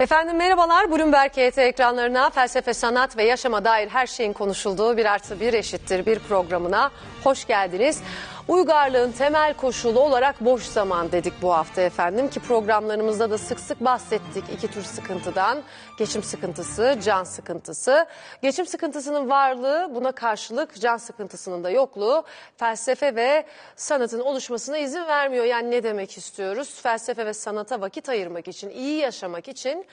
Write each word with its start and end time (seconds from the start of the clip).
Efendim 0.00 0.36
merhabalar. 0.36 0.90
Bloomberg 0.90 1.32
HT 1.32 1.58
ekranlarına 1.58 2.30
felsefe, 2.30 2.74
sanat 2.74 3.16
ve 3.16 3.24
yaşama 3.24 3.64
dair 3.64 3.88
her 3.88 4.06
şeyin 4.06 4.32
konuşulduğu 4.32 4.96
bir 4.96 5.04
artı 5.04 5.40
bir 5.40 5.52
eşittir 5.54 6.06
bir 6.06 6.18
programına 6.18 6.90
hoş 7.24 7.46
geldiniz. 7.46 8.02
Uygarlığın 8.48 9.12
temel 9.12 9.54
koşulu 9.54 10.00
olarak 10.00 10.40
boş 10.40 10.62
zaman 10.62 11.12
dedik 11.12 11.32
bu 11.42 11.54
hafta 11.54 11.82
efendim 11.82 12.30
ki 12.30 12.40
programlarımızda 12.40 13.30
da 13.30 13.38
sık 13.38 13.60
sık 13.60 13.80
bahsettik 13.80 14.44
iki 14.54 14.68
tür 14.68 14.82
sıkıntıdan. 14.82 15.62
Geçim 15.98 16.22
sıkıntısı, 16.22 16.98
can 17.04 17.24
sıkıntısı. 17.24 18.06
Geçim 18.42 18.66
sıkıntısının 18.66 19.30
varlığı 19.30 19.90
buna 19.94 20.12
karşılık 20.12 20.80
can 20.80 20.96
sıkıntısının 20.96 21.64
da 21.64 21.70
yokluğu 21.70 22.24
felsefe 22.56 23.14
ve 23.14 23.46
sanatın 23.76 24.20
oluşmasına 24.20 24.78
izin 24.78 25.06
vermiyor. 25.06 25.44
Yani 25.44 25.70
ne 25.70 25.82
demek 25.82 26.18
istiyoruz? 26.18 26.80
Felsefe 26.82 27.26
ve 27.26 27.32
sanata 27.34 27.80
vakit 27.80 28.08
ayırmak 28.08 28.48
için, 28.48 28.70
iyi 28.70 28.98
yaşamak 28.98 29.48
için 29.48 29.86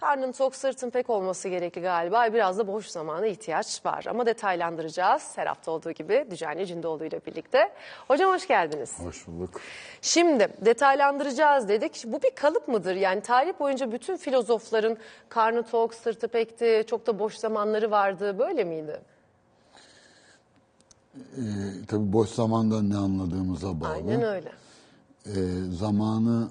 Karnın 0.00 0.32
tok 0.32 0.56
sırtın 0.56 0.90
pek 0.90 1.10
olması 1.10 1.48
gerekli 1.48 1.80
galiba. 1.80 2.32
Biraz 2.32 2.58
da 2.58 2.66
boş 2.66 2.86
zamana 2.86 3.26
ihtiyaç 3.26 3.86
var. 3.86 4.04
Ama 4.08 4.26
detaylandıracağız. 4.26 5.32
Her 5.36 5.46
hafta 5.46 5.70
olduğu 5.70 5.90
gibi 5.90 6.26
Dücani 6.30 6.66
Cindoğlu 6.66 7.04
ile 7.04 7.20
birlikte. 7.26 7.72
Hocam 8.08 8.30
hoş 8.30 8.48
geldiniz. 8.48 8.98
Hoş 8.98 9.26
bulduk. 9.26 9.60
Şimdi 10.02 10.48
detaylandıracağız 10.64 11.68
dedik. 11.68 12.02
Bu 12.06 12.22
bir 12.22 12.30
kalıp 12.30 12.68
mıdır? 12.68 12.94
Yani 12.94 13.20
tarih 13.20 13.52
boyunca 13.60 13.92
bütün 13.92 14.16
filozofların 14.16 14.96
karnı 15.28 15.62
tok, 15.62 15.94
sırtı 15.94 16.28
pekti, 16.28 16.84
çok 16.86 17.06
da 17.06 17.18
boş 17.18 17.34
zamanları 17.34 17.90
vardı. 17.90 18.38
Böyle 18.38 18.64
miydi? 18.64 19.00
Ee, 21.16 21.40
tabii 21.88 22.12
boş 22.12 22.28
zamandan 22.28 22.90
ne 22.90 22.96
anladığımıza 22.96 23.80
bağlı. 23.80 23.92
Aynen 23.92 24.22
öyle. 24.22 24.52
Ee, 25.26 25.32
zamanı 25.70 26.48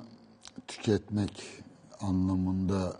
tüketmek 0.67 1.43
anlamında 2.02 2.93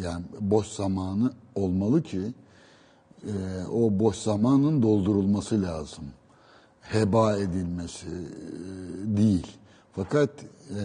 yani 0.00 0.24
boş 0.40 0.66
zamanı 0.66 1.32
olmalı 1.54 2.02
ki 2.02 2.32
e, 3.26 3.32
o 3.72 3.98
boş 3.98 4.16
zamanın 4.16 4.82
doldurulması 4.82 5.62
lazım. 5.62 6.04
Heba 6.80 7.36
edilmesi 7.36 8.06
e, 8.06 9.16
değil. 9.16 9.46
Fakat 9.92 10.30
e, 10.70 10.80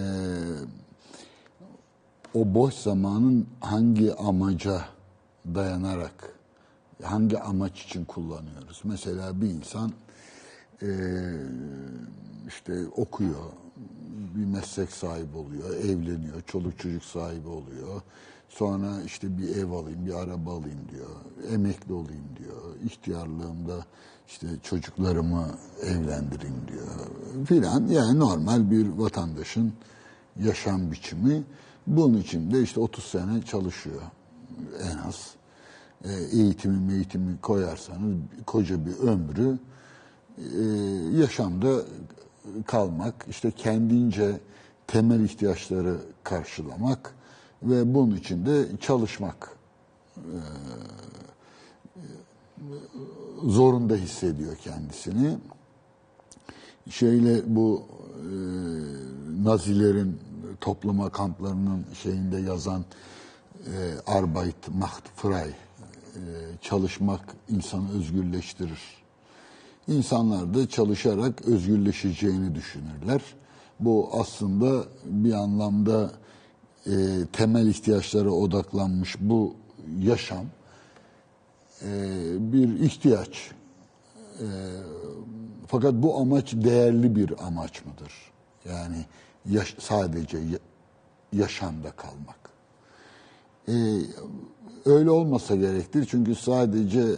o 2.34 2.54
boş 2.56 2.74
zamanın 2.74 3.48
hangi 3.60 4.16
amaca 4.16 4.86
dayanarak, 5.56 6.34
hangi 7.04 7.40
amaç 7.40 7.84
için 7.84 8.06
kullanıyoruz? 8.06 8.82
Mesela 8.84 9.42
bir 9.42 9.48
insan 9.48 9.92
e, 10.82 10.90
işte 12.48 12.88
okuyor, 12.88 13.52
bir 14.36 14.46
meslek 14.46 14.92
sahibi 14.92 15.38
oluyor, 15.38 15.76
evleniyor, 15.76 16.42
çoluk 16.48 16.80
çocuk 16.80 17.04
sahibi 17.04 17.48
oluyor. 17.48 18.02
Sonra 18.58 19.02
işte 19.06 19.38
bir 19.38 19.56
ev 19.56 19.72
alayım, 19.72 20.06
bir 20.06 20.14
araba 20.14 20.52
alayım 20.52 20.80
diyor, 20.92 21.10
emekli 21.54 21.94
olayım 21.94 22.26
diyor, 22.40 22.76
ihtiyarlığımda 22.86 23.86
işte 24.28 24.48
çocuklarımı 24.64 25.48
evlendireyim 25.84 26.62
diyor 26.68 26.88
filan. 27.46 27.88
Yani 27.88 28.20
normal 28.20 28.72
bir 28.72 28.88
vatandaşın 28.88 29.74
yaşam 30.44 30.92
biçimi. 30.92 31.44
Bunun 31.88 32.18
için 32.18 32.52
de 32.52 32.62
işte 32.62 32.80
30 32.80 33.04
sene 33.04 33.42
çalışıyor 33.42 34.02
en 34.82 35.08
az. 35.08 35.30
E, 36.04 36.12
eğitimi 36.14 36.94
eğitimi 36.94 37.38
koyarsanız 37.42 38.16
koca 38.46 38.86
bir 38.86 38.98
ömrü 38.98 39.60
e, 40.38 40.64
yaşamda 41.20 41.82
kalmak, 42.66 43.26
işte 43.30 43.52
kendince 43.52 44.40
temel 44.88 45.20
ihtiyaçları 45.20 45.98
karşılamak 46.24 47.17
ve 47.64 47.94
bunun 47.94 48.16
için 48.16 48.46
de 48.46 48.66
çalışmak 48.82 49.58
e, 50.18 50.36
zorunda 53.44 53.96
hissediyor 53.96 54.56
kendisini. 54.56 55.38
Şeyle 56.90 57.56
bu 57.56 57.84
e, 58.18 58.30
Nazilerin 59.44 60.20
toplama 60.62 61.10
kamplarının 61.10 61.86
şeyinde 62.04 62.38
yazan 62.38 62.86
e, 63.66 64.12
Arbeit 64.12 64.68
macht 64.80 65.04
frei, 65.16 65.50
e, 65.50 65.54
çalışmak 66.62 67.22
insanı 67.50 67.92
özgürleştirir. 67.98 68.80
İnsanlar 69.88 70.54
da 70.54 70.70
çalışarak 70.70 71.42
özgürleşeceğini 71.42 72.56
düşünürler. 72.56 73.22
Bu 73.80 74.10
aslında 74.14 74.84
bir 75.06 75.34
anlamda 75.34 76.12
e, 76.88 77.26
temel 77.34 77.68
ihtiyaçlara 77.68 78.30
odaklanmış 78.30 79.16
bu 79.20 79.56
yaşam 80.00 80.46
e, 81.82 81.90
bir 82.54 82.80
ihtiyaç. 82.80 83.52
E, 84.40 84.48
fakat 85.68 85.94
bu 85.94 86.18
amaç 86.18 86.54
değerli 86.54 87.16
bir 87.16 87.46
amaç 87.48 87.86
mıdır? 87.86 88.14
Yani 88.70 89.06
yaş, 89.46 89.76
sadece 89.80 90.38
ya, 90.38 90.60
yaşamda 91.34 91.92
kalmak. 91.92 92.40
E, 93.68 93.76
öyle 94.86 95.10
olmasa 95.10 95.56
gerektir 95.56 96.08
çünkü 96.12 96.36
sadece 96.36 97.02
e, 97.02 97.16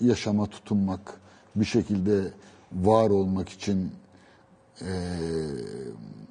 yaşama 0.00 0.46
tutunmak, 0.46 1.20
bir 1.56 1.64
şekilde 1.64 2.32
var 2.72 3.10
olmak 3.10 3.48
için 3.48 3.90
e, 4.80 4.90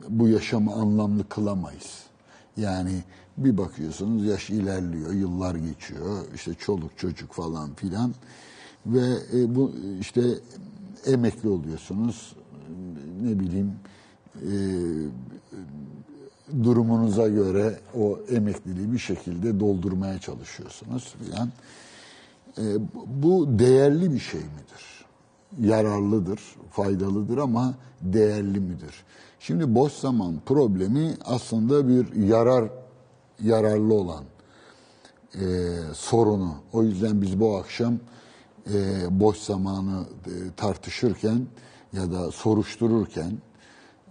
bu 0.10 0.28
yaşamı 0.28 0.74
anlamlı 0.74 1.30
kılamayız. 1.30 2.08
Yani 2.58 3.04
bir 3.38 3.58
bakıyorsunuz 3.58 4.26
yaş 4.26 4.50
ilerliyor, 4.50 5.14
yıllar 5.14 5.56
geçiyor, 5.56 6.26
işte 6.36 6.54
çoluk 6.54 6.98
çocuk 6.98 7.34
falan 7.34 7.74
filan 7.74 8.14
ve 8.86 9.18
e, 9.34 9.56
bu 9.56 9.72
işte 10.00 10.22
emekli 11.06 11.50
oluyorsunuz, 11.50 12.36
ne 13.22 13.40
bileyim 13.40 13.72
e, 14.36 14.52
durumunuza 16.64 17.28
göre 17.28 17.80
o 18.00 18.20
emekliliği 18.30 18.94
bir 18.94 19.00
şekilde 19.00 19.60
doldurmaya 19.60 20.20
çalışıyorsunuz 20.20 21.16
filan. 21.24 21.52
E, 22.58 22.64
bu 23.06 23.60
değerli 23.60 24.14
bir 24.14 24.20
şey 24.20 24.42
midir? 24.42 25.06
Yararlıdır, 25.60 26.40
faydalıdır 26.72 27.38
ama 27.38 27.76
değerli 28.02 28.60
midir? 28.60 29.04
Şimdi 29.48 29.76
boş 29.76 29.94
zaman 29.94 30.36
problemi 30.46 31.14
aslında 31.26 31.88
bir 31.88 32.16
yarar 32.16 32.70
yararlı 33.44 33.94
olan 33.94 34.24
e, 35.36 35.46
sorunu. 35.94 36.56
O 36.74 36.84
yüzden 36.84 37.22
biz 37.22 37.40
bu 37.40 37.58
akşam 37.58 37.94
e, 38.74 38.80
boş 39.20 39.38
zamanı 39.38 40.04
e, 40.26 40.32
tartışırken 40.58 41.48
ya 41.94 42.12
da 42.12 42.32
soruştururken 42.32 43.32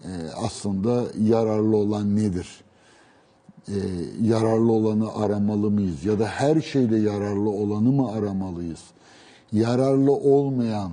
e, 0.04 0.10
aslında 0.36 1.04
yararlı 1.20 1.76
olan 1.76 2.16
nedir? 2.16 2.64
E, 3.68 3.76
yararlı 4.22 4.72
olanı 4.72 5.14
aramalı 5.14 5.70
mıyız? 5.70 6.04
Ya 6.04 6.18
da 6.18 6.26
her 6.26 6.60
şeyde 6.60 6.96
yararlı 6.96 7.50
olanı 7.50 7.92
mı 7.92 8.12
aramalıyız? 8.12 8.82
Yararlı 9.52 10.12
olmayan 10.12 10.92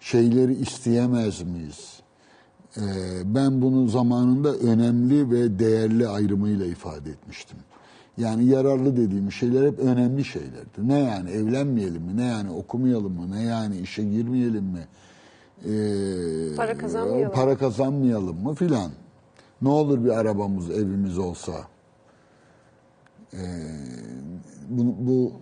şeyleri 0.00 0.54
isteyemez 0.54 1.42
miyiz? 1.42 2.01
E, 2.76 2.84
ben 3.24 3.62
bunu 3.62 3.88
zamanında 3.88 4.54
önemli 4.54 5.30
ve 5.30 5.58
değerli 5.58 6.08
ayrımıyla 6.08 6.66
ifade 6.66 7.10
etmiştim. 7.10 7.58
Yani 8.18 8.44
yararlı 8.44 8.96
dediğim 8.96 9.32
şeyler 9.32 9.66
hep 9.66 9.78
önemli 9.78 10.24
şeylerdir. 10.24 10.88
Ne 10.88 10.98
yani 10.98 11.30
evlenmeyelim 11.30 12.02
mi? 12.02 12.16
Ne 12.16 12.24
yani 12.24 12.50
okumayalım 12.50 13.12
mı? 13.12 13.30
Ne 13.30 13.42
yani 13.42 13.78
işe 13.78 14.04
girmeyelim 14.04 14.64
mi? 14.64 14.86
Ee, 15.64 16.56
para 16.56 16.78
kazanmayalım. 16.78 17.34
Para 17.34 17.56
kazanmayalım 17.56 18.42
mı 18.42 18.54
filan. 18.54 18.90
Ne 19.62 19.68
olur 19.68 20.04
bir 20.04 20.10
arabamız, 20.10 20.70
evimiz 20.70 21.18
olsa. 21.18 21.52
Ee, 23.34 23.38
bu, 24.68 24.94
bu 25.06 25.32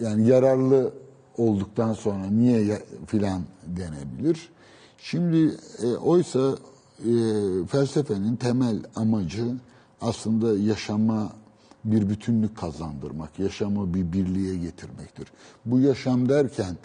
yani 0.00 0.28
yararlı 0.28 0.92
olduktan 1.38 1.92
sonra 1.92 2.26
niye 2.26 2.82
filan 3.06 3.42
denebilir. 3.66 4.48
Şimdi 4.98 5.56
e, 5.82 5.86
oysa 5.96 6.54
e, 6.98 7.12
felsefenin 7.66 8.36
temel 8.36 8.82
amacı 8.96 9.54
aslında 10.00 10.58
yaşama 10.58 11.32
bir 11.84 12.08
bütünlük 12.08 12.56
kazandırmak, 12.56 13.38
yaşamı 13.38 13.94
bir 13.94 14.12
birliğe 14.12 14.56
getirmektir. 14.56 15.28
Bu 15.64 15.80
yaşam 15.80 16.28
derken 16.28 16.76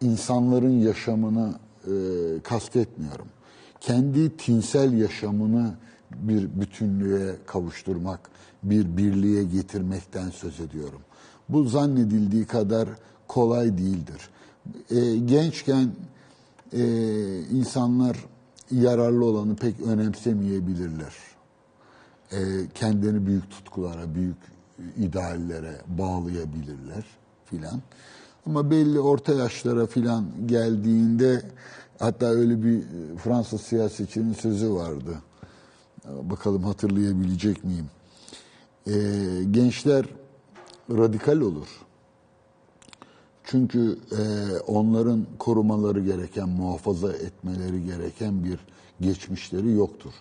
insanların 0.00 0.80
yaşamını 0.80 1.54
e, 1.84 1.92
kastetmiyorum. 2.42 3.26
Kendi 3.80 4.36
tinsel 4.36 4.92
yaşamını 4.92 5.74
bir 6.14 6.60
bütünlüğe 6.60 7.36
kavuşturmak, 7.46 8.20
bir 8.62 8.96
birliğe 8.96 9.44
getirmekten 9.44 10.30
söz 10.30 10.60
ediyorum. 10.60 11.00
Bu 11.48 11.64
zannedildiği 11.64 12.44
kadar 12.44 12.88
kolay 13.28 13.78
değildir. 13.78 14.30
E, 14.90 15.16
gençken 15.16 15.90
e, 16.72 16.82
insanlar 17.40 18.16
yararlı 18.70 19.24
olanı 19.24 19.56
pek 19.56 19.80
önemsemeyebilirler. 19.80 21.14
E, 22.32 22.38
kendini 22.74 23.26
büyük 23.26 23.50
tutkulara, 23.50 24.14
büyük 24.14 24.36
ideallere 24.96 25.80
bağlayabilirler 25.86 27.04
filan. 27.44 27.80
Ama 28.46 28.70
belli 28.70 29.00
orta 29.00 29.32
yaşlara 29.32 29.86
filan 29.86 30.26
geldiğinde 30.46 31.42
hatta 31.98 32.26
öyle 32.26 32.62
bir 32.62 32.82
Fransız 33.16 33.60
siyasetçinin 33.60 34.32
sözü 34.32 34.72
vardı. 34.72 35.18
Bakalım 36.22 36.64
hatırlayabilecek 36.64 37.64
miyim? 37.64 37.86
Ee, 38.86 38.92
gençler 39.50 40.04
radikal 40.90 41.40
olur. 41.40 41.68
Çünkü 43.50 43.98
e, 44.12 44.22
onların 44.58 45.26
korumaları 45.38 46.00
gereken, 46.00 46.48
muhafaza 46.48 47.12
etmeleri 47.12 47.84
gereken 47.84 48.44
bir 48.44 48.58
geçmişleri 49.00 49.70
yoktur. 49.70 50.12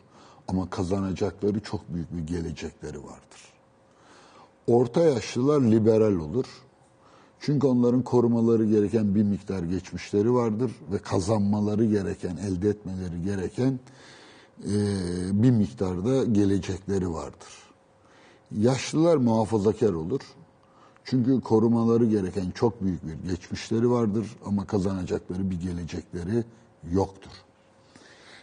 Ama 0.47 0.69
kazanacakları 0.69 1.59
çok 1.59 1.93
büyük 1.93 2.17
bir 2.17 2.35
gelecekleri 2.35 2.97
vardır. 2.97 3.53
Orta 4.67 5.01
yaşlılar 5.01 5.61
liberal 5.61 6.15
olur. 6.15 6.45
Çünkü 7.39 7.67
onların 7.67 8.01
korumaları 8.01 8.65
gereken 8.65 9.15
bir 9.15 9.23
miktar 9.23 9.63
geçmişleri 9.63 10.33
vardır 10.33 10.71
ve 10.91 10.97
kazanmaları 10.97 11.85
gereken, 11.85 12.37
elde 12.37 12.69
etmeleri 12.69 13.23
gereken 13.23 13.79
e, 14.63 14.73
bir 15.43 15.51
miktarda 15.51 16.23
gelecekleri 16.23 17.13
vardır. 17.13 17.53
Yaşlılar 18.51 19.17
muhafazakar 19.17 19.93
olur. 19.93 20.21
Çünkü 21.09 21.41
korumaları 21.41 22.05
gereken 22.05 22.51
çok 22.51 22.83
büyük 22.83 23.07
bir 23.07 23.29
geçmişleri 23.29 23.91
vardır 23.91 24.35
ama 24.45 24.67
kazanacakları 24.67 25.51
bir 25.51 25.59
gelecekleri 25.61 26.43
yoktur. 26.91 27.31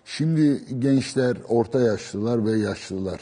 Şimdi 0.04 0.64
gençler, 0.78 1.36
orta 1.48 1.80
yaşlılar 1.80 2.44
ve 2.44 2.58
yaşlılar 2.58 3.20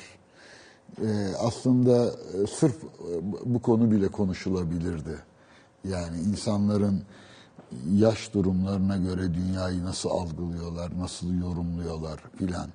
e, 1.03 1.35
aslında 1.41 2.07
e, 2.07 2.47
sırf 2.47 2.85
e, 2.85 2.87
bu 3.45 3.63
konu 3.63 3.91
bile 3.91 4.09
konuşulabilirdi. 4.09 5.19
Yani 5.89 6.19
insanların 6.21 7.03
yaş 7.93 8.35
durumlarına 8.35 8.97
göre 8.97 9.35
dünyayı 9.35 9.85
nasıl 9.85 10.11
algılıyorlar, 10.11 10.99
nasıl 10.99 11.35
yorumluyorlar 11.35 12.21
filan. 12.39 12.69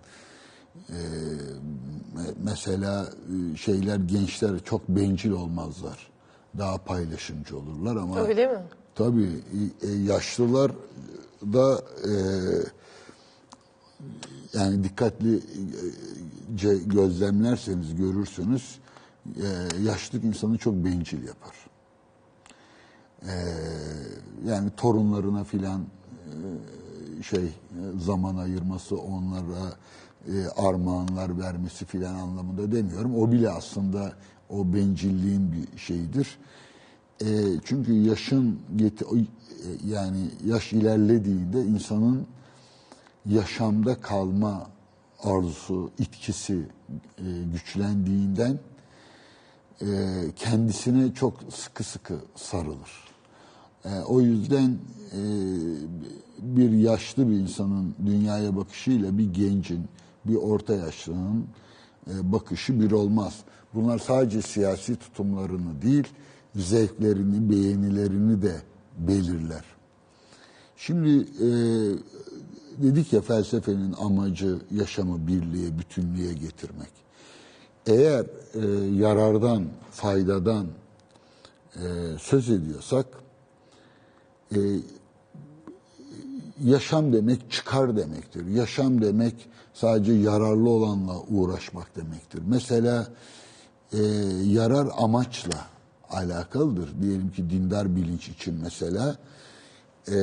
Mesela 2.44 3.10
şeyler 3.56 3.95
gençler 3.95 4.60
çok 4.66 4.89
bencil 4.89 5.31
olmazlar. 5.31 6.10
Daha 6.57 6.78
paylaşımcı 6.78 7.57
olurlar 7.57 7.96
ama 7.96 8.19
Öyle 8.19 8.48
mi? 8.48 8.60
tabii 8.96 9.44
e, 9.81 9.88
yaşlılar 9.92 10.72
da 11.44 11.81
e, 12.07 12.13
yani 14.54 14.84
dikkatli 14.84 15.36
e, 15.38 16.75
gözlemlerseniz 16.86 17.96
görürsünüz 17.96 18.80
e, 19.38 19.48
yaşlılık 19.84 20.25
insanı 20.25 20.57
çok 20.57 20.74
bencil 20.75 21.28
yapar. 21.28 21.54
E, 23.22 23.34
yani 24.48 24.69
torunlarına 24.78 25.44
filan 25.44 25.81
e, 25.81 27.24
şey 27.24 27.44
e, 27.45 27.52
zaman 28.00 28.36
ayırması, 28.36 28.98
onlara 28.98 29.74
e, 30.28 30.48
armağanlar 30.48 31.40
vermesi 31.40 31.86
filan 31.86 32.16
anlamında 32.16 32.72
demiyorum. 32.72 33.16
O 33.16 33.31
bile 33.31 33.50
aslında 33.50 34.13
o 34.50 34.74
bencilliğin 34.74 35.51
bir 35.51 35.78
şeyidir. 35.78 36.38
E, 37.22 37.28
çünkü 37.63 37.94
yaşın 37.94 38.60
e, 38.80 38.88
yani 39.88 40.30
yaş 40.46 40.74
ilerlediğinde 40.74 41.62
insanın 41.62 42.28
yaşamda 43.25 44.01
kalma 44.01 44.69
arzusu, 45.24 45.92
itkisi 46.00 46.66
e, 47.18 47.24
güçlendiğinden 47.54 48.60
e, 49.81 49.88
kendisine 50.36 51.13
çok 51.13 51.34
sıkı 51.54 51.84
sıkı 51.84 52.19
sarılır. 52.36 53.10
E, 53.86 54.00
o 54.00 54.22
yüzden 54.22 54.78
e, 55.12 55.22
bir 56.40 56.72
yaşlı 56.72 57.30
bir 57.30 57.34
insanın 57.34 57.95
dünyaya 58.06 58.57
bakışıyla 58.57 59.18
bir 59.18 59.34
gencin, 59.34 59.88
bir 60.25 60.36
orta 60.36 60.74
yaşlının 60.74 61.48
e, 62.07 62.31
bakışı 62.31 62.81
bir 62.81 62.92
olmaz. 62.92 63.40
Bunlar 63.74 64.00
sadece 64.00 64.42
siyasi 64.42 64.95
tutumlarını 64.95 65.81
değil, 65.81 66.07
zevklerini, 66.56 67.50
beğenilerini 67.50 68.42
de 68.42 68.62
belirler. 68.98 69.63
Şimdi 70.77 71.10
e, 71.19 71.50
dedik 72.83 73.13
ya 73.13 73.21
felsefenin 73.21 73.94
amacı 74.00 74.57
yaşamı 74.71 75.27
birliğe, 75.27 75.80
bütünlüğe 75.80 76.33
getirmek. 76.33 76.92
Eğer 77.88 78.25
e, 78.54 78.95
yarardan, 78.95 79.66
faydadan 79.92 80.68
e, 81.75 81.83
söz 82.19 82.50
ediyorsak, 82.50 83.06
e, 84.56 84.60
yaşam 86.63 87.13
demek 87.13 87.51
çıkar 87.51 87.98
demektir. 87.98 88.45
Yaşam 88.48 89.01
demek 89.01 89.50
sadece 89.74 90.12
yararlı 90.13 90.69
olanla 90.69 91.21
uğraşmak 91.30 91.95
demektir. 91.95 92.42
Mesela 92.48 93.07
e, 93.94 93.98
yarar 94.46 94.88
amaçla 94.98 95.66
alakalıdır. 96.10 97.02
Diyelim 97.02 97.32
ki 97.32 97.50
dindar 97.50 97.96
bilinç 97.96 98.30
için 98.30 98.56
mesela 98.64 99.18
e, 100.08 100.18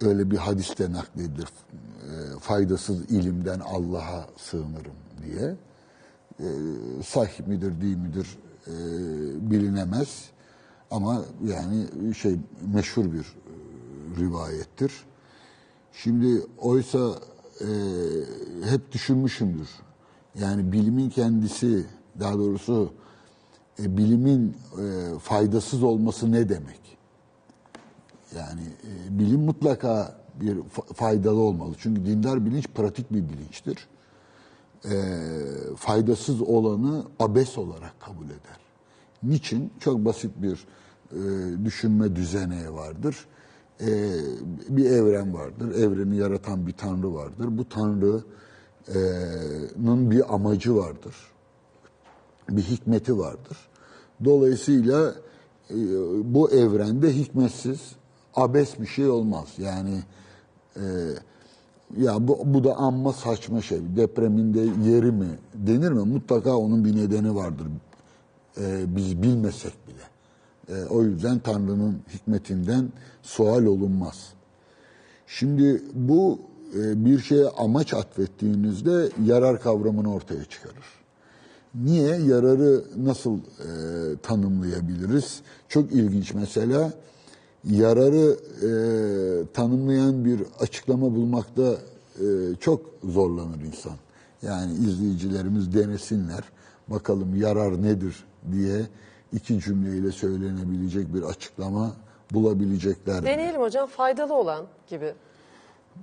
öyle 0.00 0.30
bir 0.30 0.36
hadiste 0.36 0.92
nakledilir. 0.92 1.48
E, 1.48 2.38
faydasız 2.40 3.10
ilimden 3.10 3.60
Allah'a 3.60 4.26
sığınırım 4.36 4.96
diye. 5.26 5.56
E, 6.40 6.48
sahih 7.06 7.46
midir 7.46 7.80
değil 7.80 7.96
midir 7.96 8.38
e, 8.66 8.72
bilinemez. 9.50 10.30
Ama 10.90 11.22
yani 11.44 11.86
şey 12.14 12.36
meşhur 12.74 13.12
bir 13.12 13.20
e, 13.20 13.52
rivayettir. 14.20 14.92
Şimdi 15.92 16.42
oysa 16.58 16.98
e, 17.60 17.68
hep 18.64 18.92
düşünmüşümdür. 18.92 19.68
Yani 20.34 20.72
bilimin 20.72 21.10
kendisi, 21.10 21.86
daha 22.20 22.38
doğrusu 22.38 22.92
e, 23.82 23.96
bilimin 23.96 24.56
e, 24.78 25.18
faydasız 25.18 25.82
olması 25.82 26.32
ne 26.32 26.48
demek? 26.48 26.80
Yani 28.36 28.60
e, 28.60 29.18
bilim 29.18 29.40
mutlaka 29.40 30.20
bir 30.40 30.56
fa- 30.56 30.94
faydalı 30.94 31.40
olmalı. 31.40 31.74
Çünkü 31.78 32.06
dindar 32.06 32.46
bilinç 32.46 32.68
pratik 32.68 33.12
bir 33.12 33.28
bilinçtir. 33.28 33.88
E, 34.84 34.94
faydasız 35.76 36.42
olanı 36.42 37.04
abes 37.20 37.58
olarak 37.58 38.00
kabul 38.00 38.24
eder. 38.26 38.60
Niçin? 39.22 39.72
Çok 39.80 40.04
basit 40.04 40.30
bir 40.36 40.66
e, 41.12 41.18
düşünme 41.64 42.16
düzeneği 42.16 42.72
vardır. 42.72 43.26
E, 43.80 43.86
bir 44.68 44.90
evren 44.90 45.34
vardır. 45.34 45.74
Evreni 45.74 46.16
yaratan 46.16 46.66
bir 46.66 46.72
tanrı 46.72 47.14
vardır. 47.14 47.58
Bu 47.58 47.68
tanrının 47.68 48.24
bir 50.10 50.34
amacı 50.34 50.76
vardır. 50.76 51.14
Bir 52.50 52.62
hikmeti 52.62 53.18
vardır. 53.18 53.56
Dolayısıyla 54.24 55.14
e, 55.70 55.76
bu 56.34 56.50
evrende 56.50 57.16
hikmetsiz, 57.16 57.80
abes 58.34 58.80
bir 58.80 58.86
şey 58.86 59.08
olmaz. 59.08 59.48
Yani 59.58 60.02
e, 60.76 60.82
ya 61.96 62.28
bu, 62.28 62.38
bu 62.44 62.64
da 62.64 62.76
amma 62.76 63.12
saçma 63.12 63.62
şey. 63.62 63.78
Depreminde 63.96 64.90
yeri 64.90 65.12
mi 65.12 65.28
denir 65.54 65.92
mi? 65.92 66.02
Mutlaka 66.02 66.56
onun 66.56 66.84
bir 66.84 66.96
nedeni 66.96 67.34
vardır. 67.34 67.66
E, 68.60 68.96
biz 68.96 69.22
bilmesek 69.22 69.72
bile. 69.88 70.10
E, 70.78 70.84
o 70.84 71.02
yüzden 71.02 71.38
Tanrı'nın 71.38 71.98
hikmetinden 72.14 72.88
sual 73.22 73.64
olunmaz. 73.64 74.32
Şimdi 75.26 75.82
bu 75.94 76.38
e, 76.78 77.04
bir 77.04 77.18
şeye 77.18 77.48
amaç 77.48 77.94
atfettiğinizde 77.94 79.08
yarar 79.24 79.60
kavramını 79.60 80.14
ortaya 80.14 80.44
çıkarır. 80.44 81.00
Niye? 81.74 82.16
Yararı 82.16 82.84
nasıl 82.96 83.36
e, 83.38 83.70
tanımlayabiliriz? 84.22 85.40
Çok 85.68 85.92
ilginç 85.92 86.34
mesela. 86.34 86.92
Yararı 87.64 88.36
e, 88.62 88.70
tanımlayan 89.52 90.24
bir 90.24 90.40
açıklama 90.60 91.14
bulmakta 91.14 91.62
e, 92.20 92.24
çok 92.60 92.80
zorlanır 93.04 93.60
insan. 93.60 93.92
Yani 94.42 94.72
izleyicilerimiz 94.72 95.74
denesinler. 95.74 96.44
Bakalım 96.88 97.36
yarar 97.36 97.82
nedir 97.82 98.24
diye 98.52 98.86
iki 99.32 99.60
cümleyle 99.60 100.12
söylenebilecek 100.12 101.14
bir 101.14 101.22
açıklama 101.22 101.92
bulabilecekler. 102.32 103.24
Deneyelim 103.24 103.60
hocam 103.60 103.88
faydalı 103.88 104.34
olan 104.34 104.64
gibi. 104.88 105.12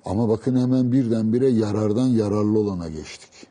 Ama 0.06 0.30
bakın 0.30 0.62
hemen 0.62 0.92
birdenbire 0.92 1.48
yarardan 1.48 2.08
yararlı 2.08 2.60
olana 2.60 2.88
geçtik. 2.88 3.48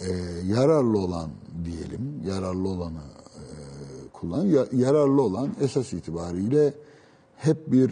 Ee, 0.00 0.04
yararlı 0.46 0.98
olan 0.98 1.30
diyelim, 1.64 2.22
yararlı 2.26 2.68
olanı 2.68 2.98
e, 3.36 3.42
kullan. 4.12 4.44
Ya- 4.44 4.66
yararlı 4.72 5.22
olan 5.22 5.50
esas 5.60 5.92
itibariyle 5.92 6.74
hep 7.36 7.72
bir 7.72 7.90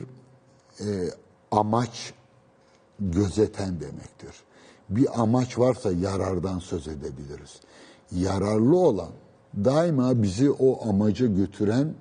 e, 0.80 0.86
amaç 1.50 2.14
gözeten 3.00 3.80
demektir. 3.80 4.34
Bir 4.88 5.20
amaç 5.22 5.58
varsa 5.58 5.92
yarardan 5.92 6.58
söz 6.58 6.88
edebiliriz. 6.88 7.60
Yararlı 8.12 8.76
olan 8.78 9.10
daima 9.64 10.22
bizi 10.22 10.50
o 10.50 10.88
amaca 10.88 11.26
götüren 11.26 11.94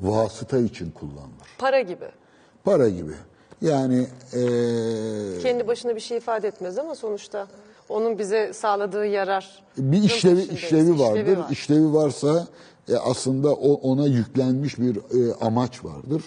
vasıta 0.00 0.58
için 0.58 0.90
kullanılır. 0.90 1.48
Para 1.58 1.80
gibi. 1.80 2.08
Para 2.64 2.88
gibi. 2.88 3.12
Yani 3.60 4.06
eee, 4.34 5.38
Kendi 5.42 5.66
başına 5.68 5.94
bir 5.96 6.00
şey 6.00 6.18
ifade 6.18 6.48
etmez 6.48 6.78
ama 6.78 6.94
sonuçta 6.94 7.48
onun 7.88 8.18
bize 8.18 8.52
sağladığı 8.52 9.06
yarar. 9.06 9.64
bir 9.78 10.02
işlevi 10.02 10.42
işlevi 10.42 10.98
vardır. 10.98 11.36
var. 11.36 11.50
İşlevi 11.50 11.92
varsa 11.92 12.46
e, 12.88 12.96
aslında 12.96 13.54
o 13.54 13.72
ona 13.72 14.06
yüklenmiş 14.06 14.78
bir 14.78 14.96
e, 14.96 15.34
amaç 15.34 15.84
vardır. 15.84 16.22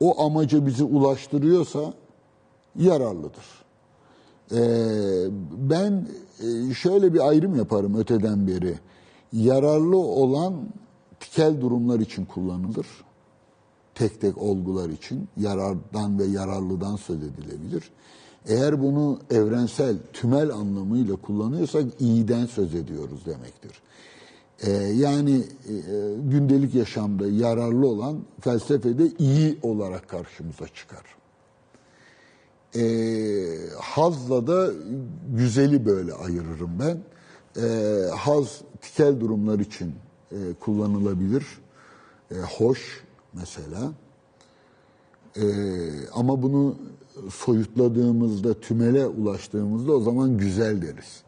O 0.00 0.24
amaca 0.24 0.66
bizi 0.66 0.84
ulaştırıyorsa 0.84 1.94
yararlıdır. 2.76 3.64
E, 4.52 4.60
ben 5.56 6.08
e, 6.40 6.74
şöyle 6.74 7.14
bir 7.14 7.28
ayrım 7.28 7.56
yaparım 7.56 7.98
öteden 7.98 8.46
beri. 8.46 8.74
Yararlı 9.32 9.96
olan 9.96 10.54
tikel 11.20 11.60
durumlar 11.60 12.00
için 12.00 12.24
kullanılır. 12.24 12.86
Tek 13.94 14.20
tek 14.20 14.38
olgular 14.38 14.88
için 14.88 15.28
yarardan 15.36 16.18
ve 16.18 16.24
yararlıdan 16.24 16.96
söz 16.96 17.18
edilebilir. 17.22 17.90
Eğer 18.46 18.82
bunu 18.82 19.20
evrensel, 19.30 19.96
tümel 20.12 20.50
anlamıyla 20.50 21.16
kullanıyorsak 21.16 21.84
iyiden 22.00 22.46
söz 22.46 22.74
ediyoruz 22.74 23.26
demektir. 23.26 23.82
Ee, 24.62 24.70
yani 24.72 25.36
e, 25.68 25.74
gündelik 26.30 26.74
yaşamda 26.74 27.26
yararlı 27.26 27.86
olan 27.88 28.18
felsefede 28.40 29.08
iyi 29.18 29.58
olarak 29.62 30.08
karşımıza 30.08 30.68
çıkar. 30.68 31.04
Ee, 32.76 33.58
hazla 33.80 34.46
da 34.46 34.70
güzeli 35.36 35.86
böyle 35.86 36.12
ayırırım 36.12 36.70
ben. 36.80 36.98
Ee, 37.62 38.08
haz 38.16 38.60
tikel 38.80 39.20
durumlar 39.20 39.58
için 39.58 39.94
e, 40.32 40.36
kullanılabilir. 40.60 41.46
E, 42.30 42.34
hoş 42.34 43.04
mesela. 43.32 43.92
Ee, 45.36 45.42
ama 46.14 46.42
bunu 46.42 46.76
soyutladığımızda, 47.30 48.54
tümele 48.54 49.06
ulaştığımızda 49.06 49.92
o 49.92 50.00
zaman 50.00 50.38
güzel 50.38 50.82
deriz. 50.82 51.22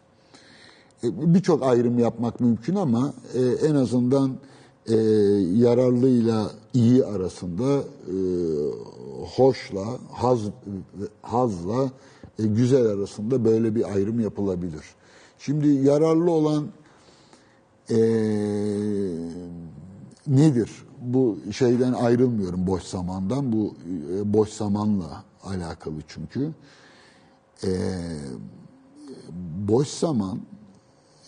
E, 1.05 1.35
Birçok 1.35 1.62
ayrım 1.62 1.99
yapmak 1.99 2.40
mümkün 2.40 2.75
ama 2.75 3.14
e, 3.35 3.66
en 3.69 3.75
azından 3.75 4.31
e, 4.87 4.95
yararlıyla 5.55 6.50
iyi 6.75 7.05
arasında 7.05 7.83
hoşla, 9.37 9.85
haz, 10.12 10.38
hazla 11.23 11.90
güzel 12.38 12.87
arasında 12.87 13.45
böyle 13.45 13.75
bir 13.75 13.95
ayrım 13.95 14.21
yapılabilir. 14.21 14.85
Şimdi 15.38 15.69
yararlı 15.69 16.31
olan 16.31 16.66
e, 17.90 17.99
nedir? 20.26 20.71
Bu 21.02 21.38
şeyden 21.52 21.93
ayrılmıyorum 21.93 22.66
boş 22.66 22.83
zamandan. 22.83 23.52
Bu 23.52 23.75
e, 24.14 24.33
boş 24.33 24.49
zamanla 24.49 25.25
alakalı 25.46 25.94
çünkü. 26.08 26.52
E, 27.64 27.70
boş 29.68 29.88
zaman 29.88 30.40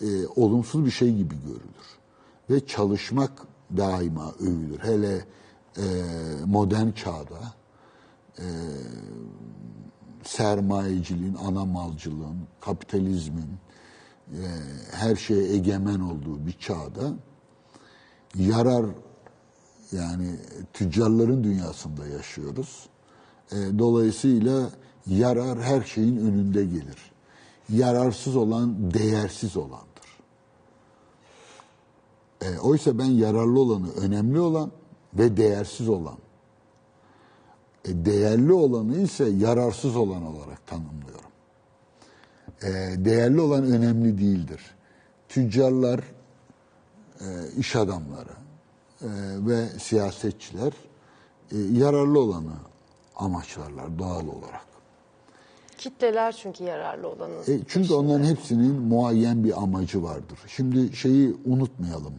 e, 0.01 0.27
olumsuz 0.27 0.85
bir 0.85 0.91
şey 0.91 1.15
gibi 1.15 1.35
görülür. 1.45 1.99
Ve 2.49 2.65
çalışmak 2.65 3.31
daima 3.77 4.33
övülür. 4.39 4.79
Hele 4.79 5.25
e, 5.77 5.83
modern 6.45 6.91
çağda 6.91 7.53
e, 8.37 8.45
sermayeciliğin, 10.23 11.35
ana 11.35 11.65
malcılığın, 11.65 12.37
kapitalizmin 12.61 13.49
e, 14.27 14.41
her 14.91 15.15
şeye 15.15 15.53
egemen 15.53 15.99
olduğu 15.99 16.45
bir 16.47 16.59
çağda 16.59 17.13
yarar 18.35 18.85
yani 19.91 20.35
tüccarların 20.73 21.43
dünyasında 21.43 22.07
yaşıyoruz. 22.07 22.89
E, 23.51 23.79
dolayısıyla 23.79 24.69
yarar 25.07 25.61
her 25.61 25.81
şeyin 25.81 26.17
önünde 26.17 26.65
gelir. 26.65 27.11
Yararsız 27.69 28.35
olan 28.35 28.93
değersiz 28.93 29.57
olandır. 29.57 29.89
E, 32.41 32.59
oysa 32.59 32.97
ben 32.97 33.05
yararlı 33.05 33.59
olanı, 33.59 33.91
önemli 33.91 34.39
olan 34.39 34.71
ve 35.13 35.37
değersiz 35.37 35.89
olan, 35.89 36.17
e, 37.85 38.05
değerli 38.05 38.53
olanı 38.53 38.97
ise 38.97 39.29
yararsız 39.29 39.95
olan 39.95 40.23
olarak 40.25 40.67
tanımlıyorum. 40.67 41.29
E, 42.63 43.05
değerli 43.05 43.41
olan 43.41 43.63
önemli 43.63 44.17
değildir. 44.17 44.61
Tüccarlar, 45.29 45.99
e, 47.21 47.25
iş 47.57 47.75
adamları 47.75 48.33
e, 49.01 49.07
ve 49.47 49.65
siyasetçiler 49.79 50.73
e, 51.51 51.57
yararlı 51.57 52.19
olanı 52.19 52.68
amaçlarlar 53.19 53.99
doğal 53.99 54.27
olarak. 54.27 54.69
Kitleler 55.77 56.31
çünkü 56.31 56.63
yararlı 56.63 57.07
olanın. 57.07 57.41
E, 57.47 57.59
çünkü 57.67 57.93
onların 57.93 58.25
hepsinin 58.25 58.81
muayyen 58.81 59.43
bir 59.43 59.63
amacı 59.63 60.03
vardır. 60.03 60.39
Şimdi 60.47 60.95
şeyi 60.95 61.37
unutmayalım. 61.45 62.13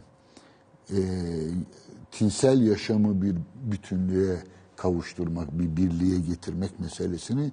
E, 0.89 0.99
tinsel 2.11 2.61
yaşamı 2.61 3.21
bir 3.21 3.35
bütünlüğe 3.71 4.37
kavuşturmak, 4.75 5.59
bir 5.59 5.77
birliğe 5.77 6.19
getirmek 6.19 6.79
meselesini. 6.79 7.51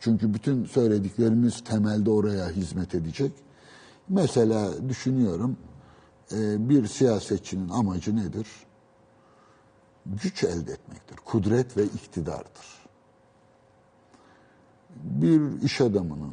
Çünkü 0.00 0.34
bütün 0.34 0.64
söylediklerimiz 0.64 1.64
temelde 1.64 2.10
oraya 2.10 2.50
hizmet 2.50 2.94
edecek. 2.94 3.32
Mesela 4.08 4.88
düşünüyorum 4.88 5.56
e, 6.32 6.68
bir 6.68 6.86
siyasetçinin 6.86 7.68
amacı 7.68 8.16
nedir? 8.16 8.46
Güç 10.06 10.44
elde 10.44 10.72
etmektir. 10.72 11.16
Kudret 11.24 11.76
ve 11.76 11.84
iktidardır 11.84 12.77
bir 15.04 15.62
iş 15.62 15.80
adamının, 15.80 16.32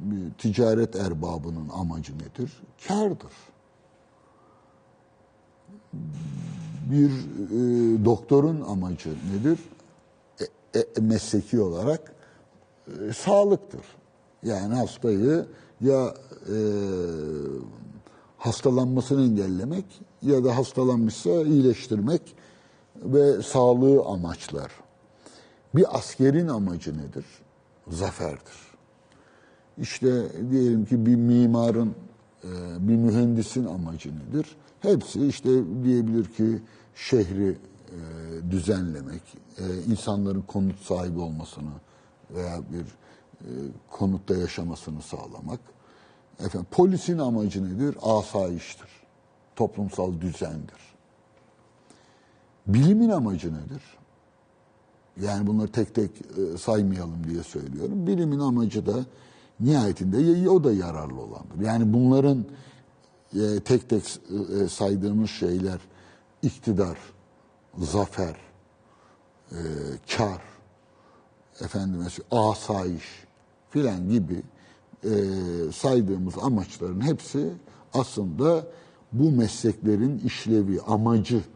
bir 0.00 0.30
ticaret 0.32 0.96
erbabının 0.96 1.68
amacı 1.68 2.12
nedir? 2.18 2.62
Kârdır. 2.88 3.32
Bir 6.90 7.10
e, 7.10 8.04
doktorun 8.04 8.60
amacı 8.60 9.10
nedir? 9.10 9.58
E, 10.40 10.78
e, 10.78 11.00
mesleki 11.00 11.60
olarak 11.60 12.12
e, 12.86 13.12
sağlıktır. 13.12 13.84
Yani 14.42 14.74
hastayı 14.74 15.46
ya 15.80 16.14
e, 16.48 16.56
hastalanmasını 18.38 19.22
engellemek 19.22 19.84
ya 20.22 20.44
da 20.44 20.56
hastalanmışsa 20.56 21.30
iyileştirmek 21.30 22.36
ve 22.96 23.42
sağlığı 23.42 24.04
amaçlar. 24.04 24.72
Bir 25.74 25.98
askerin 25.98 26.48
amacı 26.48 26.98
nedir? 26.98 27.24
Zaferdir. 27.88 28.66
İşte 29.78 30.28
diyelim 30.50 30.84
ki 30.84 31.06
bir 31.06 31.16
mimarın, 31.16 31.94
e, 32.44 32.48
bir 32.88 32.96
mühendisin 32.96 33.66
amacı 33.66 34.10
nedir? 34.18 34.56
Hepsi 34.80 35.26
işte 35.26 35.48
diyebilir 35.84 36.24
ki 36.24 36.62
şehri 36.94 37.48
e, 37.48 37.98
düzenlemek, 38.50 39.22
e, 39.58 39.64
insanların 39.92 40.42
konut 40.42 40.80
sahibi 40.80 41.20
olmasını 41.20 41.72
veya 42.30 42.60
bir 42.72 42.86
konutta 43.90 44.36
yaşamasını 44.36 45.02
sağlamak. 45.02 45.60
Efendim, 46.40 46.66
polisin 46.70 47.18
amacı 47.18 47.64
nedir? 47.64 47.96
Asayiştir. 48.02 48.88
Toplumsal 49.56 50.20
düzendir. 50.20 50.96
Bilimin 52.66 53.08
amacı 53.08 53.54
nedir? 53.54 53.82
Yani 55.22 55.46
bunları 55.46 55.68
tek 55.68 55.94
tek 55.94 56.10
e, 56.10 56.58
saymayalım 56.58 57.24
diye 57.30 57.42
söylüyorum. 57.42 58.06
Bilimin 58.06 58.38
amacı 58.38 58.86
da 58.86 59.04
nihayetinde 59.60 60.50
o 60.50 60.64
da 60.64 60.72
yararlı 60.72 61.20
olandır. 61.20 61.60
Yani 61.64 61.92
bunların 61.92 62.44
e, 63.34 63.60
tek 63.60 63.88
tek 63.88 64.20
e, 64.62 64.68
saydığımız 64.68 65.30
şeyler 65.30 65.80
iktidar, 66.42 66.98
zafer, 67.78 68.36
kar, 70.16 70.42
efendim 71.60 72.00
mesela 72.04 72.50
asayiş 72.50 73.04
filan 73.70 74.08
gibi 74.08 74.42
saydığımız 75.72 76.34
amaçların 76.42 77.00
hepsi 77.00 77.52
aslında 77.94 78.66
bu 79.12 79.30
mesleklerin 79.30 80.18
işlevi, 80.18 80.80
amacıdır 80.80 81.46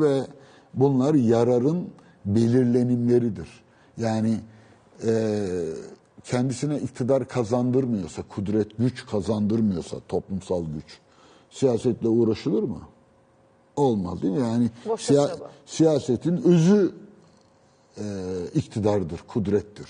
ve 0.00 0.26
bunlar 0.74 1.14
yararın 1.14 1.88
belirlenimleridir. 2.24 3.48
Yani 3.96 4.40
e, 5.06 5.46
kendisine 6.24 6.78
iktidar 6.78 7.28
kazandırmıyorsa, 7.28 8.22
kudret, 8.22 8.78
güç 8.78 9.06
kazandırmıyorsa, 9.06 9.96
toplumsal 10.08 10.64
güç, 10.64 10.98
siyasetle 11.50 12.08
uğraşılır 12.08 12.62
mı? 12.62 12.80
Olmaz 13.76 14.22
değil 14.22 14.34
mi? 14.34 14.40
Yani 14.40 14.70
siya- 14.96 15.36
siyasetin 15.66 16.36
özü 16.36 16.92
e, 17.98 18.04
iktidardır, 18.54 19.20
kudrettir. 19.28 19.88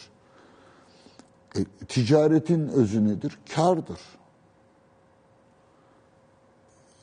E, 1.56 1.64
ticaretin 1.88 2.68
özü 2.68 3.08
nedir? 3.08 3.38
Kardır. 3.54 3.98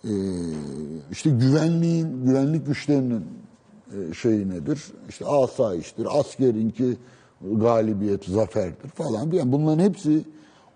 e, 0.04 0.12
işte 1.12 1.30
güvenliğin, 1.30 2.26
güvenlik 2.26 2.66
güçlerinin 2.68 3.26
e, 3.92 4.14
şeyi 4.14 4.50
nedir? 4.50 4.84
İşte 5.10 5.26
asayiştir, 5.26 6.20
askerinki 6.20 6.98
galibiyet, 7.42 8.26
zaferdir 8.26 8.90
falan. 8.90 9.32
Yani 9.32 9.52
bunların 9.52 9.84
hepsi 9.84 10.24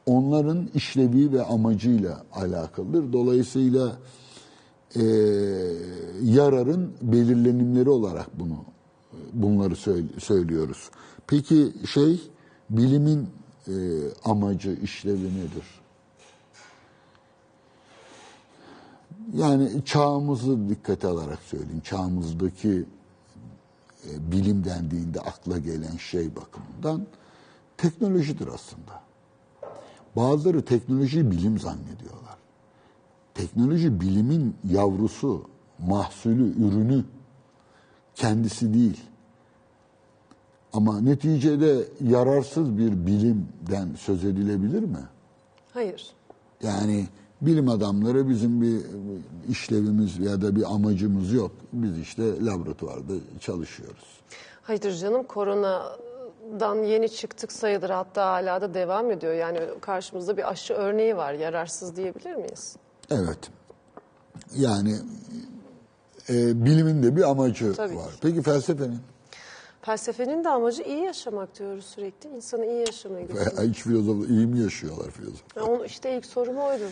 onların 0.06 0.70
işlevi 0.74 1.32
ve 1.34 1.44
amacıyla 1.44 2.24
alakalıdır. 2.34 3.14
Dolayısıyla 3.14 3.98
e, 4.96 5.04
yararın 6.24 6.92
belirlenimleri 7.02 7.90
olarak 7.90 8.40
bunu 8.40 8.58
bunları 9.34 9.76
söyle- 9.76 10.20
söylüyoruz. 10.20 10.90
Peki 11.28 11.74
şey 11.94 12.22
bilimin 12.70 13.28
e, 13.68 13.74
amacı, 14.26 14.78
işlevi 14.84 15.26
nedir? 15.26 15.82
Yani 19.38 19.70
çağımızı 19.86 20.70
dikkate 20.70 21.08
alarak 21.08 21.40
söyleyeyim. 21.40 21.82
Çağımızdaki 21.84 22.86
e, 24.14 24.32
bilim 24.32 24.64
dendiğinde 24.64 25.20
akla 25.20 25.58
gelen 25.58 25.98
şey 25.98 26.36
bakımından 26.36 27.08
teknolojidir 27.78 28.48
aslında. 28.48 29.02
Bazıları 30.16 30.66
teknolojiyi 30.66 31.32
bilim 31.32 31.60
zannediyorlar. 31.60 32.38
Teknoloji 33.34 34.02
bilimin 34.02 34.56
yavrusu, 34.70 35.50
mahsulü, 35.80 36.68
ürünü 36.68 37.04
kendisi 38.16 38.74
değil. 38.74 39.02
Ama 40.74 41.02
neticede 41.02 41.88
yararsız 42.02 42.78
bir 42.78 43.06
bilimden 43.06 43.96
söz 43.98 44.26
edilebilir 44.26 44.84
mi? 44.84 45.06
Hayır. 45.74 46.12
Yani 46.64 47.08
bilim 47.42 47.70
adamları 47.70 48.30
bizim 48.30 48.62
bir 48.62 48.82
işlevimiz 49.50 50.20
ya 50.20 50.42
da 50.42 50.56
bir 50.56 50.74
amacımız 50.74 51.34
yok. 51.34 51.52
Biz 51.74 51.98
işte 52.00 52.46
laboratuvarda 52.46 53.14
çalışıyoruz. 53.40 54.22
Hayır 54.62 54.82
canım 54.96 55.24
koronadan 55.24 56.76
yeni 56.84 57.10
çıktık 57.10 57.52
sayılır 57.52 57.90
hatta 57.90 58.26
hala 58.26 58.62
da 58.62 58.74
devam 58.74 59.12
ediyor. 59.12 59.34
Yani 59.34 59.60
karşımızda 59.82 60.38
bir 60.38 60.50
aşı 60.52 60.74
örneği 60.74 61.18
var 61.18 61.34
yararsız 61.34 61.96
diyebilir 61.96 62.36
miyiz? 62.36 62.76
Evet. 63.12 63.40
Yani 64.56 64.96
e, 66.30 66.66
bilimin 66.66 67.04
de 67.04 67.16
bir 67.16 67.30
amacı 67.30 67.74
Tabii 67.74 67.96
var. 67.98 68.06
ki. 68.12 68.18
Peki 68.22 68.42
felsefenin? 68.42 69.00
Felsefenin 69.82 70.44
de 70.44 70.50
amacı 70.50 70.84
iyi 70.84 71.04
yaşamak 71.04 71.60
diyoruz 71.60 71.86
sürekli. 71.86 72.30
İnsanı 72.30 72.66
iyi 72.66 72.80
yaşamaya 72.80 73.22
götürmek. 73.28 73.70
Hiç 73.70 73.84
filozof 73.84 74.30
iyi 74.30 74.48
mi 74.48 74.60
yaşıyorlar 74.60 75.12
filozof? 75.12 75.42
Ya 75.56 75.64
Onu 75.64 75.86
işte 75.86 76.18
ilk 76.18 76.26
sorum 76.26 76.58
oydu. 76.58 76.84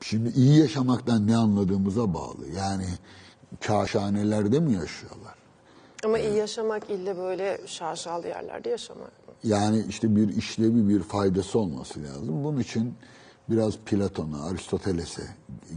Şimdi 0.00 0.28
iyi 0.28 0.58
yaşamaktan 0.58 1.26
ne 1.26 1.36
anladığımıza 1.36 2.14
bağlı. 2.14 2.48
Yani 2.56 2.86
kaşhanelerde 3.60 4.60
mi 4.60 4.72
yaşıyorlar? 4.72 5.34
Ama 6.04 6.18
iyi 6.18 6.34
yaşamak 6.36 6.90
ille 6.90 7.16
böyle 7.18 7.60
şaşalı 7.66 8.26
yerlerde 8.28 8.68
yaşamak 8.68 9.28
mı? 9.28 9.34
Yani 9.44 9.84
işte 9.88 10.16
bir 10.16 10.36
işlevi, 10.36 10.88
bir 10.88 11.02
faydası 11.02 11.58
olması 11.58 12.02
lazım. 12.02 12.44
Bunun 12.44 12.60
için 12.60 12.94
biraz 13.50 13.76
Platon'a, 13.76 14.44
Aristoteles'e 14.44 15.22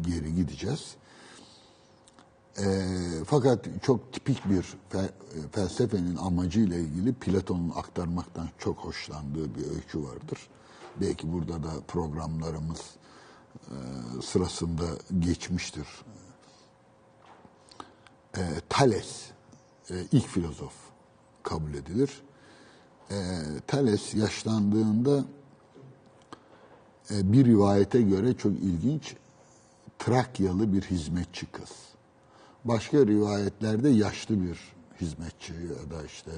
geri 0.02 0.36
gideceğiz. 0.36 0.96
Ee, 2.60 2.64
fakat 3.26 3.66
çok 3.82 4.14
tipik 4.14 4.50
bir 4.50 4.64
fe- 4.94 5.10
felsefenin 5.52 6.16
amacıyla 6.16 6.78
ilgili 6.78 7.14
Platon'un 7.14 7.72
aktarmaktan 7.76 8.50
çok 8.60 8.78
hoşlandığı 8.78 9.56
bir 9.56 9.76
öykü 9.76 10.04
vardır. 10.04 10.38
Belki 11.02 11.34
burada 11.34 11.64
da 11.64 11.70
programlarımız 11.88 12.80
e, 12.80 13.03
sırasında 14.22 14.84
geçmiştir. 15.20 15.88
E, 18.38 18.42
Thales 18.70 19.26
e, 19.90 19.96
ilk 20.12 20.28
filozof 20.28 20.74
kabul 21.44 21.74
edilir. 21.74 22.22
E, 23.12 23.16
Thales 23.68 24.14
yaşlandığında 24.14 25.26
e, 27.12 27.34
bir 27.34 27.46
rivayete 27.46 28.02
göre 28.02 28.34
çok 28.34 28.52
ilginç 28.52 29.16
Trakyalı 30.00 30.74
bir 30.74 30.82
hizmetçi 30.82 31.46
kız. 31.46 31.72
Başka 32.66 32.98
rivayetlerde 32.98 33.90
yaşlı 33.90 34.42
bir 34.42 34.60
hizmetçi 35.02 35.54
ya 35.54 35.98
da 35.98 36.06
işte 36.06 36.32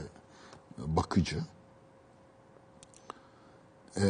bakıcı. 0.77 1.39
E, 3.97 4.03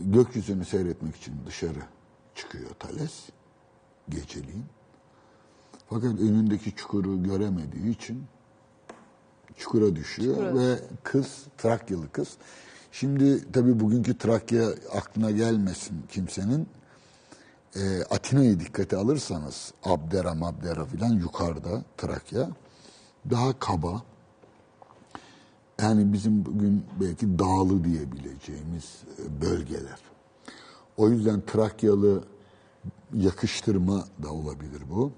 gökyüzünü 0.00 0.64
seyretmek 0.64 1.16
için 1.16 1.34
dışarı 1.46 1.82
çıkıyor 2.36 2.70
Thales 2.78 3.28
geceliğin. 4.08 4.64
Fakat 5.88 6.20
önündeki 6.20 6.74
çukuru 6.74 7.22
göremediği 7.22 7.90
için 7.90 8.24
çukura 9.56 9.96
düşüyor 9.96 10.36
Çukura 10.36 10.54
ve 10.54 10.78
kız 11.02 11.44
Trakyalı 11.58 12.12
kız. 12.12 12.36
Şimdi 12.92 13.52
tabii 13.52 13.80
bugünkü 13.80 14.18
Trakya 14.18 14.68
aklına 14.92 15.30
gelmesin 15.30 16.02
kimsenin. 16.08 16.68
E, 17.76 18.02
Atina'yı 18.02 18.60
dikkate 18.60 18.96
alırsanız 18.96 19.72
Abdera 19.84 20.34
Mabdera 20.34 20.84
filan 20.84 21.12
yukarıda 21.12 21.82
Trakya 21.96 22.50
daha 23.30 23.58
kaba. 23.58 24.02
Yani 25.80 26.12
bizim 26.12 26.46
bugün 26.46 26.84
belki 27.00 27.38
dağlı 27.38 27.84
diyebileceğimiz 27.84 29.02
e, 29.18 29.40
bölgeler. 29.40 30.05
O 30.96 31.08
yüzden 31.08 31.42
Trakyalı 31.46 32.24
yakıştırma 33.14 34.04
da 34.22 34.32
olabilir 34.32 34.82
bu. 34.90 35.12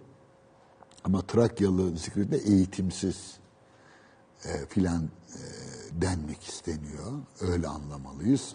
Ama 1.04 1.22
Trakyalı 1.22 1.96
zikredinde 1.96 2.36
eğitimsiz 2.36 3.36
e, 4.44 4.66
filan 4.66 5.02
e, 5.02 5.40
denmek 6.02 6.42
isteniyor. 6.42 7.12
Öyle 7.40 7.68
anlamalıyız. 7.68 8.54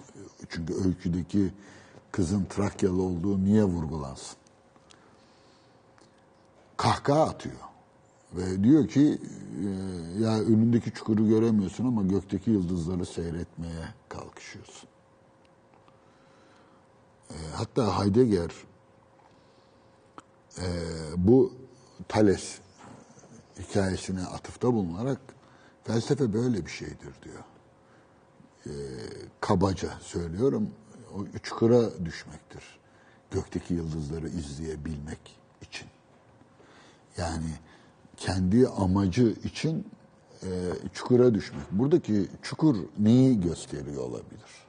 Çünkü 0.50 0.74
öyküdeki 0.86 1.54
kızın 2.12 2.46
Trakyalı 2.46 3.02
olduğu 3.02 3.44
niye 3.44 3.64
vurgulansın? 3.64 4.38
Kahkaha 6.78 7.24
atıyor. 7.24 7.56
Ve 8.34 8.64
diyor 8.64 8.88
ki 8.88 9.22
e, 9.60 9.68
ya 10.24 10.40
önündeki 10.40 10.92
çukuru 10.92 11.28
göremiyorsun 11.28 11.88
ama 11.88 12.04
gökteki 12.04 12.52
yıldızları 12.52 13.06
seyretmeye 13.06 13.86
kalkışıyorsun. 14.10 14.93
E, 17.34 17.38
hatta 17.56 18.00
Heidegger 18.00 18.52
e, 20.58 20.66
bu 21.18 21.54
Thales 22.08 22.60
hikayesine 23.60 24.22
atıfta 24.22 24.74
bulunarak 24.74 25.20
felsefe 25.84 26.34
böyle 26.34 26.66
bir 26.66 26.72
şeydir 26.72 27.14
diyor. 27.24 27.44
E, 28.66 28.72
kabaca 29.42 30.00
söylüyorum. 30.02 30.70
O 31.16 31.40
çukura 31.44 32.06
düşmektir. 32.06 32.64
Gökteki 33.32 33.74
yıldızları 33.74 34.30
izleyebilmek 34.30 35.40
için. 35.62 35.88
Yani 37.18 37.50
kendi 38.18 38.68
amacı 38.68 39.36
için 39.44 39.88
e, 40.44 40.50
çukura 40.94 41.34
düşmek. 41.34 41.72
Buradaki 41.72 42.28
çukur 42.42 42.76
neyi 43.00 43.42
gösteriyor 43.42 44.04
olabilir? 44.04 44.63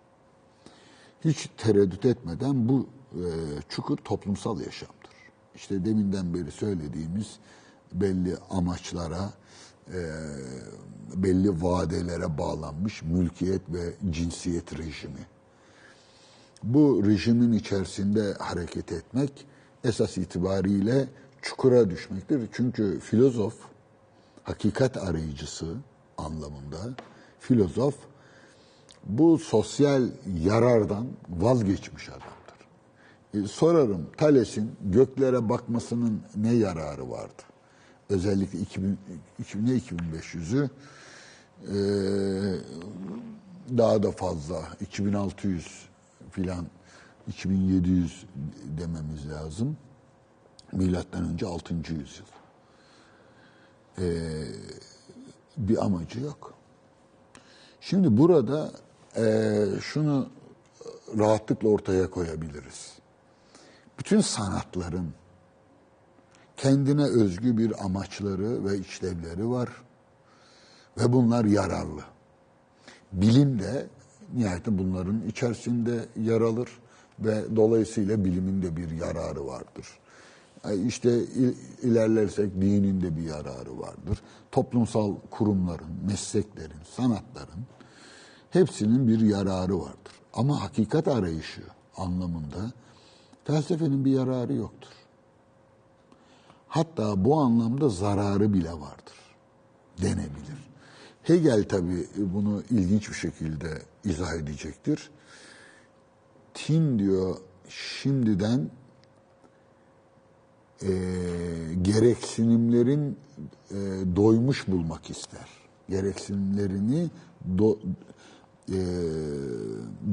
Hiç 1.24 1.48
tereddüt 1.56 2.04
etmeden 2.04 2.68
bu 2.68 2.86
e, 3.12 3.24
çukur 3.68 3.96
toplumsal 3.96 4.60
yaşamdır. 4.60 5.14
İşte 5.54 5.84
deminden 5.84 6.34
beri 6.34 6.50
söylediğimiz 6.50 7.38
belli 7.92 8.36
amaçlara, 8.50 9.32
e, 9.88 10.00
belli 11.14 11.62
vadelere 11.62 12.38
bağlanmış 12.38 13.02
mülkiyet 13.02 13.62
ve 13.68 13.94
cinsiyet 14.10 14.78
rejimi. 14.78 15.26
Bu 16.62 17.02
rejimin 17.06 17.52
içerisinde 17.52 18.34
hareket 18.38 18.92
etmek 18.92 19.46
esas 19.84 20.18
itibariyle 20.18 21.08
çukura 21.42 21.90
düşmektir. 21.90 22.48
Çünkü 22.52 23.00
filozof, 23.00 23.54
hakikat 24.42 24.96
arayıcısı 24.96 25.74
anlamında 26.18 26.78
filozof 27.40 27.94
bu 29.06 29.38
sosyal 29.38 30.08
yarardan 30.42 31.06
vazgeçmiş 31.28 32.08
adamdır. 32.08 32.34
E, 33.34 33.48
sorarım 33.48 34.06
Thales'in 34.16 34.72
göklere 34.80 35.48
bakmasının 35.48 36.22
ne 36.36 36.52
yararı 36.52 37.10
vardı? 37.10 37.42
Özellikle 38.10 38.58
2000, 38.58 38.98
2000 39.38 39.66
ne 39.66 39.70
2500'ü 39.70 40.68
e, 41.62 41.76
daha 43.78 44.02
da 44.02 44.10
fazla 44.10 44.62
2600 44.80 45.88
filan 46.30 46.66
2700 47.28 48.26
dememiz 48.78 49.30
lazım. 49.30 49.76
Milattan 50.72 51.24
önce 51.24 51.46
6. 51.46 51.74
yüzyıl. 51.74 52.26
E, 53.98 54.04
bir 55.56 55.84
amacı 55.84 56.20
yok. 56.20 56.54
Şimdi 57.80 58.16
burada 58.16 58.70
e, 59.16 59.22
şunu 59.80 60.28
rahatlıkla 61.18 61.68
ortaya 61.68 62.10
koyabiliriz. 62.10 62.92
Bütün 63.98 64.20
sanatların 64.20 65.10
kendine 66.56 67.04
özgü 67.04 67.58
bir 67.58 67.84
amaçları 67.84 68.64
ve 68.64 68.78
işlevleri 68.78 69.50
var 69.50 69.68
ve 70.98 71.12
bunlar 71.12 71.44
yararlı. 71.44 72.02
Bilim 73.12 73.58
de 73.58 73.86
nihayetinde 74.34 74.78
bunların 74.78 75.22
içerisinde 75.28 76.04
yer 76.16 76.40
alır 76.40 76.68
ve 77.18 77.56
dolayısıyla 77.56 78.24
bilimin 78.24 78.62
de 78.62 78.76
bir 78.76 78.90
yararı 78.90 79.46
vardır. 79.46 79.86
E, 80.64 80.76
İşte 80.76 81.18
il- 81.18 81.56
ilerlersek 81.82 82.54
dinin 82.54 83.00
de 83.00 83.16
bir 83.16 83.22
yararı 83.22 83.78
vardır. 83.78 84.18
Toplumsal 84.52 85.14
kurumların, 85.30 85.88
mesleklerin, 86.06 86.80
sanatların 86.96 87.64
hepsinin 88.54 89.08
bir 89.08 89.20
yararı 89.20 89.80
vardır. 89.80 90.12
Ama 90.34 90.62
hakikat 90.62 91.08
arayışı 91.08 91.62
anlamında 91.96 92.72
felsefenin 93.44 94.04
bir 94.04 94.10
yararı 94.10 94.54
yoktur. 94.54 94.90
Hatta 96.68 97.24
bu 97.24 97.36
anlamda 97.36 97.88
zararı 97.88 98.52
bile 98.52 98.72
vardır 98.72 99.14
denebilir. 100.02 100.70
Hegel 101.22 101.64
tabii 101.68 102.06
bunu 102.16 102.62
ilginç 102.70 103.08
bir 103.08 103.14
şekilde 103.14 103.82
izah 104.04 104.34
edecektir. 104.34 105.10
Tin 106.54 106.98
diyor 106.98 107.36
şimdiden 107.68 108.70
e, 110.82 110.90
gereksinimlerin 111.82 113.18
e, 113.70 113.76
doymuş 114.16 114.68
bulmak 114.68 115.10
ister. 115.10 115.48
Gereksinimlerini 115.88 117.10
do, 117.58 117.78
e, 118.68 118.80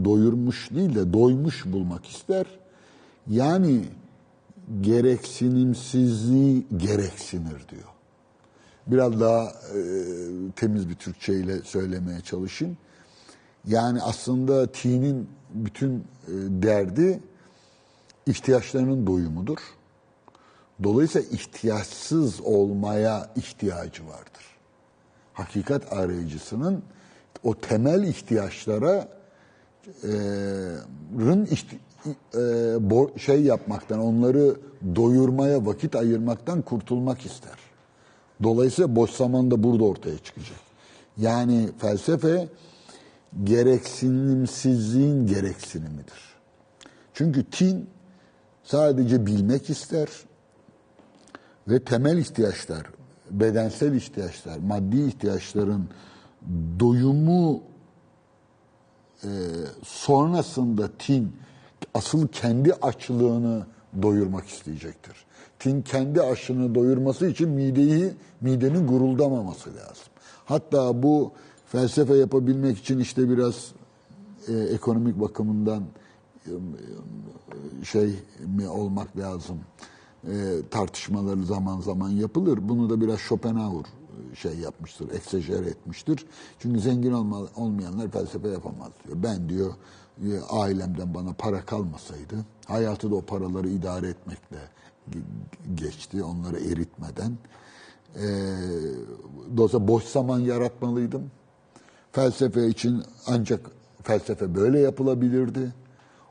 doyurmuş 0.06 0.72
değil 0.72 0.96
de 0.96 1.14
doymuş 1.14 1.66
bulmak 1.66 2.06
ister. 2.06 2.46
Yani 3.28 3.86
gereksinimsizliği 4.82 6.66
gereksinir 6.78 7.68
diyor. 7.70 7.92
Biraz 8.88 9.20
daha 9.20 9.44
e, 9.44 9.80
temiz 10.56 10.90
bir 10.90 10.96
Türkçe 10.96 11.34
ile 11.34 11.62
söylemeye 11.62 12.22
çalışayım. 12.22 12.78
Yani 13.68 14.02
aslında 14.02 14.72
tinin 14.72 15.30
bütün 15.54 15.96
e, 15.98 16.02
derdi 16.38 17.20
ihtiyaçlarının 18.26 19.08
doyumudur. 19.08 19.60
Dolayısıyla 20.84 21.28
ihtiyaçsız 21.32 22.42
olmaya 22.42 23.30
ihtiyacı 23.36 24.08
vardır. 24.08 24.46
Hakikat 25.34 25.94
arayıcısının 25.94 26.84
o 27.44 27.56
temel 27.56 28.04
ihtiyaçlara 28.04 29.08
e, 30.04 30.12
rın 31.20 31.46
ihti- 31.46 31.80
e, 33.16 33.20
şey 33.20 33.42
yapmaktan, 33.42 34.00
onları 34.00 34.56
doyurmaya 34.96 35.66
vakit 35.66 35.96
ayırmaktan 35.96 36.62
kurtulmak 36.62 37.26
ister. 37.26 37.58
Dolayısıyla 38.44 38.96
boş 38.96 39.12
zaman 39.12 39.52
da 39.52 39.64
burada 39.64 39.84
ortaya 39.84 40.18
çıkacak. 40.18 40.60
Yani 41.18 41.70
felsefe 41.78 42.48
gereksinimsizliğin 43.44 45.28
gereksinimidir. 45.28 46.32
Çünkü 47.14 47.44
tin 47.44 47.90
sadece 48.64 49.26
bilmek 49.26 49.70
ister 49.70 50.08
ve 51.68 51.84
temel 51.84 52.18
ihtiyaçlar, 52.18 52.88
bedensel 53.32 53.94
ihtiyaçlar, 53.94 54.58
maddi 54.58 55.02
ihtiyaçların 55.02 55.90
doyumu 56.80 57.62
e, 59.24 59.30
sonrasında 59.84 60.90
tin 61.00 61.32
asıl 61.94 62.28
kendi 62.28 62.74
açlığını 62.74 63.66
doyurmak 64.02 64.48
isteyecektir. 64.48 65.16
Tin 65.60 65.82
kendi 65.82 66.22
açlığını 66.22 66.76
doyurması 66.76 67.28
için 67.28 67.50
mideyi 67.50 68.14
midenin 68.42 68.88
guruldamaması 68.88 69.70
lazım. 69.70 70.06
Hatta 70.46 71.04
bu 71.04 71.32
felsefe 71.66 72.16
yapabilmek 72.16 72.78
için 72.78 73.00
işte 73.00 73.30
biraz 73.30 73.72
e, 74.48 74.54
ekonomik 74.54 75.20
bakımından 75.20 75.84
e, 76.46 76.52
şey 77.86 78.16
mi 78.58 78.70
olmak 78.70 79.18
lazım. 79.18 79.60
E, 80.24 80.34
tartışmaları 80.72 81.46
zaman 81.46 81.82
zaman 81.82 82.10
yapılır. 82.10 82.60
Bunu 82.70 82.90
da 82.90 83.02
biraz 83.02 83.20
Schopenhauer 83.20 83.86
şey 84.36 84.54
yapmıştır, 84.60 85.12
eksejer 85.12 85.64
etmiştir. 85.64 86.26
Çünkü 86.60 86.80
zengin 86.80 87.12
olma, 87.12 87.42
olmayanlar 87.56 88.12
felsefe 88.12 88.48
yapamaz 88.48 88.90
diyor. 89.06 89.18
Ben 89.24 89.50
diyor 89.50 89.74
e, 90.24 90.40
ailemden 90.50 91.14
bana 91.14 91.34
para 91.34 91.66
kalmasaydı, 91.66 92.36
hayatı 92.66 93.12
da 93.12 93.16
o 93.16 93.22
paraları 93.22 93.70
idare 93.70 94.08
etmekle 94.08 94.58
ge- 95.12 95.76
geçti, 95.76 96.24
onları 96.24 96.60
eritmeden. 96.60 97.38
E, 98.16 98.26
dolayısıyla 99.58 99.88
boş 99.88 100.04
zaman 100.04 100.40
yaratmalıydım. 100.40 101.32
Felsefe 102.12 102.68
için 102.68 103.04
ancak 103.28 103.72
felsefe 104.04 104.56
böyle 104.56 104.80
yapılabilirdi. 104.80 105.74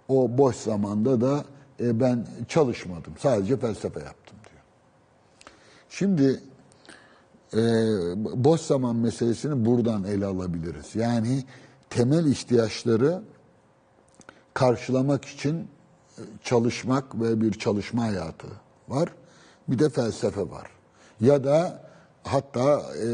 O 0.09 0.39
boş 0.39 0.57
zamanda 0.57 1.21
da 1.21 1.45
e, 1.81 2.01
ben 2.01 2.27
çalışmadım. 2.49 3.13
Sadece 3.19 3.57
felsefe 3.57 4.01
yaptım 4.01 4.37
diyor. 4.45 4.63
Şimdi 5.89 6.41
e, 7.55 7.59
boş 8.45 8.61
zaman 8.61 8.97
meselesini 8.97 9.65
buradan 9.65 10.05
ele 10.05 10.27
alabiliriz. 10.27 10.95
Yani 10.95 11.45
temel 11.91 12.27
ihtiyaçları 12.27 13.23
karşılamak 14.55 15.25
için 15.25 15.57
e, 15.57 16.23
çalışmak 16.43 17.21
ve 17.21 17.41
bir 17.41 17.53
çalışma 17.53 18.03
hayatı 18.03 18.47
var. 18.89 19.09
Bir 19.69 19.79
de 19.79 19.89
felsefe 19.89 20.51
var. 20.51 20.71
Ya 21.21 21.45
da 21.45 21.83
hatta 22.23 22.83
e, 23.03 23.07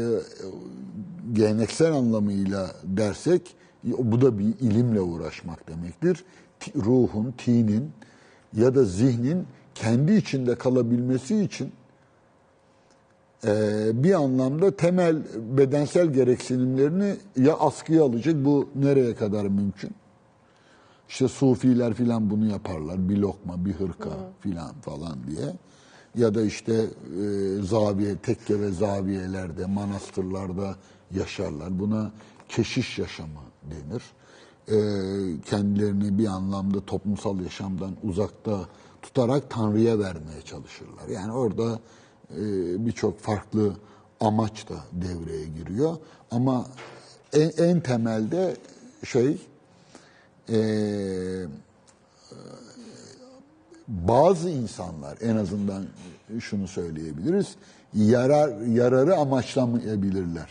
geleneksel 1.33 1.93
anlamıyla 1.93 2.71
dersek 2.83 3.55
bu 3.83 4.21
da 4.21 4.39
bir 4.39 4.45
ilimle 4.45 5.01
uğraşmak 5.01 5.69
demektir. 5.69 6.25
Ti- 6.59 6.73
Ruhun, 6.75 7.33
tinin 7.37 7.91
ya 8.55 8.75
da 8.75 8.83
zihnin 8.83 9.47
kendi 9.75 10.13
içinde 10.13 10.55
kalabilmesi 10.55 11.43
için 11.43 11.71
bir 14.03 14.13
anlamda 14.13 14.75
temel 14.75 15.17
bedensel 15.35 16.13
gereksinimlerini 16.13 17.15
ya 17.37 17.57
askıya 17.57 18.03
alacak 18.03 18.45
bu 18.45 18.69
nereye 18.75 19.15
kadar 19.15 19.45
mümkün? 19.45 19.91
İşte 21.09 21.27
sufiler 21.27 21.93
filan 21.93 22.29
bunu 22.29 22.45
yaparlar. 22.45 23.09
Bir 23.09 23.17
lokma, 23.17 23.65
bir 23.65 23.73
hırka 23.73 24.09
filan 24.39 24.73
falan 24.81 25.17
diye. 25.27 25.55
Ya 26.15 26.35
da 26.35 26.41
işte 26.41 26.73
e, 26.73 26.85
zaviye, 27.61 28.17
tekke 28.17 28.59
ve 28.59 28.71
zaviyelerde, 28.71 29.65
manastırlarda 29.65 30.75
yaşarlar. 31.11 31.79
Buna 31.79 32.11
keşiş 32.49 32.99
yaşamı 32.99 33.39
denir. 33.63 34.03
E, 34.67 34.77
kendilerini 35.41 36.17
bir 36.17 36.27
anlamda 36.27 36.85
toplumsal 36.85 37.39
yaşamdan 37.39 37.91
uzakta 38.03 38.59
tutarak 39.01 39.49
Tanrı'ya 39.49 39.99
vermeye 39.99 40.41
çalışırlar. 40.45 41.07
Yani 41.13 41.31
orada 41.31 41.79
birçok 42.85 43.19
farklı 43.19 43.73
amaç 44.19 44.69
da 44.69 44.75
devreye 44.91 45.45
giriyor. 45.45 45.97
Ama 46.31 46.65
en, 47.33 47.51
en 47.57 47.79
temelde 47.81 48.55
şey 49.05 49.37
e, 50.49 50.59
bazı 53.87 54.49
insanlar 54.49 55.17
en 55.21 55.35
azından 55.35 55.85
şunu 56.39 56.67
söyleyebiliriz 56.67 57.55
yarar 57.93 58.61
yararı 58.61 59.15
amaçlamayabilirler 59.15 60.49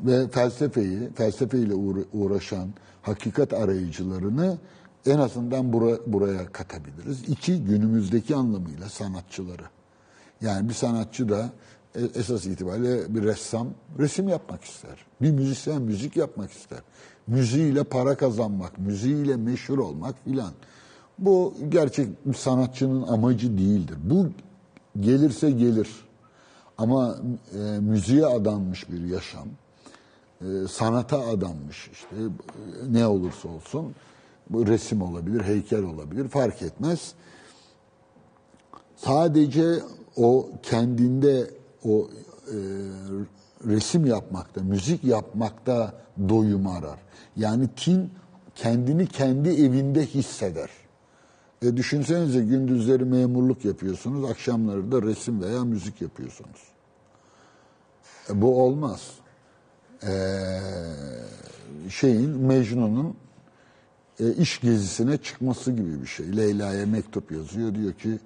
ve 0.00 0.28
felsefeyi 0.28 1.10
felsefeyle 1.14 1.74
uğra- 1.74 2.04
uğraşan 2.12 2.68
hakikat 3.02 3.52
arayıcılarını 3.52 4.58
en 5.06 5.18
azından 5.18 5.72
bura- 5.72 6.00
buraya 6.06 6.52
katabiliriz. 6.52 7.28
İki 7.28 7.64
günümüzdeki 7.64 8.34
anlamıyla 8.36 8.88
sanatçıları. 8.88 9.62
Yani 10.44 10.68
bir 10.68 10.74
sanatçı 10.74 11.28
da 11.28 11.50
e- 11.94 12.18
esas 12.20 12.46
itibariyle 12.46 13.14
bir 13.14 13.22
ressam 13.22 13.68
resim 13.98 14.28
yapmak 14.28 14.64
ister. 14.64 15.06
Bir 15.22 15.30
müzisyen 15.30 15.82
müzik 15.82 16.16
yapmak 16.16 16.50
ister. 16.50 16.78
Müziğiyle 17.26 17.84
para 17.84 18.16
kazanmak, 18.16 18.78
müziğiyle 18.78 19.36
meşhur 19.36 19.78
olmak 19.78 20.24
filan. 20.24 20.52
Bu 21.18 21.54
gerçek 21.68 22.26
bir 22.26 22.34
sanatçının 22.34 23.02
amacı 23.02 23.58
değildir. 23.58 23.96
Bu 24.02 24.28
gelirse 25.00 25.50
gelir. 25.50 25.88
Ama 26.78 27.16
e, 27.58 27.58
müziğe 27.80 28.26
adanmış 28.26 28.90
bir 28.90 29.04
yaşam, 29.04 29.48
e, 30.40 30.44
sanata 30.68 31.26
adanmış 31.26 31.90
işte 31.92 32.16
ne 32.88 33.06
olursa 33.06 33.48
olsun 33.48 33.94
bu 34.50 34.66
resim 34.66 35.02
olabilir, 35.02 35.42
heykel 35.42 35.82
olabilir 35.82 36.28
fark 36.28 36.62
etmez. 36.62 37.14
Sadece 38.96 39.80
o 40.16 40.50
kendinde 40.62 41.50
o 41.84 42.08
e, 42.48 42.56
resim 43.66 44.06
yapmakta, 44.06 44.62
müzik 44.62 45.04
yapmakta 45.04 45.94
doyum 46.28 46.66
arar. 46.66 46.98
Yani 47.36 47.68
tin 47.76 48.10
kendini 48.54 49.06
kendi 49.06 49.48
evinde 49.48 50.06
hisseder. 50.06 50.70
E 51.62 51.76
düşünsenize 51.76 52.40
gündüzleri 52.40 53.04
memurluk 53.04 53.64
yapıyorsunuz, 53.64 54.30
akşamları 54.30 54.92
da 54.92 55.02
resim 55.02 55.42
veya 55.42 55.64
müzik 55.64 56.00
yapıyorsunuz. 56.00 56.60
E, 58.30 58.42
bu 58.42 58.62
olmaz. 58.62 59.10
E, 60.02 60.12
şeyin 61.90 62.30
Mecnun'un 62.30 63.16
e, 64.20 64.32
iş 64.32 64.60
gezisine 64.60 65.16
çıkması 65.16 65.72
gibi 65.72 66.02
bir 66.02 66.06
şey. 66.06 66.36
Leyla'ya 66.36 66.86
mektup 66.86 67.32
yazıyor. 67.32 67.74
Diyor 67.74 67.92
ki 67.92 68.18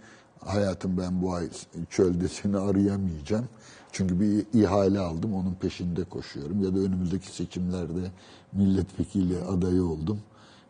hayatım 0.44 0.98
ben 0.98 1.22
bu 1.22 1.34
ay 1.34 1.48
çölde 1.90 2.28
seni 2.28 2.58
arayamayacağım. 2.58 3.48
Çünkü 3.92 4.20
bir 4.20 4.60
ihale 4.60 4.98
aldım 5.00 5.34
onun 5.34 5.54
peşinde 5.54 6.04
koşuyorum. 6.04 6.64
Ya 6.64 6.74
da 6.74 6.78
önümüzdeki 6.78 7.26
seçimlerde 7.26 8.10
milletvekili 8.52 9.38
adayı 9.38 9.82
oldum. 9.82 10.20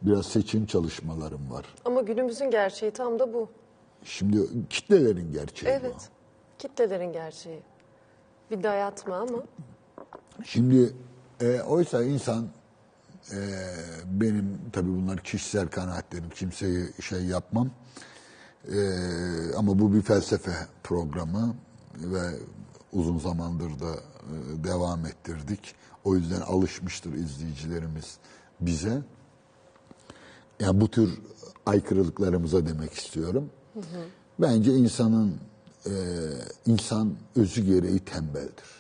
Biraz 0.03 0.27
seçim 0.27 0.67
çalışmalarım 0.67 1.51
var. 1.51 1.67
Ama 1.85 2.01
günümüzün 2.01 2.51
gerçeği 2.51 2.93
tam 2.93 3.19
da 3.19 3.35
bu. 3.35 3.49
Şimdi 4.05 4.39
kitlelerin 4.71 5.33
gerçeği 5.33 5.73
bu. 5.73 5.87
Evet. 5.87 6.09
Kitlelerin 6.59 7.13
gerçeği. 7.13 7.61
Bir 8.51 8.63
dayatma 8.63 9.17
ama. 9.17 9.43
Şimdi 10.45 10.93
e, 11.41 11.61
oysa 11.61 12.05
insan 12.05 12.49
e, 13.33 13.39
benim 14.07 14.59
tabii 14.73 14.89
bunlar 14.89 15.19
kişisel 15.19 15.69
kanaatlerim 15.69 16.31
kimseye 16.31 16.87
şey 17.03 17.25
yapmam 17.25 17.71
E, 18.65 18.79
ama 19.57 19.79
bu 19.79 19.95
bir 19.95 20.03
felsefe 20.03 20.53
programı 20.83 21.55
ve 21.95 22.31
uzun 22.93 23.19
zamandır 23.19 23.81
da 23.81 23.93
e, 23.95 24.65
devam 24.65 25.07
ettirdik. 25.07 25.75
O 26.05 26.17
yüzden 26.17 26.41
alışmıştır 26.41 27.13
izleyicilerimiz 27.13 28.19
bize. 28.61 29.03
Yani 30.61 30.81
bu 30.81 30.89
tür 30.91 31.19
aykırılıklarımıza 31.67 32.67
demek 32.67 32.93
istiyorum. 32.93 33.51
Bence 34.39 34.75
insanın 34.75 35.35
e, 35.87 35.93
insan 36.67 37.15
özü 37.37 37.63
gereği 37.63 37.99
tembeldir 37.99 38.79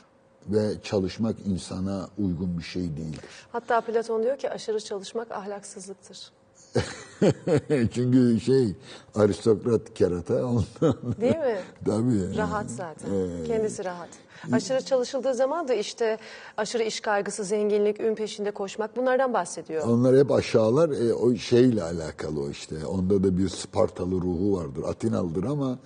ve 0.49 0.83
çalışmak 0.83 1.37
insana 1.47 2.09
uygun 2.19 2.59
bir 2.59 2.63
şey 2.63 2.83
değildir. 2.83 3.47
Hatta 3.53 3.81
Platon 3.81 4.23
diyor 4.23 4.39
ki 4.39 4.51
aşırı 4.51 4.81
çalışmak 4.81 5.33
ahlaksızlıktır. 5.33 6.33
Çünkü 7.95 8.41
şey 8.41 8.75
aristokrat 9.15 9.95
kerata 9.95 10.47
ondan. 10.47 10.97
Değil 11.21 11.37
mi? 11.37 11.59
Tabii. 11.85 12.37
Rahat 12.37 12.71
zaten. 12.71 13.11
Kendisi 13.47 13.85
rahat. 13.85 14.09
Aşırı 14.53 14.81
çalışıldığı 14.81 15.35
zaman 15.35 15.69
da 15.69 15.75
işte 15.75 16.19
aşırı 16.57 16.83
iş 16.83 17.01
kaygısı, 17.01 17.45
zenginlik, 17.45 18.01
ün 18.01 18.15
peşinde 18.15 18.51
koşmak 18.51 18.97
bunlardan 18.97 19.35
bahsediyor. 19.35 19.87
Onlar 19.87 20.19
hep 20.19 20.33
aşağılar 20.33 20.91
e, 20.91 21.15
o 21.15 21.35
şeyle 21.35 21.83
alakalı 21.83 22.41
o 22.41 22.51
işte. 22.51 22.87
Onda 22.87 23.25
da 23.25 23.39
bir 23.39 23.49
Spartalı 23.49 24.13
ruhu 24.13 24.57
vardır. 24.57 24.83
Atinalıdır 24.89 25.45
ama 25.45 25.79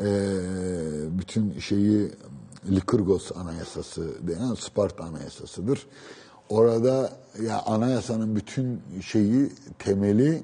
e, 0.00 0.06
bütün 1.18 1.58
şeyi 1.58 2.10
Likurgos 2.70 3.32
Anayasası 3.36 4.28
denen 4.28 4.54
Sparta 4.54 5.04
Anayasasıdır. 5.04 5.86
Orada 6.48 7.10
ya 7.42 7.62
anayasanın 7.66 8.36
bütün 8.36 8.82
şeyi 9.06 9.48
temeli 9.78 10.42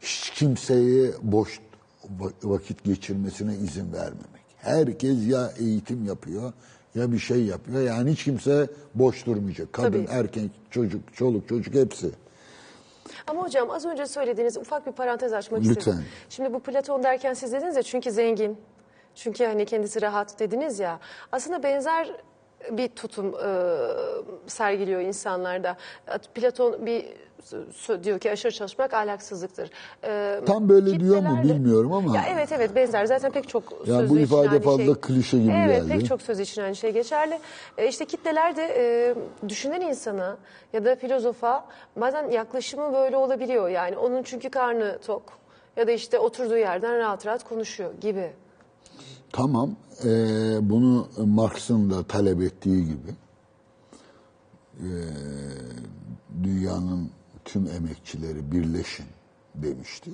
hiç 0.00 0.30
kimseye 0.30 1.10
boş 1.22 1.60
va- 2.20 2.32
vakit 2.44 2.84
geçirmesine 2.84 3.54
izin 3.54 3.92
vermemek. 3.92 4.44
Herkes 4.56 5.26
ya 5.26 5.50
eğitim 5.58 6.04
yapıyor 6.04 6.52
ya 6.94 7.12
bir 7.12 7.18
şey 7.18 7.44
yapıyor. 7.44 7.82
Yani 7.82 8.10
hiç 8.12 8.24
kimse 8.24 8.66
boş 8.94 9.26
durmayacak. 9.26 9.72
Kadın, 9.72 10.04
Tabii. 10.06 10.18
erkek, 10.18 10.50
çocuk, 10.70 11.14
çoluk, 11.14 11.48
çocuk 11.48 11.74
hepsi. 11.74 12.10
Ama 13.26 13.42
hocam 13.42 13.70
az 13.70 13.84
önce 13.84 14.06
söylediğiniz 14.06 14.56
ufak 14.56 14.86
bir 14.86 14.92
parantez 14.92 15.32
açmak 15.32 15.60
Lütfen. 15.60 15.78
istedim. 15.78 16.04
Şimdi 16.28 16.52
bu 16.54 16.60
Platon 16.60 17.02
derken 17.02 17.34
siz 17.34 17.52
dediniz 17.52 17.76
ya 17.76 17.82
çünkü 17.82 18.10
zengin. 18.10 18.56
Çünkü 19.14 19.44
hani 19.44 19.64
kendisi 19.66 20.02
rahat 20.02 20.40
dediniz 20.40 20.78
ya. 20.78 21.00
Aslında 21.32 21.62
benzer 21.62 22.16
bir 22.70 22.88
tutum 22.88 23.26
e, 23.34 23.48
sergiliyor 24.46 25.00
insanlarda. 25.00 25.76
Platon 26.34 26.86
bir 26.86 27.04
diyor 28.04 28.18
ki 28.18 28.30
aşırı 28.30 28.52
çalışmak 28.52 28.94
ahlaksızlıktır. 28.94 29.70
E, 30.04 30.40
Tam 30.46 30.68
böyle 30.68 31.00
diyor 31.00 31.16
mu 31.16 31.28
kitlelerle- 31.28 31.42
bilmiyorum 31.44 31.92
ama. 31.92 32.16
Ya 32.16 32.24
evet 32.32 32.52
evet 32.52 32.74
benzer. 32.76 33.06
Zaten 33.06 33.32
pek 33.32 33.48
çok 33.48 33.72
Ya 33.86 33.98
sözü 33.98 34.14
bu 34.14 34.18
ifade 34.18 34.48
aynı 34.50 34.60
fazla 34.60 34.84
şey. 34.84 34.94
klişe 34.94 35.38
gibi 35.38 35.52
evet, 35.66 35.82
geldi. 35.82 35.98
pek 35.98 36.06
çok 36.06 36.22
söz 36.22 36.40
için 36.40 36.62
aynı 36.62 36.76
şey 36.76 36.92
geçerli. 36.92 37.38
E, 37.78 37.88
işte 37.88 38.04
kitleler 38.04 38.56
de 38.56 38.62
e, 38.78 39.14
düşünen 39.48 39.80
insana 39.80 40.36
ya 40.72 40.84
da 40.84 40.96
filozofa 40.96 41.66
bazen 41.96 42.30
yaklaşımı 42.30 42.92
böyle 42.92 43.16
olabiliyor. 43.16 43.68
Yani 43.68 43.96
onun 43.96 44.22
çünkü 44.22 44.50
karnı 44.50 44.98
tok 45.06 45.22
ya 45.76 45.86
da 45.86 45.92
işte 45.92 46.18
oturduğu 46.18 46.56
yerden 46.56 46.98
rahat 46.98 47.26
rahat 47.26 47.44
konuşuyor 47.44 47.90
gibi. 48.00 48.32
Tamam. 49.36 49.76
eee, 50.04 50.58
bunu 50.62 51.08
Marx'ın 51.26 51.90
da 51.90 52.02
talep 52.02 52.42
ettiği 52.42 52.84
gibi 52.84 53.14
eee, 54.82 54.88
dünyanın 56.42 57.10
tüm 57.44 57.66
emekçileri 57.66 58.52
birleşin 58.52 59.06
demişti. 59.54 60.10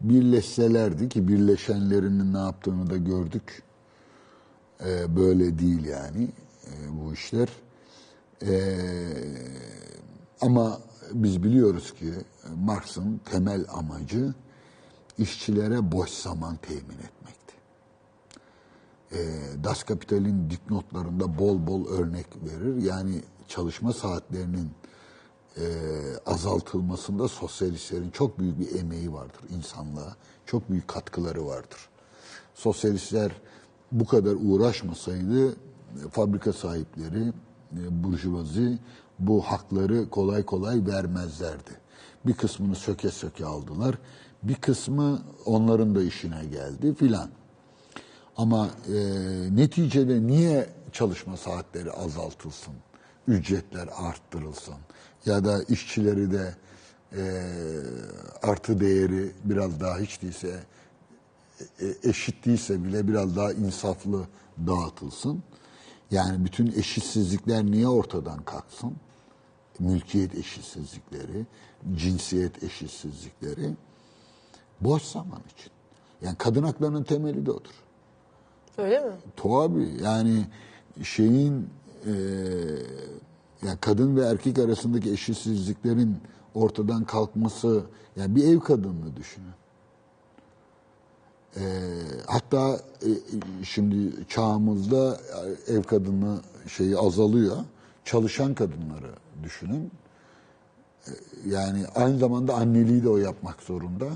Birleşselerdi 0.00 1.08
ki 1.08 1.28
birleşenlerinin 1.28 2.34
ne 2.34 2.38
yaptığını 2.38 2.90
da 2.90 2.96
gördük. 2.96 3.62
Eee, 4.80 5.16
böyle 5.16 5.58
değil 5.58 5.84
yani 5.84 6.22
eee, 6.66 6.72
bu 6.90 7.12
işler. 7.12 7.48
Eee, 8.42 8.78
ama 10.40 10.78
biz 11.12 11.42
biliyoruz 11.42 11.94
ki 11.94 12.12
Marx'ın 12.64 13.20
temel 13.24 13.64
amacı 13.68 14.34
işçilere 15.18 15.92
boş 15.92 16.10
zaman 16.10 16.56
temin 16.56 16.80
etmekti. 16.80 17.15
E, 19.16 19.64
Das 19.64 19.82
Kapital'in 19.82 20.50
dipnotlarında 20.50 21.38
bol 21.38 21.66
bol 21.66 21.88
örnek 21.88 22.26
verir. 22.44 22.82
Yani 22.82 23.22
çalışma 23.48 23.92
saatlerinin 23.92 24.70
e, 25.56 25.64
azaltılmasında 26.26 27.28
sosyalistlerin 27.28 28.10
çok 28.10 28.38
büyük 28.38 28.60
bir 28.60 28.80
emeği 28.80 29.12
vardır 29.12 29.40
insanlığa. 29.56 30.16
Çok 30.46 30.70
büyük 30.70 30.88
katkıları 30.88 31.46
vardır. 31.46 31.88
Sosyalistler 32.54 33.32
bu 33.92 34.06
kadar 34.06 34.36
uğraşmasaydı 34.40 35.48
e, 35.50 35.54
fabrika 36.10 36.52
sahipleri, 36.52 37.32
e, 37.72 38.04
burjuvazi 38.04 38.78
bu 39.18 39.42
hakları 39.42 40.10
kolay 40.10 40.44
kolay 40.44 40.86
vermezlerdi. 40.86 41.70
Bir 42.26 42.34
kısmını 42.34 42.74
söke 42.74 43.10
söke 43.10 43.46
aldılar. 43.46 43.98
Bir 44.42 44.54
kısmı 44.54 45.22
onların 45.44 45.94
da 45.94 46.02
işine 46.02 46.44
geldi 46.44 46.94
filan. 46.94 47.30
Ama 48.36 48.70
e, 48.88 48.94
neticede 49.56 50.26
niye 50.26 50.68
çalışma 50.92 51.36
saatleri 51.36 51.92
azaltılsın, 51.92 52.74
ücretler 53.28 53.88
arttırılsın 53.96 54.74
ya 55.26 55.44
da 55.44 55.62
işçileri 55.62 56.32
de 56.32 56.54
e, 57.12 57.22
artı 58.42 58.80
değeri 58.80 59.32
biraz 59.44 59.80
daha 59.80 59.98
hiç 59.98 60.22
değilse 60.22 60.64
e, 61.80 61.86
eşit 62.02 62.46
değilse 62.46 62.84
bile 62.84 63.08
biraz 63.08 63.36
daha 63.36 63.52
insaflı 63.52 64.26
dağıtılsın. 64.66 65.42
Yani 66.10 66.44
bütün 66.44 66.72
eşitsizlikler 66.72 67.64
niye 67.64 67.88
ortadan 67.88 68.42
kalksın? 68.42 68.96
Mülkiyet 69.78 70.34
eşitsizlikleri, 70.34 71.46
cinsiyet 71.96 72.62
eşitsizlikleri 72.62 73.74
boş 74.80 75.02
zaman 75.02 75.40
için. 75.54 75.72
Yani 76.22 76.36
kadın 76.38 76.62
haklarının 76.62 77.02
temeli 77.02 77.46
de 77.46 77.50
odur. 77.50 77.85
Öyle 78.78 79.00
mi? 79.00 79.12
Tabii 79.36 79.88
yani 80.02 80.46
şeyin 81.02 81.68
e, 82.06 82.12
yani 83.62 83.78
kadın 83.80 84.16
ve 84.16 84.24
erkek 84.24 84.58
arasındaki 84.58 85.12
eşitsizliklerin 85.12 86.16
ortadan 86.54 87.04
kalkması 87.04 87.82
yani 88.16 88.36
bir 88.36 88.44
ev 88.44 88.60
kadınını 88.60 89.16
düşünün. 89.16 89.56
E, 91.56 91.62
hatta 92.26 92.80
e, 93.02 93.10
şimdi 93.64 94.26
çağımızda 94.28 95.20
ev 95.68 95.82
kadını 95.82 96.38
şeyi 96.68 96.98
azalıyor. 96.98 97.56
Çalışan 98.04 98.54
kadınları 98.54 99.10
düşünün. 99.42 99.90
E, 101.06 101.10
yani 101.46 101.84
aynı 101.94 102.18
zamanda 102.18 102.54
anneliği 102.54 103.04
de 103.04 103.08
o 103.08 103.16
yapmak 103.16 103.62
zorunda. 103.62 104.06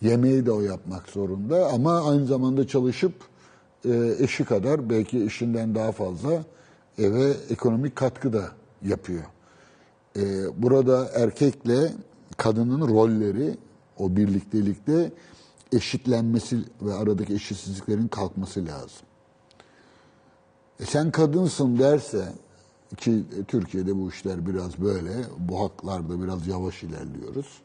Yemeği 0.00 0.46
de 0.46 0.52
o 0.52 0.60
yapmak 0.60 1.08
zorunda 1.08 1.66
ama 1.66 2.10
aynı 2.10 2.26
zamanda 2.26 2.66
çalışıp 2.66 3.14
eşi 4.18 4.44
kadar 4.44 4.90
belki 4.90 5.24
eşinden 5.24 5.74
daha 5.74 5.92
fazla 5.92 6.44
eve 6.98 7.34
ekonomik 7.50 7.96
katkı 7.96 8.32
da 8.32 8.50
yapıyor. 8.82 9.24
E, 10.16 10.22
burada 10.62 11.08
erkekle 11.14 11.92
kadının 12.36 12.88
rolleri 12.88 13.56
o 13.98 14.16
birliktelikte 14.16 15.12
eşitlenmesi 15.72 16.58
ve 16.82 16.94
aradaki 16.94 17.34
eşitsizliklerin 17.34 18.08
kalkması 18.08 18.66
lazım. 18.66 19.06
E 20.80 20.84
sen 20.84 21.10
kadınsın 21.10 21.78
derse 21.78 22.32
ki 22.96 23.24
Türkiye'de 23.48 23.96
bu 23.96 24.08
işler 24.08 24.46
biraz 24.46 24.78
böyle, 24.78 25.12
bu 25.38 25.60
haklarda 25.60 26.22
biraz 26.22 26.46
yavaş 26.46 26.82
ilerliyoruz. 26.82 27.62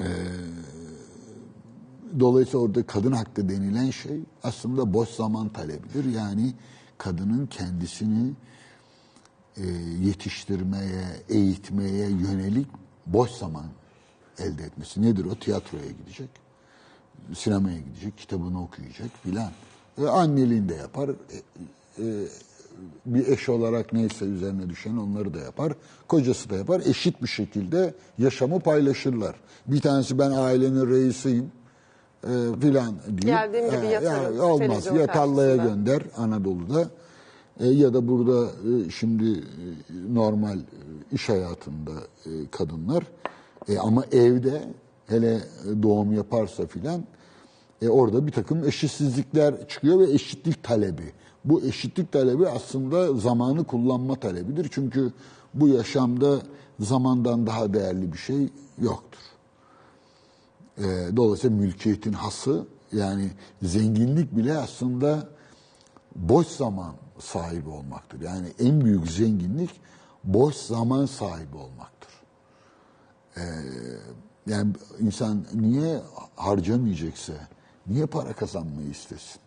Ee, 0.00 0.04
dolayısıyla 2.20 2.58
orada 2.58 2.86
kadın 2.86 3.12
hakkı 3.12 3.48
denilen 3.48 3.90
şey 3.90 4.20
aslında 4.42 4.94
boş 4.94 5.08
zaman 5.08 5.48
talebidir. 5.48 6.04
Yani 6.04 6.52
kadının 6.98 7.46
kendisini 7.46 8.32
e, 9.56 9.66
yetiştirmeye, 10.02 11.04
eğitmeye 11.28 12.08
yönelik 12.08 12.66
boş 13.06 13.30
zaman 13.30 13.66
elde 14.38 14.62
etmesi. 14.62 15.02
Nedir 15.02 15.24
o? 15.24 15.34
Tiyatroya 15.34 15.90
gidecek, 15.90 16.28
sinemaya 17.34 17.78
gidecek, 17.78 18.18
kitabını 18.18 18.62
okuyacak 18.62 19.10
filan. 19.22 19.50
E, 19.98 20.06
anneliğini 20.06 20.68
de 20.68 20.74
yapar. 20.74 21.08
E, 21.10 21.14
e, 21.98 22.26
bir 23.06 23.28
eş 23.28 23.48
olarak 23.48 23.92
neyse 23.92 24.24
üzerine 24.24 24.70
düşen 24.70 24.96
onları 24.96 25.34
da 25.34 25.38
yapar. 25.38 25.72
Kocası 26.08 26.50
da 26.50 26.56
yapar. 26.56 26.82
Eşit 26.86 27.22
bir 27.22 27.28
şekilde 27.28 27.94
yaşamı 28.18 28.60
paylaşırlar. 28.60 29.36
Bir 29.66 29.80
tanesi 29.80 30.18
ben 30.18 30.30
ailenin 30.30 30.90
reisiyim 30.90 31.52
e, 32.26 32.60
filan 32.60 32.94
diye. 33.22 33.34
Geldiğim 33.34 33.70
gibi 33.70 33.86
E, 33.86 33.90
yatarım, 33.90 34.40
olmaz. 34.40 34.58
televizyon 34.58 34.96
Ya 34.96 35.06
tarlaya 35.06 35.56
karşısında. 35.56 35.74
gönder 35.76 36.02
Anadolu'da 36.16 36.88
e, 37.60 37.66
ya 37.68 37.94
da 37.94 38.08
burada 38.08 38.46
e, 38.46 38.90
şimdi 38.90 39.30
e, 39.30 40.14
normal 40.14 40.58
e, 40.58 40.62
iş 41.12 41.28
hayatında 41.28 41.90
e, 42.26 42.30
kadınlar 42.50 43.04
E, 43.68 43.78
ama 43.78 44.04
evde 44.12 44.62
hele 45.06 45.40
doğum 45.82 46.12
yaparsa 46.12 46.66
filan 46.66 47.04
e, 47.82 47.88
orada 47.88 48.26
bir 48.26 48.32
takım 48.32 48.64
eşitsizlikler 48.68 49.68
çıkıyor 49.68 49.98
ve 50.00 50.12
eşitlik 50.12 50.62
talebi. 50.62 51.12
Bu 51.44 51.60
eşitlik 51.62 52.12
talebi 52.12 52.48
aslında 52.48 53.14
zamanı 53.14 53.64
kullanma 53.64 54.14
talebidir. 54.14 54.68
Çünkü 54.72 55.12
bu 55.54 55.68
yaşamda 55.68 56.38
zamandan 56.80 57.46
daha 57.46 57.74
değerli 57.74 58.12
bir 58.12 58.18
şey 58.18 58.48
yoktur. 58.78 59.18
E, 60.78 60.82
dolayısıyla 61.16 61.56
mülkiyetin 61.56 62.12
hası 62.12 62.66
yani 62.92 63.30
zenginlik 63.62 64.36
bile 64.36 64.58
aslında 64.58 65.28
boş 66.16 66.46
zaman 66.46 66.94
sahibi 67.18 67.68
olmaktır. 67.68 68.20
Yani 68.20 68.46
en 68.58 68.84
büyük 68.84 69.10
zenginlik 69.10 69.70
boş 70.24 70.54
zaman 70.54 71.06
sahibi 71.06 71.56
olmaktır. 71.56 72.10
Ee, 73.36 73.42
yani 74.46 74.72
insan 75.00 75.44
niye 75.54 76.00
harcamayacaksa, 76.36 77.32
niye 77.86 78.06
para 78.06 78.32
kazanmayı 78.32 78.90
istesin? 78.90 79.40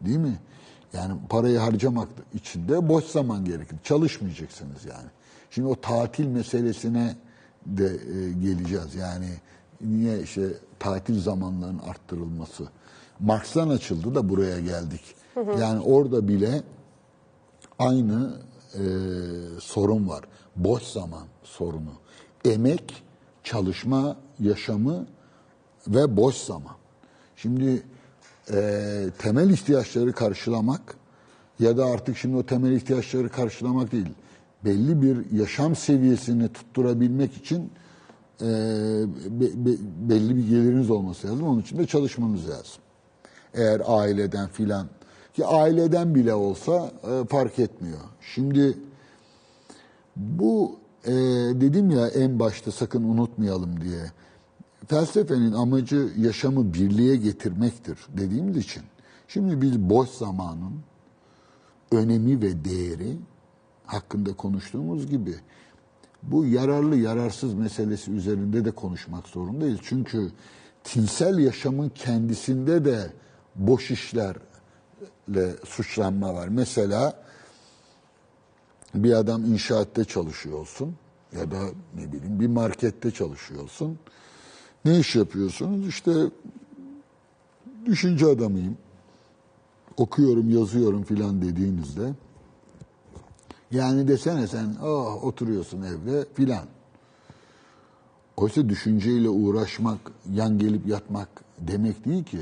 Değil 0.00 0.18
mi? 0.18 0.38
Yani 0.92 1.14
parayı 1.28 1.58
harcamak 1.58 2.08
için 2.34 2.68
de 2.68 2.88
boş 2.88 3.04
zaman 3.04 3.44
gerekir. 3.44 3.76
Çalışmayacaksınız 3.84 4.84
yani. 4.84 5.08
Şimdi 5.50 5.68
o 5.68 5.80
tatil 5.80 6.26
meselesine 6.26 7.16
de 7.66 7.86
e, 7.86 8.32
geleceğiz. 8.32 8.94
Yani 8.94 9.28
niye 9.80 10.22
işte 10.22 10.42
tatil 10.78 11.20
zamanlarının 11.20 11.78
arttırılması. 11.78 12.68
Marx'tan 13.20 13.68
açıldı 13.68 14.14
da 14.14 14.28
buraya 14.28 14.60
geldik. 14.60 15.00
Yani 15.60 15.80
orada 15.80 16.28
bile 16.28 16.62
aynı 17.78 18.34
e, 18.74 18.82
sorun 19.60 20.08
var. 20.08 20.24
Boş 20.56 20.82
zaman 20.82 21.24
sorunu. 21.42 21.92
Emek, 22.44 23.02
çalışma, 23.44 24.16
yaşamı 24.40 25.06
ve 25.88 26.16
boş 26.16 26.34
zaman. 26.34 26.76
Şimdi 27.36 27.82
e, 28.52 29.06
temel 29.18 29.50
ihtiyaçları 29.50 30.12
karşılamak 30.12 30.96
ya 31.60 31.76
da 31.76 31.84
artık 31.84 32.16
şimdi 32.16 32.36
o 32.36 32.46
temel 32.46 32.72
ihtiyaçları 32.72 33.28
karşılamak 33.28 33.92
değil, 33.92 34.08
belli 34.64 35.02
bir 35.02 35.38
yaşam 35.38 35.76
seviyesini 35.76 36.48
tutturabilmek 36.48 37.36
için 37.36 37.72
e, 38.42 38.46
be- 39.40 39.66
be- 39.66 40.08
belli 40.10 40.36
bir 40.36 40.48
geliriniz 40.48 40.90
olması 40.90 41.28
lazım. 41.28 41.46
Onun 41.46 41.60
için 41.60 41.78
de 41.78 41.86
çalışmanız 41.86 42.48
lazım. 42.48 42.82
Eğer 43.54 43.82
aileden 43.86 44.48
filan 44.48 44.86
ki 45.34 45.46
aileden 45.46 46.14
bile 46.14 46.34
olsa 46.34 46.92
e, 47.04 47.26
fark 47.26 47.58
etmiyor. 47.58 47.98
Şimdi 48.34 48.78
bu 50.16 50.78
e, 51.04 51.12
dedim 51.60 51.90
ya 51.90 52.08
en 52.08 52.38
başta 52.38 52.72
sakın 52.72 53.04
unutmayalım 53.04 53.80
diye. 53.80 54.12
Felsefenin 54.88 55.52
amacı 55.52 56.08
yaşamı 56.18 56.74
birliğe 56.74 57.16
getirmektir 57.16 57.98
dediğimiz 58.08 58.56
için. 58.56 58.82
Şimdi 59.28 59.62
biz 59.62 59.78
boş 59.80 60.08
zamanın 60.08 60.72
önemi 61.92 62.42
ve 62.42 62.64
değeri 62.64 63.16
hakkında 63.86 64.32
konuştuğumuz 64.32 65.06
gibi 65.06 65.34
bu 66.22 66.46
yararlı 66.46 66.96
yararsız 66.96 67.54
meselesi 67.54 68.10
üzerinde 68.10 68.64
de 68.64 68.70
konuşmak 68.70 69.28
zorundayız. 69.28 69.80
Çünkü 69.82 70.30
tinsel 70.84 71.38
yaşamın 71.38 71.88
kendisinde 71.88 72.84
de 72.84 73.12
boş 73.56 73.90
işlerle 73.90 75.54
suçlanma 75.64 76.34
var. 76.34 76.48
Mesela 76.48 77.22
bir 78.94 79.12
adam 79.12 79.44
inşaatta 79.44 80.04
çalışıyor 80.04 80.58
olsun 80.58 80.94
ya 81.32 81.50
da 81.50 81.60
ne 81.94 82.12
bileyim 82.12 82.40
bir 82.40 82.46
markette 82.46 83.10
çalışıyor 83.10 83.62
olsun. 83.62 83.98
Ne 84.84 84.98
iş 84.98 85.16
yapıyorsunuz? 85.16 85.88
İşte 85.88 86.12
düşünce 87.86 88.26
adamıyım. 88.26 88.76
Okuyorum, 89.96 90.50
yazıyorum 90.50 91.02
filan 91.02 91.42
dediğinizde 91.42 92.12
yani 93.70 94.08
desene 94.08 94.46
sen 94.46 94.76
oh, 94.82 95.24
oturuyorsun 95.24 95.82
evde 95.82 96.26
filan. 96.34 96.64
Oysa 98.36 98.68
düşünceyle 98.68 99.28
uğraşmak, 99.28 99.98
yan 100.32 100.58
gelip 100.58 100.86
yatmak 100.86 101.28
demek 101.58 102.04
değil 102.04 102.24
ki. 102.24 102.40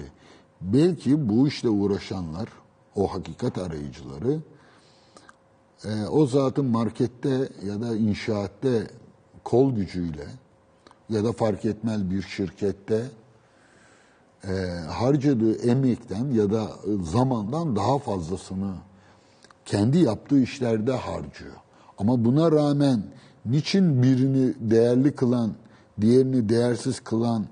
Belki 0.61 1.29
bu 1.29 1.49
işle 1.49 1.69
uğraşanlar, 1.69 2.49
o 2.95 3.07
hakikat 3.07 3.59
arayıcıları, 3.59 4.38
e, 5.85 6.07
o 6.07 6.27
zatın 6.27 6.64
markette 6.64 7.49
ya 7.67 7.81
da 7.81 7.97
inşaatta 7.97 8.69
kol 9.45 9.73
gücüyle 9.73 10.27
ya 11.09 11.25
da 11.25 11.33
fark 11.33 11.64
etmez 11.64 12.11
bir 12.11 12.23
şirkette 12.23 13.05
e, 14.45 14.53
harcadığı 14.91 15.55
emekten 15.55 16.31
ya 16.31 16.51
da 16.51 16.71
zamandan 17.03 17.77
daha 17.77 17.99
fazlasını 17.99 18.75
kendi 19.68 19.98
yaptığı 19.98 20.40
işlerde 20.42 20.92
harcıyor. 20.92 21.57
Ama 21.98 22.24
buna 22.24 22.52
rağmen 22.52 23.02
niçin 23.46 24.02
birini 24.02 24.54
değerli 24.70 25.14
kılan, 25.14 25.54
diğerini 26.00 26.48
değersiz 26.48 27.00
kılan 27.00 27.46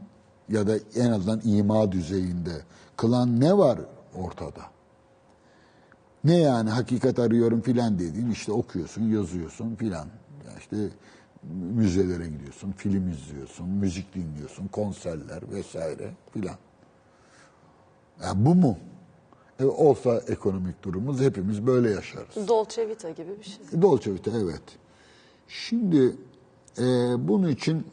ya 0.48 0.66
da 0.66 0.76
en 0.96 1.10
azından 1.10 1.40
ima 1.44 1.92
düzeyinde 1.92 2.62
kılan 2.96 3.40
ne 3.40 3.58
var 3.58 3.78
ortada? 4.14 4.62
Ne 6.24 6.36
yani 6.36 6.70
hakikat 6.70 7.18
arıyorum 7.18 7.60
filan 7.60 7.98
dediğin 7.98 8.30
işte 8.30 8.52
okuyorsun, 8.52 9.02
yazıyorsun 9.02 9.74
filan. 9.74 10.06
Ya 10.46 10.58
işte 10.58 10.76
müzelere 11.74 12.26
gidiyorsun, 12.26 12.72
film 12.72 13.10
izliyorsun, 13.10 13.68
müzik 13.68 14.14
dinliyorsun, 14.14 14.68
konserler 14.68 15.42
vesaire 15.52 16.10
filan. 16.32 16.56
Ya 18.22 18.32
bu 18.34 18.54
mu? 18.54 18.78
E, 19.60 19.64
olsa 19.64 20.22
ekonomik 20.28 20.82
durumumuz 20.82 21.20
hepimiz 21.20 21.66
böyle 21.66 21.90
yaşarız. 21.90 22.48
Dolce 22.48 22.88
Vita 22.88 23.10
gibi 23.10 23.38
bir 23.38 23.44
şey. 23.44 23.82
Dolce 23.82 24.14
Vita 24.14 24.30
evet. 24.30 24.62
Şimdi 25.48 26.16
e, 26.78 26.84
bunun 27.28 27.48
için 27.48 27.86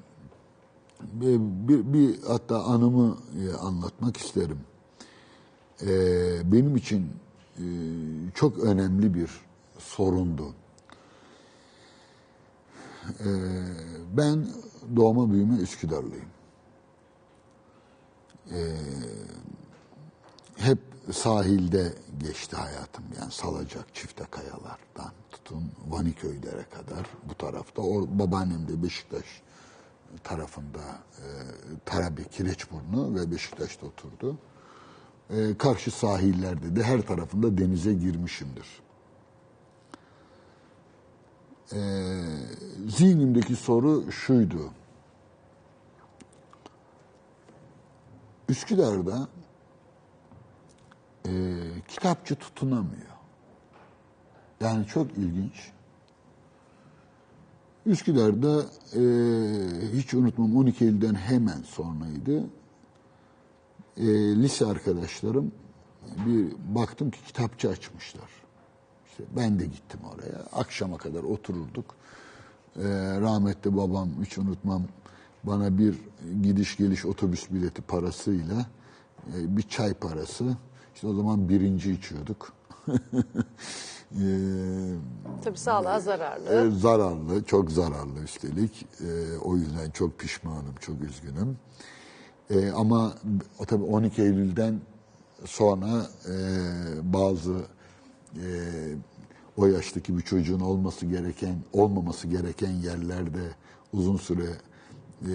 bir, 1.02 1.40
bir, 1.40 1.94
bir 1.94 2.24
hatta 2.28 2.64
anımı 2.64 3.18
e, 3.42 3.54
anlatmak 3.54 4.18
isterim. 4.18 4.60
E, 5.82 5.92
benim 6.52 6.76
için 6.76 7.10
e, 7.58 7.66
çok 8.36 8.60
önemli 8.60 9.14
bir 9.14 9.30
sorundu. 9.78 10.54
E, 13.20 13.30
ben 14.18 14.48
doğma 14.96 15.32
büyüme 15.32 15.58
Üsküdarlıyım. 15.58 16.26
E, 18.52 18.60
hep 20.56 20.93
sahilde 21.12 21.94
geçti 22.20 22.56
hayatım. 22.56 23.04
Yani 23.20 23.32
Salacak, 23.32 23.96
Çifte 23.96 24.24
Kayalar'dan 24.32 25.12
tutun 25.32 25.64
Vaniköy'lere 25.88 26.64
kadar 26.64 27.06
bu 27.30 27.36
tarafta. 27.36 27.82
O, 27.82 28.08
babaannem 28.10 28.68
de 28.68 28.84
Beşiktaş 28.84 29.26
tarafında 30.24 30.80
e, 31.18 31.26
Tarabi, 31.86 32.30
Kireçburnu 32.30 33.16
ve 33.16 33.32
Beşiktaş'ta 33.32 33.86
oturdu. 33.86 34.38
E, 35.30 35.58
karşı 35.58 35.92
sahillerde 35.92 36.76
de 36.76 36.84
her 36.84 37.02
tarafında 37.02 37.58
denize 37.58 37.94
girmişimdir. 37.94 38.68
E, 41.74 41.80
zihnimdeki 42.88 43.56
soru 43.56 44.12
şuydu. 44.12 44.72
Üsküdar'da 48.50 49.28
e, 51.28 51.32
kitapçı 51.88 52.36
tutunamıyor. 52.36 53.14
Yani 54.62 54.88
çok 54.88 55.12
ilginç. 55.18 55.72
Üsküdar'da 57.86 58.62
e, 58.94 59.02
hiç 59.98 60.14
unutmam 60.14 60.58
12 60.58 60.86
Eylül'den 60.86 61.16
hemen 61.16 61.62
sonraydı. 61.62 62.44
e, 63.98 64.06
lise 64.36 64.66
arkadaşlarım 64.66 65.52
bir 66.26 66.54
baktım 66.76 67.12
ki 67.12 67.20
kitapçı 67.28 67.70
açmışlar. 67.70 68.30
İşte 69.08 69.24
ben 69.38 69.60
de 69.60 69.66
gittim 69.66 70.00
oraya. 70.14 70.46
Akşama 70.54 70.98
kadar 70.98 71.24
otururduk. 71.24 71.96
E, 72.76 72.84
rahmetli 73.22 73.78
babam 73.78 74.10
hiç 74.26 74.38
unutmam 74.38 74.84
bana 75.44 75.78
bir 75.78 75.96
gidiş 76.44 76.78
geliş 76.78 77.06
otobüs 77.06 77.52
bileti 77.52 77.82
parasıyla 77.82 78.66
e, 79.36 79.58
bir 79.58 79.62
çay 79.62 79.94
parası. 79.94 80.58
İşte 80.96 81.08
o 81.08 81.14
zaman 81.14 81.50
birinci 81.50 81.92
içiyorduk. 81.92 82.54
E, 84.22 84.26
Tabii 85.44 85.58
sağlığa 85.58 86.00
zararlı. 86.00 86.68
e, 86.68 86.72
zararlı, 86.72 87.44
çok 87.44 87.72
zararlı 87.72 88.20
üstelik. 88.24 88.86
E, 89.02 89.38
o 89.38 89.56
yüzden 89.56 89.92
çok 89.92 90.20
pişmanım, 90.20 90.76
çok 90.80 91.02
üzgünüm. 91.02 91.58
E, 92.50 92.72
ama 92.72 93.14
tabii 93.68 93.84
12 93.84 94.22
Eylül'den 94.22 94.82
sonra 95.46 96.06
e, 96.30 96.34
bazı 97.14 97.54
e, 98.36 98.46
o 99.58 99.66
yaştaki 99.66 100.18
bir 100.18 100.22
çocuğun 100.24 100.60
olması 100.60 101.06
gereken, 101.06 101.56
olmaması 101.74 102.28
gereken 102.28 102.72
yerlerde 102.72 103.42
uzun 103.94 104.18
süre 104.18 104.46
e, 105.22 105.32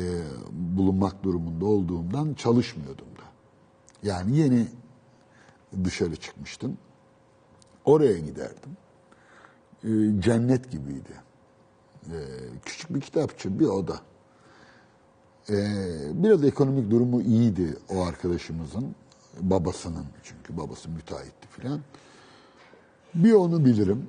bulunmak 0.52 1.22
durumunda 1.22 1.64
olduğumdan 1.66 2.34
çalışmıyordum 2.34 3.06
da. 3.06 3.28
Yani 4.08 4.36
yeni 4.36 4.66
dışarı 5.84 6.16
çıkmıştım. 6.16 6.78
Oraya 7.84 8.18
giderdim. 8.18 8.76
E, 9.84 10.20
cennet 10.20 10.70
gibiydi. 10.70 11.12
E, 12.06 12.16
küçük 12.64 12.94
bir 12.94 13.00
kitapçı, 13.00 13.60
bir 13.60 13.66
oda. 13.66 14.00
E, 15.50 15.56
biraz 16.12 16.44
ekonomik 16.44 16.90
durumu 16.90 17.22
iyiydi 17.22 17.76
o 17.94 18.04
arkadaşımızın. 18.04 18.94
Babasının 19.40 20.04
çünkü 20.22 20.56
babası 20.56 20.88
müteahhitti 20.88 21.48
filan. 21.48 21.80
Bir 23.14 23.32
onu 23.32 23.64
bilirim. 23.64 24.08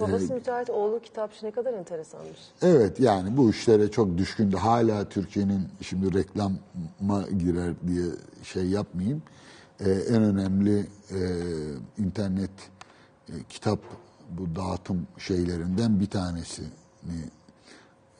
Babası 0.00 0.34
müteahhit, 0.34 0.70
oğlu 0.70 1.00
kitapçı 1.00 1.46
ne 1.46 1.50
kadar 1.50 1.72
enteresanmış. 1.74 2.38
Evet 2.62 3.00
yani 3.00 3.36
bu 3.36 3.50
işlere 3.50 3.90
çok 3.90 4.18
düşkündü. 4.18 4.56
Hala 4.56 5.08
Türkiye'nin 5.08 5.68
şimdi 5.80 6.14
reklama 6.14 7.22
girer 7.38 7.74
diye 7.88 8.04
şey 8.42 8.66
yapmayayım. 8.66 9.22
Ee, 9.84 9.90
en 9.90 10.22
önemli 10.22 10.86
e, 11.10 11.20
internet 11.98 12.50
e, 13.28 13.32
kitap 13.48 13.78
bu 14.30 14.56
dağıtım 14.56 15.06
şeylerinden 15.18 16.00
bir 16.00 16.06
tanesini 16.06 16.68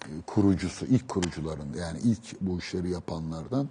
e, 0.03 0.09
kurucusu, 0.27 0.87
ilk 0.87 1.09
kurucularında 1.09 1.79
yani 1.79 1.99
ilk 1.99 2.41
bu 2.41 2.59
işleri 2.59 2.91
yapanlardan 2.91 3.69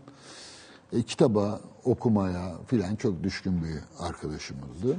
e, 0.93 1.03
kitaba, 1.03 1.61
okumaya 1.85 2.55
filan 2.67 2.95
çok 2.95 3.23
düşkün 3.23 3.63
bir 3.63 4.05
arkadaşımızdı. 4.05 4.97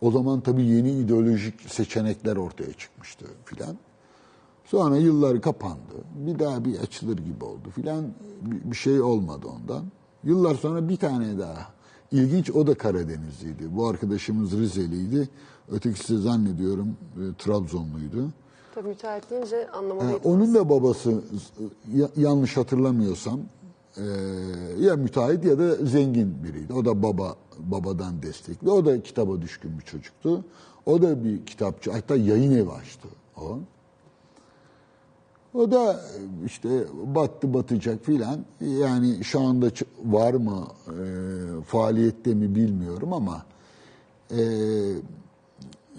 O 0.00 0.10
zaman 0.10 0.40
tabii 0.40 0.64
yeni 0.64 0.92
ideolojik 0.92 1.70
seçenekler 1.70 2.36
ortaya 2.36 2.72
çıkmıştı 2.72 3.26
filan. 3.44 3.76
Sonra 4.64 4.96
yıllar 4.96 5.40
kapandı. 5.40 5.94
Bir 6.14 6.38
daha 6.38 6.64
bir 6.64 6.78
açılır 6.78 7.18
gibi 7.18 7.44
oldu 7.44 7.70
filan. 7.74 8.04
Bir 8.42 8.76
şey 8.76 9.00
olmadı 9.00 9.46
ondan. 9.46 9.84
Yıllar 10.24 10.54
sonra 10.54 10.88
bir 10.88 10.96
tane 10.96 11.38
daha. 11.38 11.75
İlginç 12.12 12.50
o 12.50 12.66
da 12.66 12.74
Karadenizliydi. 12.74 13.76
Bu 13.76 13.86
arkadaşımız 13.86 14.52
Rizeliydi. 14.52 15.28
Ötekisi 15.70 16.18
zannediyorum 16.18 16.88
e, 17.16 17.22
Trabzonluydu. 17.38 18.28
Tabii 18.74 18.88
müteahhit 18.88 19.30
deyince 19.30 19.68
Ha, 19.70 19.78
anlamalıydım. 19.78 20.20
onun 20.24 20.54
da 20.54 20.68
babası 20.68 21.22
ya- 21.94 22.10
yanlış 22.16 22.56
hatırlamıyorsam 22.56 23.40
e, 23.96 24.02
ya 24.80 24.96
müteahhit 24.96 25.44
ya 25.44 25.58
da 25.58 25.74
zengin 25.74 26.34
biriydi. 26.44 26.72
O 26.72 26.84
da 26.84 27.02
baba 27.02 27.36
babadan 27.58 28.22
destekli. 28.22 28.70
O 28.70 28.84
da 28.86 29.02
kitaba 29.02 29.42
düşkün 29.42 29.78
bir 29.78 29.84
çocuktu. 29.84 30.44
O 30.86 31.02
da 31.02 31.24
bir 31.24 31.46
kitapçı 31.46 31.90
hatta 31.92 32.16
yayın 32.16 32.52
evi 32.52 32.70
açtı 32.70 33.08
o. 33.36 33.58
O 35.56 35.70
da 35.70 36.00
işte 36.46 36.84
battı 37.04 37.54
batacak 37.54 38.04
filan. 38.04 38.44
Yani 38.60 39.24
şu 39.24 39.40
anda 39.40 39.66
var 40.04 40.34
mı 40.34 40.66
e, 40.86 40.96
faaliyette 41.62 42.34
mi 42.34 42.54
bilmiyorum 42.54 43.12
ama 43.12 43.46
e, 44.30 44.40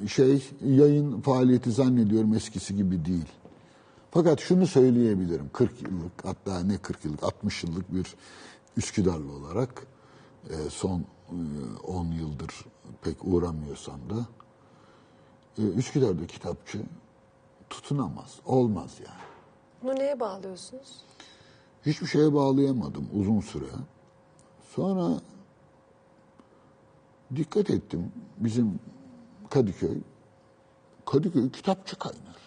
şey 0.07 0.49
yayın 0.65 1.21
faaliyeti 1.21 1.71
zannediyorum 1.71 2.33
eskisi 2.33 2.75
gibi 2.75 3.05
değil. 3.05 3.25
Fakat 4.11 4.39
şunu 4.39 4.67
söyleyebilirim. 4.67 5.49
40 5.53 5.81
yıllık 5.81 6.25
hatta 6.25 6.59
ne 6.59 6.77
40 6.77 7.05
yıllık 7.05 7.23
60 7.23 7.63
yıllık 7.63 7.93
bir 7.93 8.15
Üsküdarlı 8.77 9.31
olarak 9.31 9.87
e, 10.49 10.55
son 10.69 10.99
e, 10.99 11.35
10 11.87 12.05
yıldır 12.05 12.65
pek 13.01 13.17
uğramıyorsam 13.23 13.99
da 14.09 14.25
e, 15.57 15.61
Üsküdar'da 15.61 16.27
kitapçı 16.27 16.81
tutunamaz. 17.69 18.35
Olmaz 18.45 18.91
yani. 19.05 19.26
Bunu 19.83 19.95
neye 19.95 20.19
bağlıyorsunuz? 20.19 21.01
Hiçbir 21.85 22.07
şeye 22.07 22.33
bağlayamadım 22.33 23.09
uzun 23.13 23.39
süre. 23.39 23.65
Sonra 24.75 25.21
dikkat 27.35 27.69
ettim 27.69 28.11
bizim 28.37 28.79
Kadıköy, 29.49 29.97
Kadıköy 31.05 31.51
kitapçı 31.51 31.99
kaynar. 31.99 32.37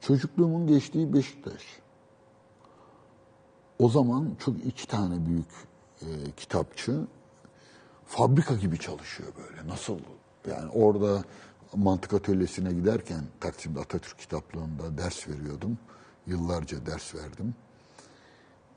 Çocukluğumun 0.00 0.66
geçtiği 0.66 1.12
Beşiktaş. 1.12 1.62
O 3.78 3.88
zaman 3.88 4.30
çok 4.38 4.64
iki 4.64 4.86
tane 4.86 5.26
büyük 5.26 5.48
e, 6.02 6.06
kitapçı 6.36 7.06
fabrika 8.06 8.54
gibi 8.54 8.78
çalışıyor 8.78 9.32
böyle. 9.36 9.68
Nasıl? 9.68 9.98
Yani 10.50 10.70
orada 10.70 11.24
mantık 11.76 12.12
atölyesine 12.12 12.72
giderken 12.72 13.24
Taksim'de 13.40 13.80
Atatürk 13.80 14.18
kitaplığında 14.18 14.98
ders 14.98 15.28
veriyordum. 15.28 15.78
Yıllarca 16.26 16.86
ders 16.86 17.14
verdim. 17.14 17.54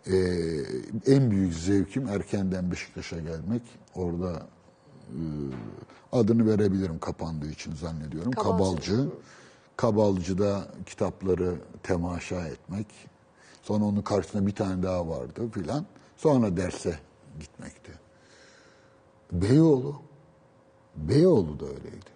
Ee, 0.07 1.13
en 1.13 1.31
büyük 1.31 1.53
zevkim 1.53 2.07
erkenden 2.07 2.71
Beşiktaş'a 2.71 3.19
gelmek. 3.19 3.61
Orada 3.95 4.47
e, 5.09 5.21
adını 6.11 6.47
verebilirim 6.47 6.99
kapandığı 6.99 7.49
için 7.49 7.75
zannediyorum. 7.75 8.31
Kabalcı. 8.31 8.91
Kabalcı. 8.91 9.09
Kabalcı'da 9.77 10.67
kitapları 10.85 11.55
temaşa 11.83 12.47
etmek. 12.47 12.87
Sonra 13.61 13.85
onun 13.85 14.01
karşısında 14.01 14.47
bir 14.47 14.55
tane 14.55 14.83
daha 14.83 15.09
vardı 15.09 15.49
filan. 15.51 15.85
Sonra 16.17 16.57
derse 16.57 16.99
gitmekti. 17.39 17.91
Beyoğlu. 19.31 19.95
Beyoğlu 20.95 21.59
da 21.59 21.65
öyleydi. 21.65 22.12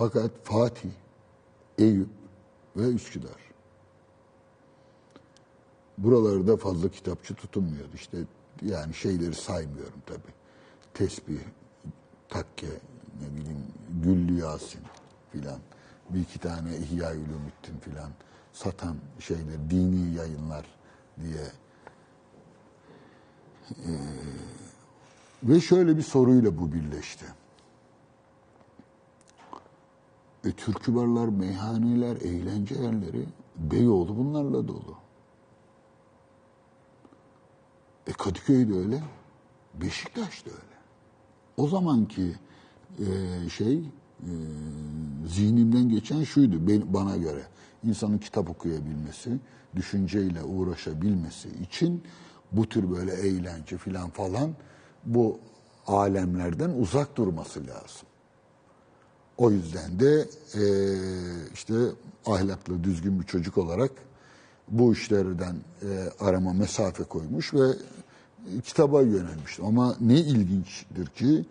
Fakat 0.00 0.30
Fatih, 0.44 0.90
Eyüp 1.78 2.08
ve 2.76 2.88
Üsküdar. 2.88 3.40
Buralarda 5.98 6.56
fazla 6.56 6.88
kitapçı 6.88 7.34
tutunmuyordu. 7.34 7.90
İşte 7.94 8.18
yani 8.62 8.94
şeyleri 8.94 9.34
saymıyorum 9.34 10.02
tabii. 10.06 10.32
Tesbih, 10.94 11.40
takke, 12.28 12.66
ne 13.20 13.36
bileyim 13.36 13.66
Güllü 14.04 14.40
Yasin 14.40 14.80
filan. 15.32 15.58
Bir 16.10 16.20
iki 16.20 16.38
tane 16.38 16.76
İhya 16.76 17.10
Ulumuddin 17.10 17.80
filan 17.80 18.10
satan 18.52 18.96
şeyler, 19.18 19.70
dini 19.70 20.14
yayınlar 20.14 20.66
diye. 21.22 21.46
Ee, 23.70 23.92
ve 25.42 25.60
şöyle 25.60 25.96
bir 25.96 26.02
soruyla 26.02 26.58
bu 26.58 26.72
birleşti. 26.72 27.26
E, 30.44 30.52
türkü 30.52 30.94
barlar, 30.94 31.28
meyhaneler, 31.28 32.16
eğlence 32.16 32.74
yerleri 32.74 33.26
Beyoğlu 33.56 34.16
bunlarla 34.16 34.68
dolu. 34.68 34.96
E 38.06 38.12
Kadıköy 38.12 38.68
de 38.68 38.74
öyle, 38.74 39.02
Beşiktaş 39.74 40.46
da 40.46 40.50
öyle. 40.50 40.76
O 41.56 41.68
zamanki 41.68 42.34
e, 42.98 43.06
şey 43.48 43.74
e, 43.78 44.32
zihnimden 45.26 45.88
geçen 45.88 46.24
şuydu 46.24 46.68
ben- 46.68 46.94
bana 46.94 47.16
göre. 47.16 47.42
insanın 47.84 48.18
kitap 48.18 48.50
okuyabilmesi, 48.50 49.38
düşünceyle 49.76 50.42
uğraşabilmesi 50.42 51.48
için 51.48 52.02
bu 52.52 52.68
tür 52.68 52.90
böyle 52.90 53.12
eğlence 53.12 53.78
filan 53.78 54.10
falan 54.10 54.50
bu 55.04 55.38
alemlerden 55.86 56.70
uzak 56.70 57.16
durması 57.16 57.60
lazım. 57.66 58.09
O 59.40 59.50
yüzden 59.50 60.00
de 60.00 60.28
e, 60.54 60.62
işte 61.54 61.74
ahlaklı, 62.26 62.84
düzgün 62.84 63.20
bir 63.20 63.26
çocuk 63.26 63.58
olarak 63.58 63.90
bu 64.68 64.92
işlerden 64.92 65.56
e, 65.82 65.88
arama 66.24 66.52
mesafe 66.52 67.04
koymuş 67.04 67.54
ve 67.54 67.66
kitaba 68.64 69.02
yönelmiştim. 69.02 69.64
Ama 69.64 69.96
ne 70.00 70.20
ilginçtir 70.20 71.06
ki 71.06 71.44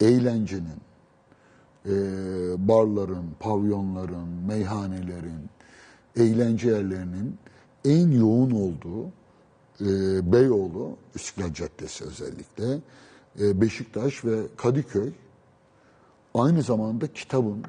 eğlencenin, 0.00 0.80
e, 1.86 1.92
barların, 2.68 3.26
pavyonların, 3.40 4.28
meyhanelerin, 4.48 5.50
eğlence 6.16 6.68
yerlerinin 6.68 7.38
en 7.84 8.10
yoğun 8.10 8.50
olduğu 8.50 9.06
e, 9.80 10.32
Beyoğlu, 10.32 10.96
İstiklal 11.14 11.54
Caddesi 11.54 12.04
özellikle, 12.04 12.80
e, 13.40 13.60
Beşiktaş 13.60 14.24
ve 14.24 14.40
Kadıköy 14.56 15.12
aynı 16.34 16.62
zamanda 16.62 17.12
kitabın 17.12 17.64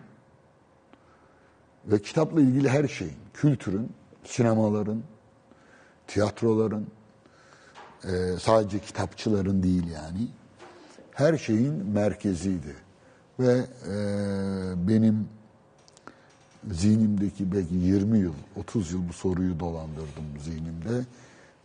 ve 1.85 2.01
kitapla 2.01 2.41
ilgili 2.41 2.69
her 2.69 2.87
şeyin, 2.87 3.17
kültürün, 3.33 3.91
sinemaların, 4.23 5.03
tiyatroların, 6.07 6.87
e, 8.03 8.39
sadece 8.39 8.79
kitapçıların 8.79 9.63
değil 9.63 9.87
yani, 9.87 10.27
her 11.11 11.37
şeyin 11.37 11.73
merkeziydi. 11.73 12.75
Ve 13.39 13.65
e, 13.89 13.97
benim 14.87 15.27
zihnimdeki 16.71 17.51
belki 17.51 17.75
20 17.75 18.17
yıl, 18.17 18.33
30 18.55 18.91
yıl 18.91 19.09
bu 19.09 19.13
soruyu 19.13 19.59
dolandırdım 19.59 20.39
zihnimde. 20.39 21.05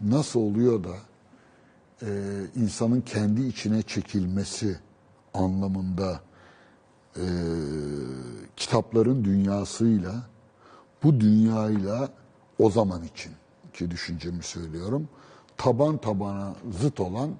Nasıl 0.01 0.41
oluyor 0.41 0.85
da 0.85 0.97
e, 2.03 2.09
insanın 2.57 3.01
kendi 3.01 3.47
içine 3.47 3.83
çekilmesi 3.83 4.77
anlamında 5.35 6.21
e, 7.19 7.27
kitapların 8.57 9.25
dünyasıyla 9.25 10.15
bu 11.03 11.21
dünyayla 11.21 12.09
o 12.59 12.71
zaman 12.71 13.03
için 13.03 13.33
ki 13.73 13.91
düşüncemi 13.91 14.43
söylüyorum 14.43 15.09
taban 15.57 15.99
tabana 15.99 16.55
zıt 16.81 17.01
olan 17.01 17.31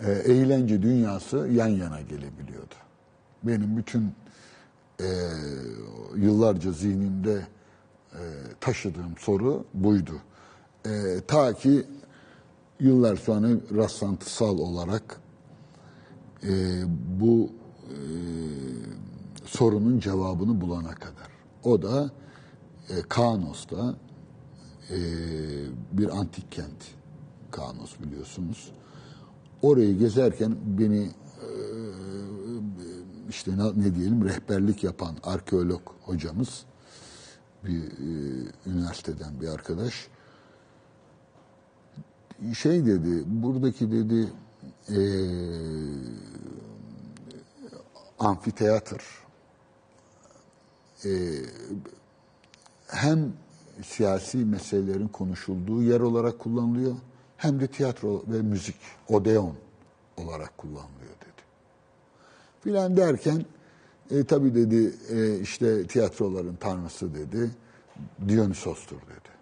e, 0.00 0.10
eğlence 0.10 0.82
dünyası 0.82 1.36
yan 1.36 1.68
yana 1.68 2.00
gelebiliyordu. 2.00 2.74
Benim 3.42 3.76
bütün 3.76 4.12
e, 5.00 5.08
yıllarca 6.16 6.72
zihnimde 6.72 7.46
e, 8.12 8.22
taşıdığım 8.60 9.16
soru 9.18 9.64
buydu. 9.74 10.14
E, 10.86 11.20
ta 11.28 11.54
ki 11.54 11.86
yıllar 12.80 13.16
sonra 13.16 13.48
rastlantısal 13.76 14.58
olarak 14.58 15.20
e, 16.42 16.50
bu 17.20 17.50
e, 17.82 17.96
sorunun 19.44 20.00
cevabını 20.00 20.60
bulana 20.60 20.94
kadar. 20.94 21.28
O 21.64 21.82
da 21.82 22.10
e, 22.88 23.02
Kanos'ta 23.08 23.94
e, 24.90 24.98
bir 25.92 26.18
antik 26.18 26.52
kent. 26.52 26.84
Kanos 27.50 28.00
biliyorsunuz. 28.02 28.72
Orayı 29.62 29.98
gezerken 29.98 30.56
beni 30.64 31.02
e, 31.02 31.48
işte 33.28 33.58
ne, 33.58 33.84
ne 33.84 33.94
diyelim 33.94 34.24
rehberlik 34.24 34.84
yapan 34.84 35.16
arkeolog 35.22 35.82
hocamız 36.02 36.64
bir 37.64 37.82
e, 37.82 38.46
üniversiteden 38.66 39.40
bir 39.40 39.48
arkadaş 39.48 40.08
şey 42.58 42.86
dedi 42.86 43.24
buradaki 43.26 43.90
dedi 43.90 44.32
e, 44.88 44.98
amfiteyatr 48.22 49.02
e, 51.04 51.10
hem 52.86 53.32
siyasi 53.82 54.38
meselelerin 54.38 55.08
konuşulduğu 55.08 55.82
yer 55.82 56.00
olarak 56.00 56.38
kullanılıyor 56.38 56.96
hem 57.36 57.60
de 57.60 57.66
tiyatro 57.66 58.22
ve 58.26 58.42
müzik 58.42 58.76
odeon 59.08 59.54
olarak 60.16 60.58
kullanılıyor 60.58 61.14
dedi. 61.20 61.42
Filan 62.60 62.96
derken 62.96 63.44
e, 64.10 64.24
tabii 64.24 64.54
dedi 64.54 64.94
e, 65.10 65.38
işte 65.38 65.86
tiyatroların 65.86 66.56
tanrısı 66.56 67.14
dedi 67.14 67.50
Dionysos'tur 68.28 68.96
dedi. 68.96 69.32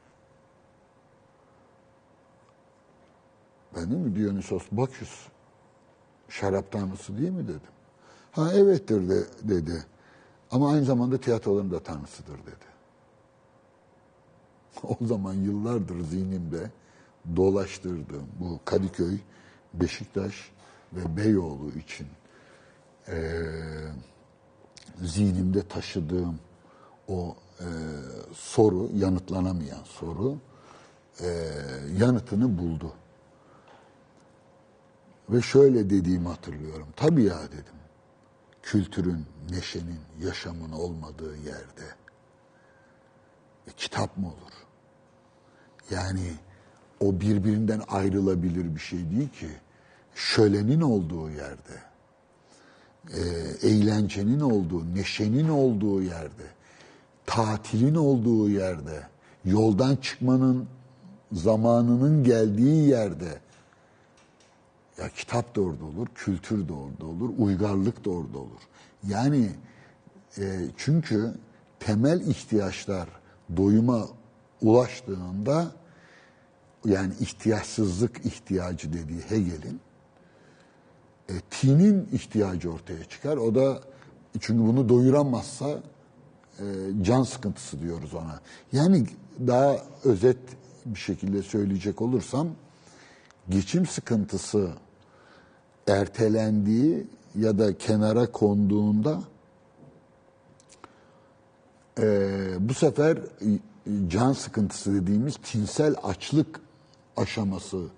Ben 3.76 3.90
değil 3.90 4.02
mi 4.02 4.16
Dionysos 4.16 4.62
Baküs 4.72 5.26
şarap 6.28 6.72
tanrısı 6.72 7.18
değil 7.18 7.30
mi 7.30 7.48
dedim. 7.48 7.79
Ha 8.32 8.52
evettir 8.52 9.08
de, 9.08 9.24
dedi. 9.42 9.84
Ama 10.50 10.72
aynı 10.72 10.84
zamanda 10.84 11.20
tiyatroların 11.20 11.70
da 11.70 11.80
tanrısıdır 11.80 12.38
dedi. 12.38 12.70
O 15.00 15.06
zaman 15.06 15.34
yıllardır 15.34 16.00
zihnimde 16.04 16.70
dolaştırdığım 17.36 18.26
bu 18.40 18.60
Kadıköy, 18.64 19.18
Beşiktaş 19.74 20.50
ve 20.92 21.16
Beyoğlu 21.16 21.70
için 21.70 22.06
e, 23.08 23.42
zihnimde 25.02 25.68
taşıdığım 25.68 26.38
o 27.08 27.36
e, 27.60 27.66
soru, 28.34 28.90
yanıtlanamayan 28.94 29.84
soru 29.84 30.36
e, 31.20 31.48
yanıtını 31.98 32.58
buldu. 32.58 32.92
Ve 35.30 35.42
şöyle 35.42 35.90
dediğimi 35.90 36.28
hatırlıyorum. 36.28 36.86
Tabii 36.96 37.22
ya 37.24 37.38
dedim. 37.52 37.79
Kültürün, 38.70 39.26
neşenin, 39.50 40.00
yaşamın 40.20 40.72
olmadığı 40.72 41.36
yerde 41.36 41.86
e, 43.66 43.70
kitap 43.76 44.16
mı 44.16 44.26
olur? 44.26 44.52
Yani 45.90 46.32
o 47.00 47.20
birbirinden 47.20 47.82
ayrılabilir 47.88 48.74
bir 48.74 48.80
şey 48.80 49.10
değil 49.10 49.28
ki. 49.28 49.48
Şölenin 50.14 50.80
olduğu 50.80 51.30
yerde, 51.30 51.82
e, 53.14 53.20
eğlencenin 53.68 54.40
olduğu, 54.40 54.94
neşenin 54.94 55.48
olduğu 55.48 56.02
yerde, 56.02 56.46
tatilin 57.26 57.94
olduğu 57.94 58.50
yerde, 58.50 59.06
yoldan 59.44 59.96
çıkmanın 59.96 60.68
zamanının 61.32 62.24
geldiği 62.24 62.88
yerde, 62.88 63.40
ya 65.01 65.09
kitap 65.09 65.57
da 65.57 65.61
orada 65.61 65.84
olur, 65.84 66.07
kültür 66.14 66.68
de 66.68 66.72
orada 66.72 67.07
olur, 67.07 67.30
uygarlık 67.38 68.05
da 68.05 68.11
orada 68.11 68.38
olur. 68.38 68.61
Yani 69.09 69.51
e, 70.38 70.61
çünkü 70.76 71.34
temel 71.80 72.20
ihtiyaçlar 72.20 73.09
doyuma 73.57 74.09
ulaştığında 74.62 75.72
yani 76.84 77.12
ihtiyaçsızlık 77.20 78.26
ihtiyacı 78.26 78.92
dediği 78.92 79.20
Hegel'in 79.20 79.80
e, 81.28 81.34
tinin 81.51 82.09
ihtiyacı 82.12 82.72
ortaya 82.72 83.05
çıkar. 83.05 83.36
O 83.36 83.55
da 83.55 83.80
çünkü 84.40 84.66
bunu 84.66 84.88
doyuramazsa 84.88 85.82
e, 86.59 86.64
can 87.03 87.22
sıkıntısı 87.22 87.80
diyoruz 87.80 88.14
ona. 88.14 88.40
Yani 88.72 89.07
daha 89.46 89.76
özet 90.05 90.38
bir 90.86 90.98
şekilde 90.98 91.42
söyleyecek 91.42 92.03
olursam 92.03 92.48
geçim 93.48 93.86
sıkıntısı 93.86 94.70
ertelendiği 95.91 97.07
ya 97.38 97.59
da 97.59 97.78
kenara 97.78 98.32
konduğunda 98.32 99.20
e, 101.99 102.28
bu 102.61 102.74
sefer 102.74 103.18
can 104.09 104.32
sıkıntısı 104.32 104.95
dediğimiz 104.95 105.36
tinsel 105.36 105.95
açlık 106.03 106.61
aşamasını 107.16 107.88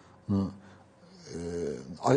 e, 1.34 1.38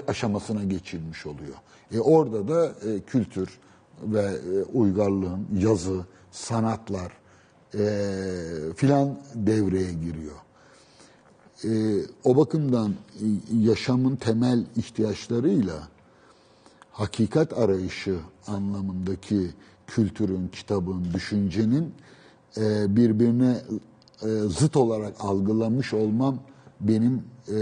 aşamasına 0.08 0.64
geçilmiş 0.64 1.26
oluyor. 1.26 1.56
E 1.92 2.00
orada 2.00 2.48
da 2.48 2.66
e, 2.66 3.00
kültür 3.00 3.60
ve 4.04 4.22
e, 4.22 4.64
uygarlığın 4.64 5.48
yazı, 5.58 6.06
sanatlar 6.32 7.12
e, 7.74 7.88
filan 8.76 9.20
devreye 9.36 9.94
giriyor. 9.94 10.45
E, 11.64 11.70
o 12.24 12.38
bakımdan 12.38 12.92
e, 12.92 13.26
yaşamın 13.60 14.16
temel 14.16 14.66
ihtiyaçlarıyla 14.76 15.88
hakikat 16.92 17.58
arayışı 17.58 18.16
anlamındaki 18.48 19.50
kültürün, 19.88 20.48
kitabın, 20.48 21.14
düşüncenin 21.14 21.94
e, 22.58 22.96
birbirine 22.96 23.58
e, 24.22 24.28
zıt 24.28 24.78
olarak 24.78 25.14
algılamış 25.20 25.94
olmam 25.94 26.40
benim 26.80 27.24
e, 27.48 27.58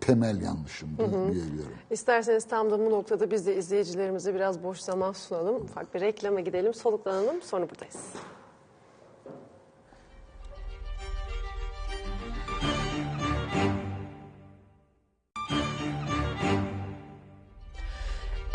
temel 0.00 0.42
yanlışım 0.42 0.88
diyebiliyorum. 0.98 1.72
İsterseniz 1.90 2.44
tam 2.44 2.70
da 2.70 2.78
bu 2.78 2.90
noktada 2.90 3.30
biz 3.30 3.46
de 3.46 3.56
izleyicilerimize 3.56 4.34
biraz 4.34 4.62
boş 4.62 4.78
zaman 4.78 5.12
sunalım. 5.12 5.56
Ufak 5.56 5.94
bir 5.94 6.00
reklama 6.00 6.40
gidelim, 6.40 6.74
soluklanalım, 6.74 7.42
sonra 7.42 7.70
buradayız. 7.70 7.96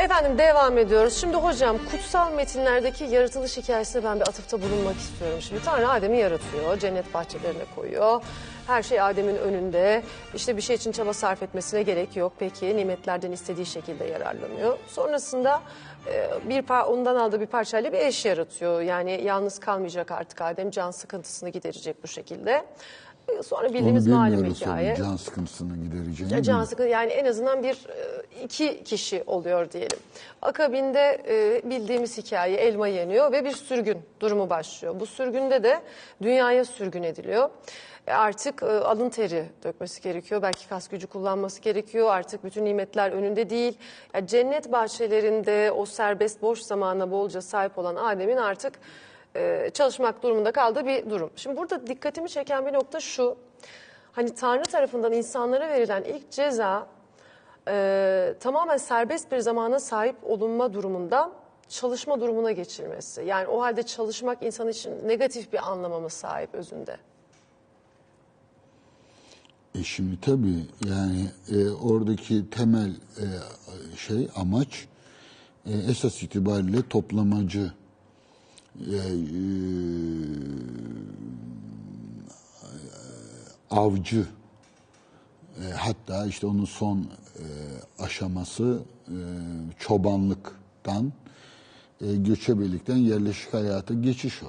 Efendim 0.07 0.37
devam 0.37 0.77
ediyoruz. 0.77 1.17
Şimdi 1.17 1.37
hocam 1.37 1.77
kutsal 1.91 2.31
metinlerdeki 2.31 3.03
yaratılış 3.03 3.57
hikayesine 3.57 4.03
ben 4.03 4.15
bir 4.15 4.21
atıfta 4.21 4.61
bulunmak 4.61 4.95
istiyorum. 4.95 5.41
Şimdi 5.41 5.63
Tanrı 5.63 5.89
Adem'i 5.89 6.17
yaratıyor, 6.17 6.79
cennet 6.79 7.13
bahçelerine 7.13 7.63
koyuyor. 7.75 8.21
Her 8.67 8.83
şey 8.83 9.01
Adem'in 9.01 9.35
önünde. 9.35 10.03
İşte 10.35 10.57
bir 10.57 10.61
şey 10.61 10.75
için 10.75 10.91
çaba 10.91 11.13
sarf 11.13 11.43
etmesine 11.43 11.83
gerek 11.83 12.15
yok. 12.15 12.33
Peki 12.39 12.77
nimetlerden 12.77 13.31
istediği 13.31 13.65
şekilde 13.65 14.05
yararlanıyor. 14.05 14.77
Sonrasında 14.87 15.61
e, 16.07 16.29
bir 16.49 16.61
par 16.61 16.85
ondan 16.85 17.15
aldığı 17.15 17.41
bir 17.41 17.45
parçayla 17.45 17.93
bir 17.93 17.97
eş 17.97 18.25
yaratıyor. 18.25 18.81
Yani 18.81 19.21
yalnız 19.23 19.59
kalmayacak 19.59 20.11
artık 20.11 20.41
Adem. 20.41 20.71
Can 20.71 20.91
sıkıntısını 20.91 21.49
giderecek 21.49 22.03
bu 22.03 22.07
şekilde. 22.07 22.65
Sonra 23.43 23.67
Onu 23.67 23.73
bildiğimiz 23.73 24.07
malum 24.07 24.31
bilmiyoruz 24.33 24.61
hikaye. 24.61 24.93
tabii, 24.93 25.05
can 25.05 25.15
sıkıntısını 25.15 25.77
gidereceğini. 25.77 26.43
Can 26.43 26.63
sıkıntı 26.63 26.89
yani 26.89 27.11
en 27.11 27.25
azından 27.25 27.63
bir 27.63 27.73
e, 27.73 28.43
iki 28.43 28.83
kişi 28.83 29.23
oluyor 29.27 29.71
diyelim. 29.71 29.99
Akabinde 30.41 31.21
e, 31.27 31.69
bildiğimiz 31.69 32.17
hikaye 32.17 32.57
elma 32.57 32.87
yeniyor 32.87 33.31
ve 33.31 33.45
bir 33.45 33.51
sürgün 33.51 33.97
durumu 34.19 34.49
başlıyor. 34.49 34.99
Bu 34.99 35.05
sürgünde 35.05 35.63
de 35.63 35.81
dünyaya 36.21 36.65
sürgün 36.65 37.03
ediliyor. 37.03 37.49
E, 38.07 38.11
Artık 38.13 38.63
alın 38.63 39.09
teri 39.09 39.45
dökmesi 39.63 40.01
gerekiyor. 40.01 40.41
Belki 40.41 40.67
kas 40.69 40.87
gücü 40.87 41.07
kullanması 41.07 41.61
gerekiyor. 41.61 42.09
Artık 42.11 42.43
bütün 42.43 42.65
nimetler 42.65 43.11
önünde 43.11 43.49
değil. 43.49 43.77
Ya 44.13 44.27
cennet 44.27 44.71
bahçelerinde 44.71 45.71
o 45.71 45.85
serbest 45.85 46.41
boş 46.41 46.59
zamana 46.61 47.11
bolca 47.11 47.41
sahip 47.41 47.77
olan 47.77 47.95
Adem'in 47.95 48.37
artık 48.37 48.73
e, 49.37 49.69
çalışmak 49.73 50.23
durumunda 50.23 50.51
kaldığı 50.51 50.85
bir 50.85 51.09
durum. 51.09 51.31
Şimdi 51.35 51.57
burada 51.57 51.87
dikkatimi 51.87 52.29
çeken 52.29 52.65
bir 52.65 52.73
nokta 52.73 52.99
şu. 52.99 53.37
Hani 54.11 54.35
Tanrı 54.35 54.63
tarafından 54.63 55.13
insanlara 55.13 55.69
verilen 55.69 56.03
ilk 56.03 56.31
ceza 56.31 56.87
e, 57.67 58.33
tamamen 58.39 58.77
serbest 58.77 59.31
bir 59.31 59.39
zamana 59.39 59.79
sahip 59.79 60.15
olunma 60.23 60.73
durumundan 60.73 61.33
çalışma 61.69 62.21
durumuna 62.21 62.51
geçilmesi. 62.51 63.21
Yani 63.21 63.47
o 63.47 63.61
halde 63.61 63.83
çalışmak 63.83 64.43
insan 64.43 64.69
için 64.69 65.07
negatif 65.07 65.53
bir 65.53 65.71
anlama 65.71 65.99
mı 65.99 66.09
sahip 66.09 66.55
özünde? 66.55 66.97
E 69.75 69.83
şimdi 69.83 70.21
tabii 70.21 70.65
yani 70.89 71.25
e, 71.51 71.69
oradaki 71.69 72.49
temel 72.49 72.89
e, 72.89 73.25
şey 73.97 74.27
amaç 74.35 74.87
e, 75.65 75.71
esas 75.89 76.23
itibariyle 76.23 76.89
toplamacı 76.89 77.71
e, 78.85 78.95
e, 78.95 79.01
avcı 83.71 84.25
e, 85.61 85.71
hatta 85.71 86.25
işte 86.25 86.47
onun 86.47 86.65
son 86.65 86.97
e, 86.99 87.45
aşaması 88.03 88.79
çobanlıktan 89.79 91.13
e, 92.01 92.15
göçebelikten 92.15 92.97
yerleşik 92.97 93.53
hayata 93.53 93.93
geçiş 93.93 94.43
o. 94.43 94.47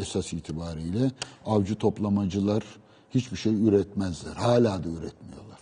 Esas 0.00 0.32
itibariyle 0.32 1.10
avcı 1.46 1.74
toplamacılar 1.74 2.64
hiçbir 3.10 3.36
şey 3.36 3.68
üretmezler. 3.68 4.32
Hala 4.32 4.84
da 4.84 4.88
üretmiyorlar. 4.88 5.60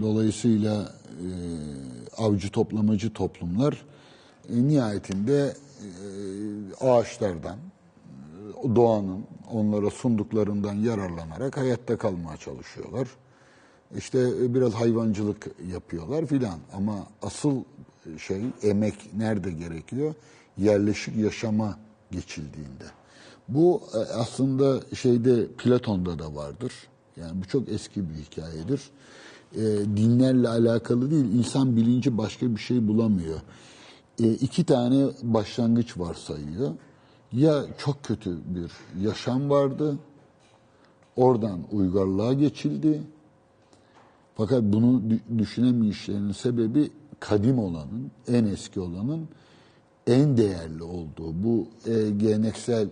Dolayısıyla 0.00 0.94
avcı 2.18 2.50
toplamacı 2.50 3.12
toplumlar 3.12 3.84
nihayetinde 4.50 5.54
e, 5.80 6.86
ağaçlardan, 6.86 7.56
e, 7.56 8.76
doğanın 8.76 9.24
onlara 9.52 9.90
sunduklarından 9.90 10.74
yararlanarak 10.74 11.56
hayatta 11.56 11.96
kalmaya 11.98 12.36
çalışıyorlar. 12.36 13.08
İşte 13.96 14.18
e, 14.18 14.54
biraz 14.54 14.72
hayvancılık 14.72 15.46
yapıyorlar 15.72 16.26
filan 16.26 16.58
ama 16.72 17.06
asıl 17.22 17.64
şey 18.18 18.42
emek 18.62 18.94
nerede 19.16 19.50
gerekiyor? 19.50 20.14
Yerleşik 20.58 21.16
yaşama 21.16 21.78
geçildiğinde. 22.10 22.84
Bu 23.48 23.82
aslında 24.14 24.80
şeyde 24.94 25.46
Platon'da 25.46 26.18
da 26.18 26.34
vardır. 26.34 26.72
Yani 27.16 27.42
bu 27.42 27.48
çok 27.48 27.68
eski 27.68 28.10
bir 28.10 28.14
hikayedir. 28.14 28.90
E, 29.54 29.60
dinlerle 29.96 30.48
alakalı 30.48 31.10
değil, 31.10 31.24
insan 31.24 31.76
bilinci 31.76 32.18
başka 32.18 32.50
bir 32.50 32.60
şey 32.60 32.88
bulamıyor. 32.88 33.40
E, 34.20 34.32
iki 34.32 34.64
tane 34.64 35.06
başlangıç 35.22 35.98
varsayıyor. 35.98 36.70
Ya 37.32 37.64
çok 37.78 38.02
kötü 38.04 38.38
bir 38.46 38.72
yaşam 39.04 39.50
vardı, 39.50 39.98
oradan 41.16 41.60
uygarlığa 41.72 42.32
geçildi. 42.32 43.02
Fakat 44.36 44.62
bunu 44.62 45.00
dü- 45.00 45.38
düşünemeyişlerinin 45.38 46.32
sebebi 46.32 46.90
kadim 47.20 47.58
olanın, 47.58 48.10
en 48.28 48.44
eski 48.44 48.80
olanın 48.80 49.28
en 50.06 50.36
değerli 50.36 50.82
olduğu. 50.82 51.42
Bu 51.44 51.68
e, 51.86 52.10
geleneksel 52.10 52.88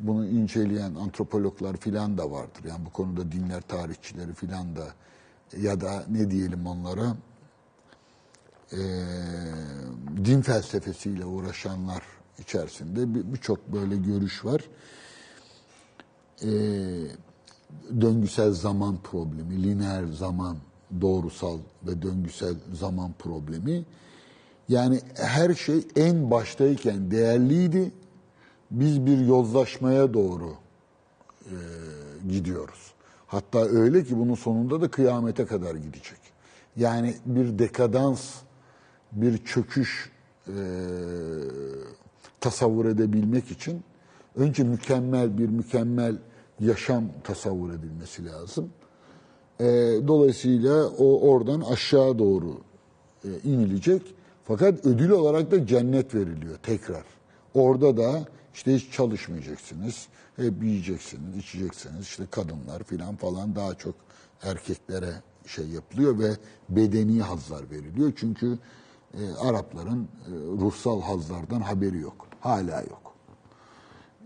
bunu 0.00 0.26
inceleyen 0.26 0.94
antropologlar 0.94 1.76
filan 1.76 2.18
da 2.18 2.30
vardır. 2.30 2.64
Yani 2.68 2.86
bu 2.86 2.90
konuda 2.90 3.32
dinler 3.32 3.60
tarihçileri 3.60 4.34
filan 4.34 4.76
da 4.76 4.84
ya 5.60 5.80
da 5.80 6.04
ne 6.10 6.30
diyelim 6.30 6.66
onlara 6.66 7.16
e, 8.72 8.80
din 10.24 10.40
felsefesiyle 10.42 11.24
uğraşanlar 11.24 12.02
içerisinde 12.38 13.14
bir- 13.14 13.32
birçok 13.32 13.72
böyle 13.72 13.96
görüş 13.96 14.44
var. 14.44 14.60
E, 16.42 16.50
döngüsel 18.00 18.52
zaman 18.52 18.96
problemi, 19.04 19.62
lineer 19.62 20.04
zaman, 20.06 20.56
doğrusal 21.00 21.58
ve 21.86 22.02
döngüsel 22.02 22.54
zaman 22.72 23.12
problemi. 23.18 23.84
Yani 24.68 25.00
her 25.14 25.54
şey 25.54 25.86
en 25.96 26.30
baştayken 26.30 27.10
değerliydi. 27.10 27.92
Biz 28.70 29.06
bir 29.06 29.18
yozlaşmaya 29.18 30.14
doğru 30.14 30.54
e, 31.44 31.56
gidiyoruz. 32.28 32.92
Hatta 33.26 33.58
öyle 33.58 34.04
ki 34.04 34.18
bunun 34.18 34.34
sonunda 34.34 34.80
da 34.80 34.90
kıyamete 34.90 35.46
kadar 35.46 35.74
gidecek. 35.74 36.18
Yani 36.76 37.14
bir 37.26 37.58
dekadans, 37.58 38.34
bir 39.12 39.44
çöküş 39.44 40.10
e, 40.48 40.52
tasavvur 42.40 42.86
edebilmek 42.86 43.50
için 43.50 43.82
önce 44.36 44.64
mükemmel 44.64 45.38
bir 45.38 45.48
mükemmel 45.48 46.16
yaşam 46.60 47.04
tasavvur 47.24 47.72
edilmesi 47.72 48.26
lazım. 48.26 48.70
E, 49.60 49.64
dolayısıyla 50.08 50.88
o 50.88 51.30
oradan 51.30 51.60
aşağı 51.60 52.18
doğru 52.18 52.60
e, 53.24 53.28
inilecek. 53.44 54.02
Fakat 54.44 54.86
ödül 54.86 55.10
olarak 55.10 55.50
da 55.50 55.66
cennet 55.66 56.14
veriliyor 56.14 56.56
tekrar. 56.62 57.04
Orada 57.54 57.96
da 57.96 58.24
işte 58.54 58.74
hiç 58.74 58.92
çalışmayacaksınız. 58.92 60.06
Hep 60.36 60.62
yiyeceksiniz, 60.62 61.36
içeceksiniz. 61.36 62.00
İşte 62.00 62.24
kadınlar 62.30 62.82
filan 62.82 63.16
falan 63.16 63.56
daha 63.56 63.74
çok 63.74 63.94
erkeklere 64.42 65.12
şey 65.46 65.68
yapılıyor 65.68 66.18
ve 66.18 66.30
bedeni 66.68 67.22
hazlar 67.22 67.70
veriliyor. 67.70 68.12
Çünkü 68.16 68.58
e, 69.14 69.34
Arapların 69.34 70.02
e, 70.02 70.30
ruhsal 70.60 71.02
hazlardan 71.02 71.60
haberi 71.60 71.98
yok. 71.98 72.26
Hala 72.40 72.80
yok. 72.80 73.14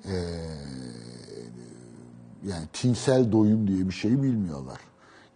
E, 0.05 0.15
yani 2.47 2.67
tinsel 2.73 3.33
doyum 3.33 3.69
diye 3.69 3.89
bir 3.89 3.93
şey 3.95 4.23
bilmiyorlar. 4.23 4.81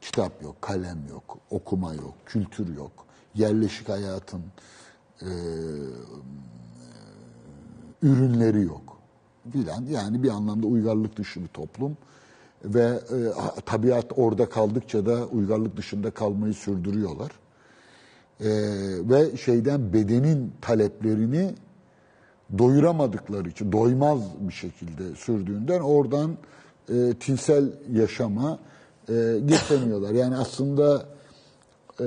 Kitap 0.00 0.42
yok, 0.42 0.62
kalem 0.62 0.98
yok, 1.10 1.38
okuma 1.50 1.94
yok, 1.94 2.14
kültür 2.26 2.76
yok. 2.76 2.92
Yerleşik 3.34 3.88
hayatın 3.88 4.42
e, 5.22 5.30
ürünleri 8.02 8.62
yok 8.62 9.00
filan. 9.52 9.84
Yani 9.84 10.22
bir 10.22 10.28
anlamda 10.28 10.66
uygarlık 10.66 11.16
dışı 11.16 11.42
bir 11.42 11.48
toplum 11.48 11.96
ve 12.64 12.84
e, 12.84 13.60
tabiat 13.66 14.12
orada 14.16 14.48
kaldıkça 14.48 15.06
da 15.06 15.26
uygarlık 15.26 15.76
dışında 15.76 16.10
kalmayı 16.10 16.54
sürdürüyorlar. 16.54 17.30
E, 18.40 18.48
ve 19.08 19.36
şeyden 19.36 19.92
bedenin 19.92 20.52
taleplerini 20.60 21.54
doyuramadıkları 22.58 23.48
için 23.48 23.72
doymaz 23.72 24.20
bir 24.40 24.52
şekilde 24.52 25.14
sürdüğünden 25.16 25.80
oradan 25.80 26.36
e, 26.88 27.14
tinsel 27.20 27.64
yaşama 27.92 28.58
e, 29.08 29.40
geçemiyorlar. 29.46 30.10
Yani 30.10 30.36
aslında 30.36 31.06
e, 32.00 32.06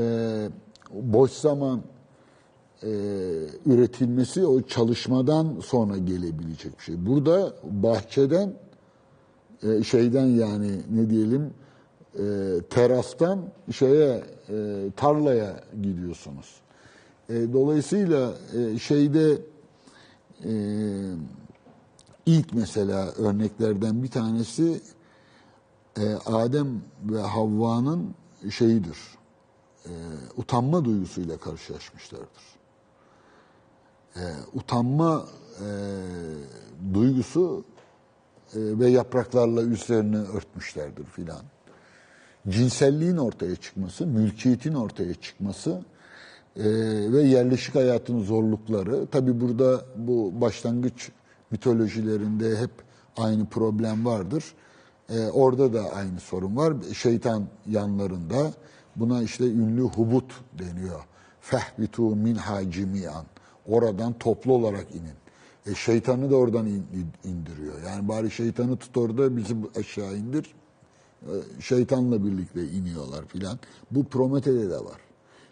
boş 0.93 1.31
zaman 1.31 1.81
e, 2.83 2.89
üretilmesi 3.65 4.45
o 4.45 4.61
çalışmadan 4.61 5.55
sonra 5.65 5.97
gelebilecek 5.97 6.79
bir 6.79 6.83
şey. 6.83 7.05
Burada 7.05 7.53
bahçeden 7.63 8.53
e, 9.63 9.83
şeyden 9.83 10.25
yani 10.25 10.71
ne 10.91 11.09
diyelim 11.09 11.53
e, 12.19 12.23
terastan 12.69 13.41
şeye 13.71 14.23
e, 14.49 14.87
tarlaya 14.95 15.63
gidiyorsunuz. 15.81 16.55
E, 17.29 17.53
dolayısıyla 17.53 18.33
e, 18.53 18.79
şeyde 18.79 19.41
e, 20.43 20.53
ilk 22.25 22.53
mesela 22.53 23.11
örneklerden 23.11 24.03
bir 24.03 24.11
tanesi 24.11 24.81
e, 25.97 26.13
Adem 26.25 26.81
ve 27.03 27.19
Havva'nın 27.19 28.15
şeyidir. 28.51 28.97
E, 29.85 29.91
utanma 30.37 30.85
duygusuyla 30.85 31.37
karşılaşmışlardır. 31.37 32.43
E, 34.15 34.23
utanma 34.53 35.25
e, 35.59 35.67
duygusu 36.93 37.63
e, 38.53 38.59
ve 38.79 38.89
yapraklarla 38.89 39.63
üstlerini 39.63 40.17
örtmüşlerdir 40.17 41.05
filan. 41.05 41.52
Cinselliğin 42.49 43.17
ortaya 43.17 43.55
çıkması, 43.55 44.07
mülkiyetin 44.07 44.73
ortaya 44.73 45.13
çıkması 45.13 45.81
e, 46.55 46.63
ve 47.11 47.21
yerleşik 47.21 47.75
hayatın 47.75 48.23
zorlukları. 48.23 49.07
Tabi 49.07 49.41
burada 49.41 49.85
bu 49.95 50.41
başlangıç 50.41 51.09
mitolojilerinde 51.51 52.57
hep 52.57 52.71
aynı 53.17 53.45
problem 53.45 54.05
vardır. 54.05 54.43
E, 55.09 55.27
orada 55.27 55.73
da 55.73 55.93
aynı 55.93 56.19
sorun 56.19 56.55
var. 56.55 56.73
Şeytan 56.93 57.47
yanlarında 57.67 58.53
buna 58.95 59.23
işte 59.23 59.43
ünlü 59.43 59.81
hubut 59.81 60.31
deniyor. 60.59 60.99
Fehbitu 61.41 62.15
minha 62.15 62.71
cimian. 62.71 63.25
Oradan 63.67 64.13
toplu 64.13 64.53
olarak 64.53 64.85
inin. 64.91 65.15
E, 65.71 65.75
şeytanı 65.75 66.31
da 66.31 66.35
oradan 66.35 66.65
in- 66.65 66.85
indiriyor. 67.23 67.73
Yani 67.87 68.07
bari 68.07 68.31
şeytanı 68.31 68.77
tut 68.77 68.97
orada 68.97 69.37
bizi 69.37 69.55
aşağı 69.79 70.15
indir. 70.15 70.53
E, 71.27 71.61
şeytanla 71.61 72.25
birlikte 72.25 72.69
iniyorlar 72.69 73.25
filan. 73.25 73.59
Bu 73.91 74.03
Promethe'de 74.03 74.69
de 74.69 74.77
var. 74.77 75.01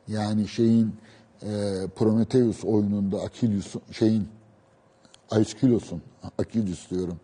Yani 0.08 0.48
şeyin 0.48 0.96
e, 1.42 1.50
Prometheus 1.96 2.66
oyununda 2.66 3.22
Achilles 3.22 3.76
şeyin 3.92 4.28
Aeschylos'un 5.32 6.02
Achilles 6.38 6.90
diyorum. 6.90 7.20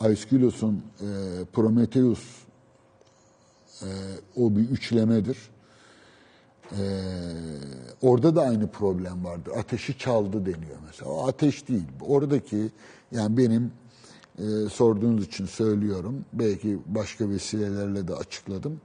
Aeschylos'un 0.00 0.82
e, 1.00 1.06
Prometheus 1.52 2.20
e, 3.82 3.88
o 4.36 4.56
bir 4.56 4.68
üçlemedir. 4.68 5.38
E, 6.72 6.82
orada 8.02 8.36
da 8.36 8.42
aynı 8.42 8.70
problem 8.70 9.24
vardır. 9.24 9.52
Ateşi 9.56 9.98
çaldı 9.98 10.46
deniyor 10.46 10.76
mesela. 10.86 11.10
O 11.10 11.28
ateş 11.28 11.68
değil. 11.68 11.84
Oradaki 12.00 12.70
yani 13.12 13.36
benim 13.36 13.72
e, 14.38 14.68
sorduğunuz 14.68 15.24
için 15.26 15.46
söylüyorum. 15.46 16.24
Belki 16.32 16.78
başka 16.86 17.28
vesilelerle 17.28 18.08
de 18.08 18.14
açıkladım. 18.14 18.80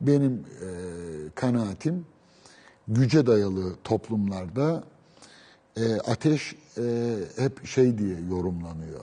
Benim 0.00 0.32
e, 0.32 0.68
kanaatim 1.34 2.06
güce 2.88 3.26
dayalı 3.26 3.76
toplumlarda 3.84 4.84
e, 5.76 5.94
ateş 5.94 6.56
e, 6.78 7.16
hep 7.36 7.66
şey 7.66 7.98
diye 7.98 8.16
yorumlanıyor. 8.30 9.00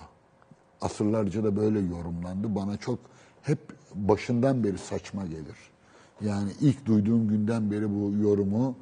Asırlarca 0.82 1.43
da 1.43 1.56
böyle 1.56 1.80
yorumlandı. 1.80 2.56
Bana 2.56 2.78
çok 2.78 3.00
hep 3.41 3.60
başından 3.95 4.64
beri 4.64 4.78
saçma 4.78 5.26
gelir. 5.26 5.58
Yani 6.22 6.52
ilk 6.62 6.86
duyduğum 6.86 7.28
günden 7.28 7.72
beri 7.72 7.89
bu 7.89 8.24
yorumu 8.24 8.76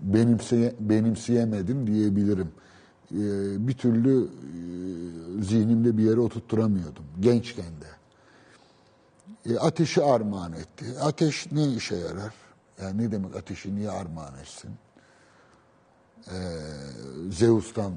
benimseye, 0.00 0.74
benimseyemedim 0.80 1.86
diyebilirim. 1.86 2.48
E, 3.14 3.18
bir 3.68 3.72
türlü 3.72 4.24
e, 4.24 5.42
zihnimde 5.42 5.98
bir 5.98 6.02
yere 6.02 6.20
oturtturamıyordum 6.20 7.04
gençken 7.20 7.64
de. 7.80 7.94
E, 9.52 9.58
ateşi 9.58 10.02
armağan 10.02 10.52
etti. 10.52 10.86
Ateş 11.00 11.52
ne 11.52 11.68
işe 11.68 11.96
yarar? 11.96 12.34
Yani 12.82 13.02
ne 13.02 13.12
demek 13.12 13.36
ateşi 13.36 13.76
niye 13.76 13.90
armağan 13.90 14.34
etsin? 14.38 14.70
Zeus'tan 17.30 17.92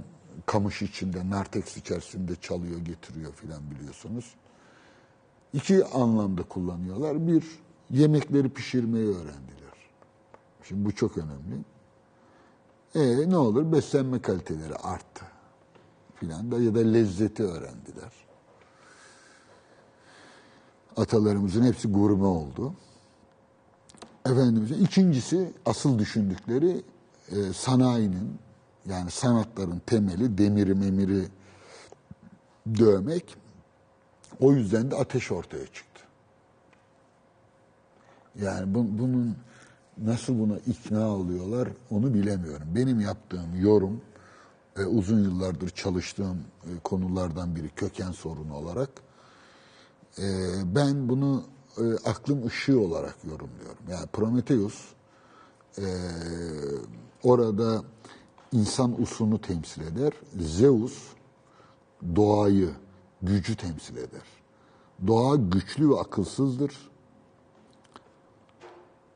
kamış 0.46 0.82
içinde, 0.82 1.30
narteks 1.30 1.78
içerisinde 1.78 2.36
çalıyor, 2.36 2.80
getiriyor 2.80 3.34
filan 3.34 3.72
biliyorsunuz. 3.72 4.36
İki 5.54 5.86
anlamda 5.86 6.44
kullanıyorlar. 6.44 7.28
Bir, 7.28 7.44
yemekleri 7.90 8.50
pişirmeyi 8.50 9.08
öğrendiler. 9.08 9.78
Şimdi 10.64 10.86
bu 10.86 10.96
çok 10.96 11.18
önemli. 11.18 11.64
E 12.96 13.30
ne 13.30 13.38
olur? 13.38 13.72
Beslenme 13.72 14.22
kaliteleri 14.22 14.76
arttı 14.76 15.26
filan 16.16 16.52
da 16.52 16.60
ya 16.62 16.76
da 16.76 16.80
lezzeti 16.80 17.44
öğrendiler. 17.44 18.12
Atalarımızın 20.98 21.64
hepsi 21.64 21.88
gurme 21.88 22.26
oldu. 22.26 22.74
Efendimizin 24.26 24.86
ikincisi 24.86 25.54
asıl 25.66 26.00
düşündükleri 26.00 26.84
e, 27.32 27.54
sanayinin 27.54 28.38
yani 28.86 29.12
sanatların 29.12 29.82
temeli 29.86 30.38
demiri 30.38 30.74
memiri 30.76 31.28
dövmek. 32.78 33.36
O 34.40 34.54
yüzden 34.54 34.92
de 34.92 34.96
ateş 34.96 35.32
ortaya 35.32 35.66
çıktı. 35.66 36.02
Yani 38.42 38.76
bu- 38.76 39.00
bunun 39.00 39.38
nasıl 40.06 40.40
buna 40.40 40.58
ikna 40.58 41.10
oluyorlar 41.10 41.70
onu 41.92 42.14
bilemiyorum. 42.14 42.68
Benim 42.76 43.00
yaptığım 43.00 43.62
yorum 43.62 44.02
e, 44.78 44.86
uzun 44.86 45.24
yıllardır 45.24 45.70
çalıştığım 45.70 46.38
e, 46.64 46.70
konulardan 46.84 47.56
biri 47.56 47.70
köken 47.70 48.12
sorunu 48.12 48.56
olarak 48.56 48.90
e, 50.20 50.26
ben 50.76 51.10
bunu 51.10 51.44
e, 51.78 51.84
aklım 52.10 52.48
ışığı 52.48 52.80
olarak 52.80 53.16
yorumluyorum. 53.24 53.84
Yani 53.92 54.08
Prometheus 54.14 54.76
orada 57.24 57.84
insan 58.52 59.02
usunu 59.02 59.42
temsil 59.42 59.82
eder. 59.82 60.14
Zeus 60.40 60.98
doğayı, 62.16 62.70
gücü 63.22 63.56
temsil 63.56 63.98
eder. 63.98 64.28
Doğa 65.08 65.36
güçlü 65.36 65.90
ve 65.90 66.00
akılsızdır. 66.00 66.90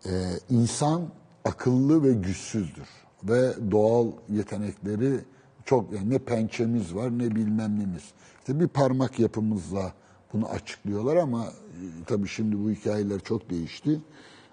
Ee, 0.05 0.11
insan 0.49 1.01
akıllı 1.45 2.03
ve 2.03 2.13
güçsüzdür. 2.13 2.87
Ve 3.23 3.71
doğal 3.71 4.07
yetenekleri 4.29 5.19
çok 5.65 5.93
yani 5.93 6.09
ne 6.09 6.17
pençemiz 6.19 6.95
var 6.95 7.19
ne 7.19 7.35
bilmem 7.35 7.79
nemiz. 7.79 8.03
İşte 8.39 8.59
bir 8.59 8.67
parmak 8.67 9.19
yapımızla 9.19 9.93
bunu 10.33 10.49
açıklıyorlar 10.49 11.15
ama 11.15 11.45
e, 11.45 11.83
tabii 12.05 12.27
şimdi 12.27 12.63
bu 12.63 12.69
hikayeler 12.71 13.19
çok 13.19 13.49
değişti. 13.49 14.01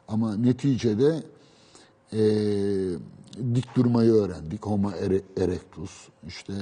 Ama 0.09 0.37
neticede 0.37 1.23
e, 2.13 2.21
dik 3.55 3.77
durmayı 3.77 4.13
öğrendik. 4.13 4.67
Homo 4.67 4.91
ere- 4.91 5.23
erectus. 5.37 6.09
işte 6.27 6.53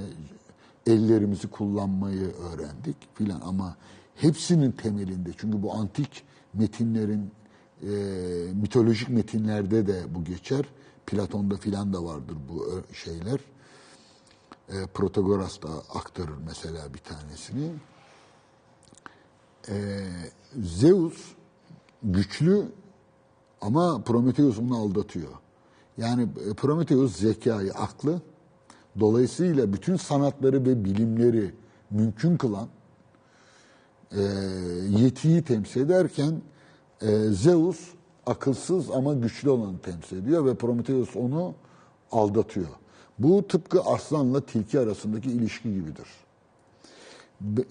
ellerimizi 0.87 1.49
kullanmayı 1.49 2.33
öğrendik 2.35 2.97
filan 3.15 3.41
ama 3.41 3.77
hepsinin 4.15 4.73
temelinde 4.73 5.31
çünkü 5.37 5.63
bu 5.63 5.73
antik 5.75 6.23
metinlerin 6.55 7.31
e, 7.83 7.89
mitolojik 8.55 9.09
metinlerde 9.09 9.87
de 9.87 10.15
bu 10.15 10.25
geçer. 10.25 10.65
Platon'da 11.07 11.57
filan 11.57 11.93
da 11.93 12.05
vardır 12.05 12.37
bu 12.49 12.83
şeyler. 12.93 13.41
E, 14.69 14.87
Protagoras 14.87 15.63
da 15.63 15.69
aktarır 15.95 16.37
mesela 16.47 16.95
bir 16.95 16.99
tanesini. 16.99 17.71
E, 19.69 20.07
Zeus 20.63 21.35
güçlü 22.03 22.63
ama 23.61 24.03
Prometheus 24.03 24.59
onu 24.59 24.77
aldatıyor. 24.77 25.33
Yani 25.99 26.23
e, 26.51 26.55
Prometheus 26.55 27.17
zekayı, 27.17 27.73
aklı, 27.73 28.21
dolayısıyla 29.01 29.73
bütün 29.73 29.97
sanatları 29.97 30.65
ve 30.65 30.85
bilimleri 30.85 31.55
mümkün 31.91 32.37
kılan 32.37 32.69
e, 34.13 34.23
yetiyi 34.89 35.43
temsil 35.43 35.81
ederken 35.81 36.43
e, 37.03 37.19
Zeus 37.31 37.79
akılsız 38.27 38.91
ama 38.91 39.15
güçlü 39.15 39.51
olanı 39.51 39.79
temsil 39.79 40.17
ediyor 40.17 40.47
ve 40.47 40.55
Prometheus 40.55 41.17
onu 41.17 41.55
aldatıyor. 42.13 42.69
Bu 43.19 43.49
tıpkı 43.49 43.81
aslanla 43.81 44.41
tilki 44.41 44.81
arasındaki 44.81 45.31
ilişki 45.31 45.75
gibidir. 45.75 46.07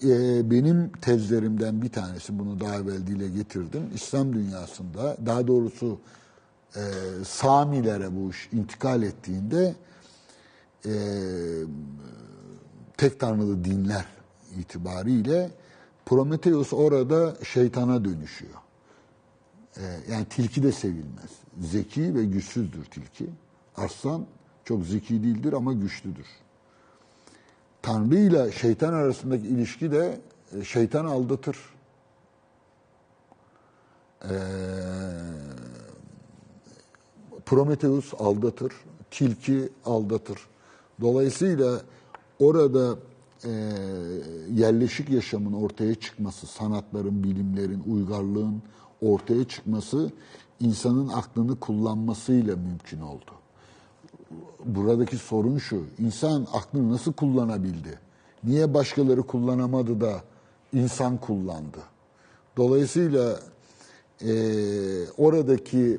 E, 0.04 0.50
benim 0.50 0.92
tezlerimden 0.92 1.82
bir 1.82 1.88
tanesi 1.88 2.38
bunu 2.38 2.60
daha 2.60 2.74
evvel 2.76 3.06
dile 3.06 3.28
getirdim. 3.28 3.90
İslam 3.94 4.32
dünyasında 4.32 5.16
daha 5.26 5.46
doğrusu 5.46 5.98
e, 6.76 6.82
Samilere 7.24 8.16
bu 8.16 8.30
iş 8.30 8.48
intikal 8.52 9.02
ettiğinde 9.02 9.74
e, 10.86 10.92
tek 12.96 13.20
tanrılı 13.20 13.64
dinler 13.64 14.04
itibariyle 14.58 15.50
Prometheus 16.06 16.72
orada 16.72 17.34
şeytana 17.44 18.04
dönüşüyor. 18.04 18.65
E, 19.76 19.82
yani 20.10 20.24
tilki 20.24 20.62
de 20.62 20.72
sevilmez. 20.72 21.30
Zeki 21.60 22.14
ve 22.14 22.24
güçsüzdür 22.24 22.84
tilki. 22.84 23.26
Aslan 23.76 24.26
çok 24.64 24.84
zeki 24.84 25.22
değildir 25.22 25.52
ama 25.52 25.72
güçlüdür. 25.72 26.26
Tanrı 27.82 28.16
ile 28.16 28.52
şeytan 28.52 28.92
arasındaki 28.92 29.46
ilişki 29.46 29.92
de 29.92 30.20
e, 30.58 30.64
şeytan 30.64 31.04
aldatır. 31.04 31.56
Ee, 34.24 34.28
Prometheus 37.46 38.14
aldatır, 38.18 38.72
tilki 39.10 39.68
aldatır. 39.84 40.38
Dolayısıyla 41.00 41.80
orada 42.38 42.96
e, 43.44 43.50
yerleşik 44.54 45.10
yaşamın 45.10 45.52
ortaya 45.52 45.94
çıkması, 45.94 46.46
sanatların, 46.46 47.24
bilimlerin, 47.24 47.82
uygarlığın 47.86 48.62
ortaya 49.02 49.48
çıkması 49.48 50.10
insanın 50.60 51.08
aklını 51.08 51.60
kullanmasıyla 51.60 52.56
mümkün 52.56 53.00
oldu 53.00 53.32
buradaki 54.66 55.16
sorun 55.16 55.58
şu. 55.58 55.82
İnsan 55.98 56.46
aklını 56.52 56.92
nasıl 56.92 57.12
kullanabildi? 57.12 57.98
Niye 58.44 58.74
başkaları 58.74 59.22
kullanamadı 59.22 60.00
da 60.00 60.22
insan 60.72 61.16
kullandı? 61.16 61.78
Dolayısıyla 62.56 63.40
e, 64.24 64.30
oradaki 65.18 65.98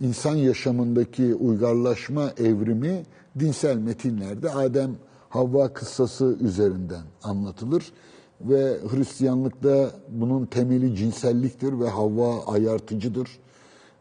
insan 0.00 0.36
yaşamındaki 0.36 1.34
uygarlaşma 1.34 2.30
evrimi 2.38 3.02
dinsel 3.38 3.76
metinlerde 3.76 4.50
Adem 4.50 4.96
Havva 5.28 5.72
kıssası 5.72 6.36
üzerinden 6.40 7.02
anlatılır 7.22 7.92
ve 8.40 8.78
Hristiyanlıkta 8.90 9.90
bunun 10.08 10.46
temeli 10.46 10.96
cinselliktir 10.96 11.80
ve 11.80 11.88
Havva 11.88 12.44
ayartıcıdır. 12.46 13.28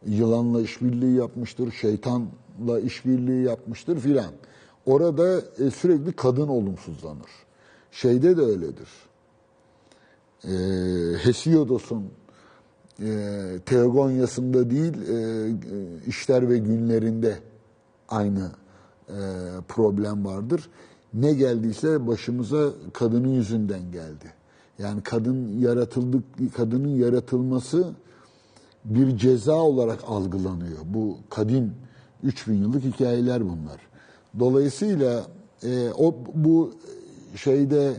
Yılanla 0.05 0.61
işbirliği 0.61 1.15
yapmıştır, 1.15 1.71
şeytanla 1.71 2.79
işbirliği 2.83 3.43
yapmıştır 3.43 3.99
filan. 3.99 4.31
Orada 4.85 5.41
e, 5.59 5.71
sürekli 5.71 6.11
kadın 6.11 6.47
olumsuzlanır. 6.47 7.29
Şeyde 7.91 8.37
de 8.37 8.41
öyledir. 8.41 8.89
E, 10.43 10.53
Hesiodos'un 11.17 12.03
e, 13.01 13.59
Teogonyası'nda 13.65 14.69
değil, 14.69 14.93
e, 15.09 15.13
e, 15.13 15.49
işler 16.07 16.49
ve 16.49 16.57
günlerinde 16.57 17.39
aynı 18.09 18.51
e, 19.09 19.19
problem 19.67 20.25
vardır. 20.25 20.69
Ne 21.13 21.33
geldiyse 21.33 22.07
başımıza 22.07 22.69
kadının 22.93 23.27
yüzünden 23.27 23.91
geldi. 23.91 24.33
Yani 24.79 25.01
kadın 25.03 25.59
yaratıldık, 25.59 26.23
kadının 26.55 26.95
yaratılması 26.95 27.93
bir 28.85 29.17
ceza 29.17 29.55
olarak 29.55 29.99
algılanıyor. 30.07 30.79
Bu 30.85 31.17
kadim 31.29 31.75
3000 32.23 32.53
yıllık 32.53 32.83
hikayeler 32.83 33.43
bunlar. 33.43 33.79
Dolayısıyla 34.39 35.25
e, 35.63 35.89
o 35.97 36.15
bu 36.33 36.73
şeyde 37.35 37.93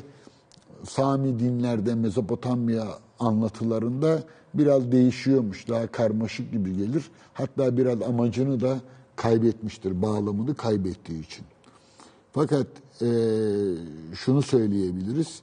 Sami 0.88 1.38
dinlerde 1.38 1.94
Mezopotamya 1.94 2.86
anlatılarında 3.18 4.22
biraz 4.54 4.92
değişiyormuş. 4.92 5.68
Daha 5.68 5.86
karmaşık 5.86 6.52
gibi 6.52 6.76
gelir. 6.76 7.10
Hatta 7.32 7.76
biraz 7.76 8.02
amacını 8.02 8.60
da 8.60 8.80
kaybetmiştir. 9.16 10.02
Bağlamını 10.02 10.54
kaybettiği 10.54 11.24
için. 11.24 11.44
Fakat 12.34 12.66
e, 13.02 13.08
şunu 14.14 14.42
söyleyebiliriz. 14.42 15.42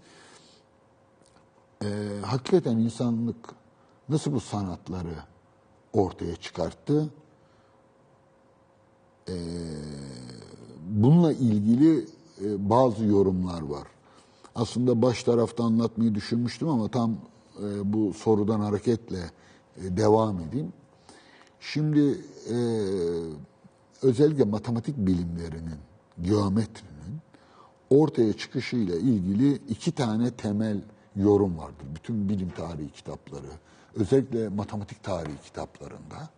E, 1.83 1.87
hakikaten 2.25 2.77
insanlık 2.77 3.35
nasıl 4.09 4.33
bu 4.33 4.39
sanatları 4.39 5.15
ortaya 5.93 6.35
çıkarttı? 6.35 7.09
E, 9.29 9.35
bununla 10.89 11.33
ilgili 11.33 12.05
e, 12.41 12.69
bazı 12.69 13.05
yorumlar 13.05 13.61
var. 13.61 13.87
Aslında 14.55 15.01
baş 15.01 15.23
tarafta 15.23 15.63
anlatmayı 15.63 16.15
düşünmüştüm 16.15 16.67
ama 16.69 16.87
tam 16.87 17.17
e, 17.63 17.93
bu 17.93 18.13
sorudan 18.13 18.59
hareketle 18.59 19.31
e, 19.77 19.97
devam 19.97 20.39
edeyim. 20.39 20.73
Şimdi 21.59 22.25
e, 22.49 22.57
özellikle 24.01 24.43
matematik 24.43 24.97
bilimlerinin, 24.97 25.90
geometrinin 26.23 27.19
ortaya 27.89 28.33
çıkışıyla 28.33 28.95
ilgili 28.95 29.53
iki 29.53 29.91
tane 29.91 30.31
temel 30.31 30.81
yorum 31.15 31.57
vardır. 31.57 31.85
Bütün 31.95 32.29
bilim 32.29 32.49
tarihi 32.49 32.91
kitapları, 32.91 33.47
özellikle 33.95 34.49
matematik 34.49 35.03
tarihi 35.03 35.41
kitaplarında. 35.43 36.29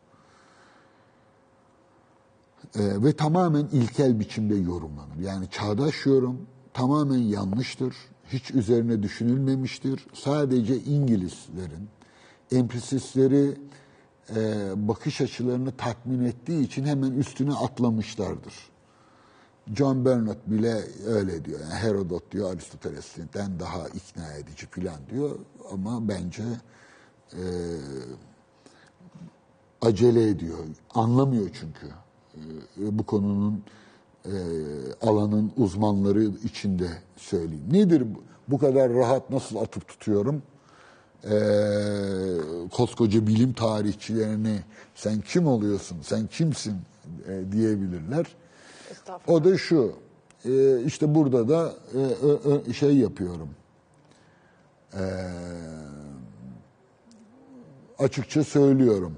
Ee, 2.75 3.03
ve 3.03 3.13
tamamen 3.13 3.65
ilkel 3.71 4.19
biçimde 4.19 4.55
yorumlanır. 4.55 5.15
Yani 5.21 5.49
çağdaş 5.49 6.05
yorum 6.05 6.47
tamamen 6.73 7.17
yanlıştır. 7.17 7.95
Hiç 8.29 8.51
üzerine 8.51 9.03
düşünülmemiştir. 9.03 10.05
Sadece 10.13 10.77
İngilizlerin 10.79 11.89
emprisistleri 12.51 13.57
e, 14.36 14.71
bakış 14.88 15.21
açılarını 15.21 15.71
tatmin 15.71 16.25
ettiği 16.25 16.63
için 16.63 16.86
hemen 16.86 17.11
üstüne 17.11 17.53
atlamışlardır. 17.53 18.53
John 19.76 20.05
Bernard 20.05 20.38
bile 20.47 20.84
öyle 21.07 21.45
diyor. 21.45 21.59
Yani 21.59 21.74
Herodot 21.74 22.32
diyor 22.32 22.53
Aristoteles'ten 22.53 23.59
daha 23.59 23.88
ikna 23.88 24.34
edici 24.34 24.68
filan 24.72 24.97
diyor. 25.11 25.39
Ama 25.72 26.07
bence 26.07 26.43
e, 27.34 27.43
acele 29.82 30.30
ediyor. 30.30 30.57
Anlamıyor 30.93 31.49
çünkü. 31.59 31.88
E, 32.78 32.99
bu 32.99 33.05
konunun 33.05 33.64
e, 34.26 34.34
alanın 35.01 35.51
uzmanları 35.57 36.24
içinde 36.24 36.88
söyleyeyim. 37.18 37.66
Nedir 37.72 38.16
bu? 38.16 38.24
Bu 38.47 38.57
kadar 38.57 38.93
rahat 38.93 39.30
nasıl 39.30 39.55
atıp 39.55 39.88
tutuyorum? 39.88 40.43
E, 41.24 41.36
koskoca 42.72 43.28
bilim 43.28 43.53
tarihçilerini 43.53 44.59
sen 44.95 45.22
kim 45.22 45.47
oluyorsun, 45.47 45.97
sen 46.01 46.28
kimsin 46.28 46.76
e, 47.28 47.51
diyebilirler. 47.51 48.26
O 49.27 49.43
da 49.43 49.57
şu, 49.57 49.93
e, 50.45 50.83
işte 50.83 51.15
burada 51.15 51.49
da 51.49 51.73
e, 51.93 51.97
ö- 52.47 52.73
şey 52.73 52.97
yapıyorum. 52.97 53.49
E, 54.93 55.03
açıkça 57.99 58.43
söylüyorum. 58.43 59.17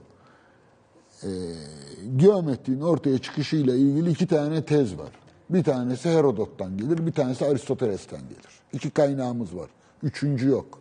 E, 1.24 1.30
geometrinin 2.16 2.82
ortaya 2.82 3.18
çıkışıyla 3.18 3.76
ilgili 3.76 4.12
iki 4.12 4.28
tane 4.28 4.66
tez 4.66 4.98
var. 4.98 5.10
Bir 5.50 5.64
tanesi 5.64 6.10
Herodot'tan 6.10 6.78
gelir, 6.78 7.08
bir 7.08 7.12
tanesi 7.12 7.46
Aristoteles'ten 7.46 8.22
gelir. 8.22 8.62
İki 8.74 8.90
kaynağımız 8.90 9.56
var. 9.56 9.70
Üçüncü 10.04 10.48
yok. 10.50 10.80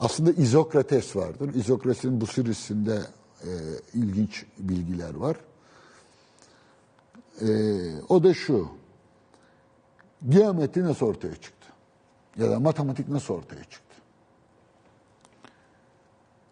Aslında 0.00 0.30
İzokrates 0.32 1.16
vardır. 1.16 1.54
İzokrates'in 1.54 2.20
bu 2.20 2.26
sirisinde 2.26 2.98
e, 3.44 3.50
ilginç 3.94 4.44
bilgiler 4.58 5.14
var. 5.14 5.36
E, 7.42 7.50
o 8.08 8.24
da 8.24 8.34
şu. 8.34 8.68
Geometri 10.28 10.84
nasıl 10.84 11.06
ortaya 11.06 11.34
çıktı? 11.34 11.68
Ya 12.36 12.50
da 12.50 12.60
matematik 12.60 13.08
nasıl 13.08 13.34
ortaya 13.34 13.64
çıktı? 13.64 13.94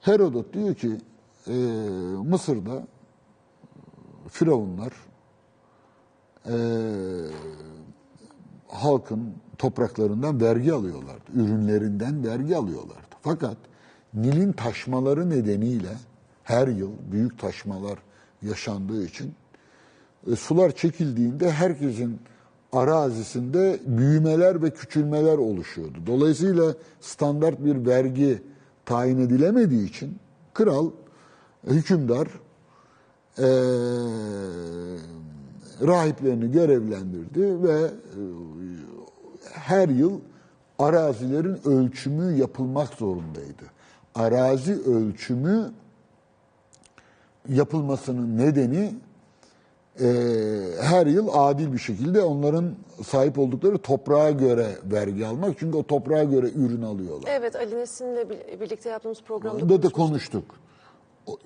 Herodot 0.01 0.53
diyor 0.53 0.75
ki 0.75 0.97
e, 1.47 1.53
Mısır'da 2.25 2.87
firavunlar 4.29 4.93
e, 6.47 6.57
halkın 8.69 9.35
topraklarından 9.59 10.41
vergi 10.41 10.73
alıyorlardı. 10.73 11.33
Ürünlerinden 11.35 12.27
vergi 12.27 12.57
alıyorlardı. 12.57 13.17
Fakat 13.23 13.57
Nil'in 14.15 14.53
taşmaları 14.53 15.31
nedeniyle 15.31 15.93
her 16.45 16.69
yıl 16.69 16.91
büyük 17.13 17.39
taşmalar 17.39 17.99
yaşandığı 18.43 19.05
için 19.05 19.35
e, 20.27 20.37
sular 20.37 20.71
çekildiğinde 20.71 21.51
herkesin 21.51 22.21
arazisinde 22.73 23.81
büyümeler 23.87 24.63
ve 24.63 24.71
küçülmeler 24.71 25.39
oluşuyordu. 25.39 25.99
Dolayısıyla 26.07 26.75
standart 27.01 27.65
bir 27.65 27.87
vergi 27.87 28.43
tayin 28.85 29.19
edilemediği 29.19 29.89
için 29.89 30.19
kral, 30.55 30.91
e, 31.67 31.71
hükümdar 31.71 32.29
e, 33.39 33.49
rahiplerini 35.87 36.53
görevlendirdi 36.53 37.63
ve 37.63 37.81
e, 37.81 37.91
her 39.53 39.89
yıl 39.89 40.21
arazilerin 40.79 41.69
ölçümü 41.69 42.39
yapılmak 42.39 42.89
zorundaydı. 42.89 43.63
Arazi 44.15 44.75
ölçümü 44.75 45.71
yapılmasının 47.49 48.39
nedeni 48.39 48.95
e, 50.01 50.07
her 50.83 51.07
yıl 51.07 51.29
adil 51.33 51.73
bir 51.73 51.79
şekilde 51.79 52.23
onların 52.23 52.75
sahip 53.07 53.39
oldukları 53.39 53.79
toprağa 53.79 54.31
göre 54.31 54.67
vergi 54.85 55.27
almak. 55.27 55.59
Çünkü 55.59 55.77
o 55.79 55.83
toprağa 55.83 56.25
göre 56.25 56.51
ürün 56.51 56.83
alıyorlar. 56.83 57.31
Evet 57.33 57.57
Ali 57.57 57.77
Nesin'le 57.77 58.31
bir- 58.31 58.61
birlikte 58.61 58.89
yaptığımız 58.89 59.23
programda 59.23 59.65
Onda 59.65 59.83
da 59.83 59.89
konuştuk. 59.89 60.45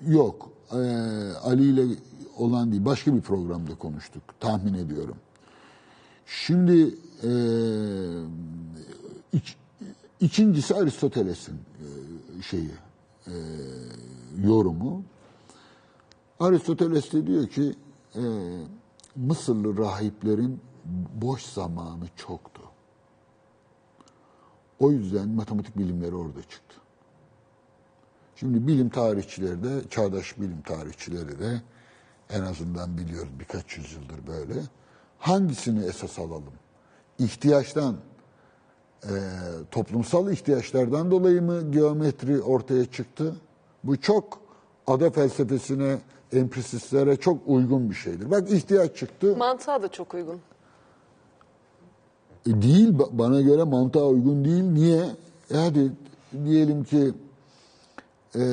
Yok. 0.07 0.49
e, 0.71 0.75
Ali 1.43 1.63
ile 1.63 1.95
olan 2.37 2.71
değil. 2.71 2.85
Başka 2.85 3.15
bir 3.15 3.21
programda 3.21 3.75
konuştuk. 3.75 4.23
Tahmin 4.39 4.73
ediyorum. 4.73 5.15
Şimdi 6.25 6.95
e, 7.23 7.31
iç- 9.33 9.57
ikincisi 10.19 10.75
Aristoteles'in 10.75 11.53
e, 11.55 12.41
şeyi 12.41 12.69
e, 13.27 13.33
yorumu. 14.43 15.03
Aristoteles 16.39 17.11
de 17.13 17.27
diyor 17.27 17.47
ki 17.47 17.73
e, 18.15 18.23
Mısırlı 19.15 19.77
rahiplerin 19.77 20.61
boş 21.13 21.43
zamanı 21.43 22.05
çoktu. 22.15 22.61
O 24.79 24.91
yüzden 24.91 25.29
matematik 25.29 25.77
bilimleri 25.77 26.15
orada 26.15 26.41
çıktı. 26.41 26.75
Şimdi 28.35 28.67
bilim 28.67 28.89
tarihçileri 28.89 29.63
de, 29.63 29.89
çağdaş 29.89 30.37
bilim 30.37 30.61
tarihçileri 30.61 31.39
de 31.39 31.61
en 32.29 32.41
azından 32.41 32.97
biliyoruz 32.97 33.31
birkaç 33.39 33.77
yüzyıldır 33.77 34.27
böyle. 34.27 34.61
Hangisini 35.19 35.85
esas 35.85 36.19
alalım? 36.19 36.53
İhtiyaçtan, 37.19 37.95
e, 39.03 39.13
toplumsal 39.71 40.31
ihtiyaçlardan 40.31 41.11
dolayı 41.11 41.41
mı 41.41 41.71
geometri 41.71 42.41
ortaya 42.41 42.85
çıktı? 42.85 43.35
Bu 43.83 44.01
çok 44.01 44.39
ada 44.87 45.09
felsefesine, 45.09 45.97
emprisistlere 46.33 47.15
çok 47.17 47.37
uygun 47.47 47.89
bir 47.89 47.95
şeydir. 47.95 48.31
Bak 48.31 48.51
ihtiyaç 48.51 48.95
çıktı. 48.97 49.35
Mantığa 49.37 49.81
da 49.83 49.87
çok 49.87 50.13
uygun. 50.13 50.39
E, 52.47 52.61
değil 52.61 52.89
ba- 52.89 53.09
bana 53.11 53.41
göre 53.41 53.63
mantığa 53.63 54.05
uygun 54.05 54.45
değil. 54.45 54.63
Niye? 54.63 55.05
E 55.51 55.57
hadi 55.57 55.91
diyelim 56.45 56.83
ki 56.83 57.13
e, 58.35 58.43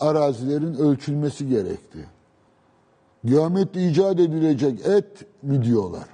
arazilerin 0.00 0.74
ölçülmesi 0.74 1.48
gerekti. 1.48 1.98
Geometri 3.24 3.86
icat 3.90 4.20
edilecek 4.20 4.86
et 4.86 5.06
mi 5.42 5.62
diyorlar? 5.64 6.04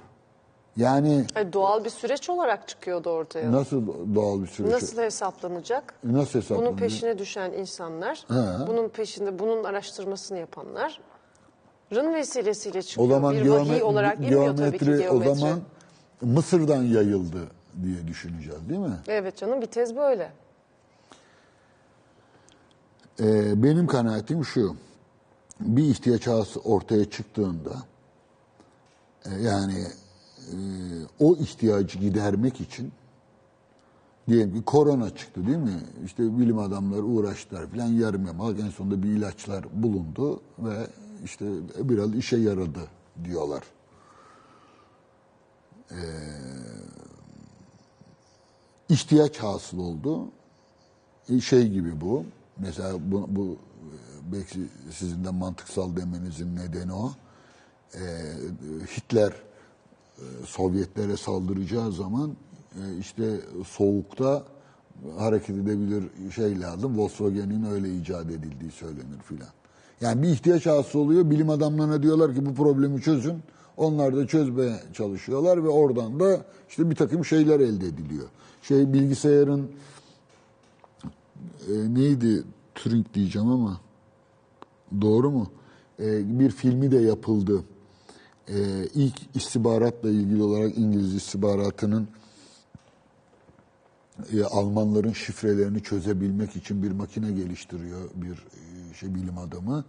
Yani 0.77 1.25
Hayır, 1.33 1.53
doğal 1.53 1.83
bir 1.85 1.89
süreç 1.89 2.29
olarak 2.29 2.67
çıkıyordu 2.67 3.09
ortaya. 3.09 3.51
nasıl 3.51 3.87
doğal 4.15 4.41
bir 4.41 4.47
süreç? 4.47 4.71
Nasıl 4.71 4.97
hesaplanacak? 5.01 5.93
Nasıl 6.03 6.39
hesaplanıyor? 6.39 6.67
Bunun 6.71 6.77
peşine 6.79 7.17
düşen 7.19 7.51
insanlar, 7.51 8.25
He. 8.27 8.67
bunun 8.67 8.89
peşinde 8.89 9.39
bunun 9.39 9.63
araştırmasını 9.63 10.37
yapanların 10.37 12.13
vesilesiyle 12.13 12.79
O 12.79 12.81
çıkıyor. 12.81 13.09
zaman 13.09 13.35
bir 13.35 13.41
geome- 13.43 13.69
vahiy 13.69 13.83
olarak 13.83 14.17
inmiyor 14.17 14.57
tabii 14.57 14.77
ki 14.77 14.85
geometri 14.85 15.09
o 15.09 15.19
geometri. 15.19 15.39
zaman 15.39 15.59
Mısır'dan 16.21 16.83
yayıldı 16.83 17.47
diye 17.83 18.07
düşüneceğiz 18.07 18.69
değil 18.69 18.79
mi? 18.79 18.97
Evet 19.07 19.37
canım 19.37 19.61
bir 19.61 19.65
tez 19.65 19.95
böyle. 19.95 20.31
Ee, 23.19 23.63
benim 23.63 23.87
kanaatim 23.87 24.45
şu. 24.45 24.75
Bir 25.59 25.83
ihtiyaç 25.83 26.27
ortaya 26.63 27.09
çıktığında 27.09 27.71
e, 29.25 29.29
yani 29.41 29.85
o 31.19 31.35
ihtiyacı 31.35 31.99
gidermek 31.99 32.61
için 32.61 32.91
diyelim 34.27 34.53
ki 34.53 34.65
korona 34.65 35.15
çıktı 35.15 35.47
değil 35.47 35.57
mi? 35.57 35.79
İşte 36.05 36.39
bilim 36.39 36.57
adamları 36.57 37.03
uğraştılar 37.03 37.67
falan 37.67 37.87
yarım 37.87 38.25
yamalak 38.25 38.59
en 38.59 38.69
sonunda 38.69 39.03
bir 39.03 39.09
ilaçlar 39.09 39.65
bulundu 39.83 40.41
ve 40.59 40.87
işte 41.25 41.45
biraz 41.79 42.15
işe 42.15 42.37
yaradı 42.37 42.87
diyorlar. 43.23 43.63
Ee, 45.91 45.95
ihtiyaç 48.89 49.37
hasıl 49.37 49.79
oldu. 49.79 50.25
E, 51.29 51.39
şey 51.39 51.69
gibi 51.69 52.01
bu. 52.01 52.25
Mesela 52.57 53.11
bu, 53.11 53.25
bu 53.29 53.57
e, 53.81 54.33
belki 54.33 54.59
sizin 54.91 55.23
de 55.23 55.29
mantıksal 55.29 55.95
demenizin 55.95 56.55
nedeni 56.55 56.93
o. 56.93 57.11
E, 57.93 58.01
Hitler 58.97 59.33
Sovyetlere 60.45 61.17
saldıracağı 61.17 61.91
zaman 61.91 62.31
e, 62.75 62.97
işte 62.99 63.39
soğukta 63.67 64.43
hareket 65.17 65.57
edebilir 65.57 66.31
şey 66.35 66.59
lazım. 66.59 66.97
Volkswagen'in 66.97 67.65
öyle 67.71 67.95
icat 67.95 68.25
edildiği 68.25 68.71
söylenir 68.71 69.21
filan. 69.23 69.49
Yani 70.01 70.23
bir 70.23 70.27
ihtiyaç 70.27 70.65
hasıl 70.65 70.99
oluyor. 70.99 71.29
Bilim 71.29 71.49
adamlarına 71.49 72.03
diyorlar 72.03 72.35
ki 72.35 72.45
bu 72.45 72.53
problemi 72.55 73.01
çözün. 73.01 73.37
Onlar 73.77 74.15
da 74.15 74.27
çözmeye 74.27 74.75
çalışıyorlar 74.93 75.63
ve 75.63 75.69
oradan 75.69 76.19
da 76.19 76.45
işte 76.69 76.89
bir 76.89 76.95
takım 76.95 77.25
şeyler 77.25 77.59
elde 77.59 77.87
ediliyor. 77.87 78.27
Şey 78.61 78.93
bilgisayarın 78.93 79.71
e, 81.67 81.93
neydi 81.93 82.43
Turing 82.75 83.05
diyeceğim 83.13 83.49
ama 83.49 83.81
doğru 85.01 85.31
mu? 85.31 85.51
E, 85.99 86.39
bir 86.39 86.51
filmi 86.51 86.91
de 86.91 86.97
yapıldı. 86.97 87.63
E, 88.47 88.85
ilk 88.93 89.35
istihbaratla 89.35 90.09
ilgili 90.09 90.43
olarak 90.43 90.77
İngiliz 90.77 91.15
istihbaratının 91.15 92.07
e, 94.33 94.43
Almanların 94.43 95.13
şifrelerini 95.13 95.83
çözebilmek 95.83 96.55
için 96.55 96.83
bir 96.83 96.91
makine 96.91 97.31
geliştiriyor 97.31 98.09
bir 98.15 98.31
e, 98.33 98.93
şey 98.93 99.15
bilim 99.15 99.37
adamı. 99.37 99.85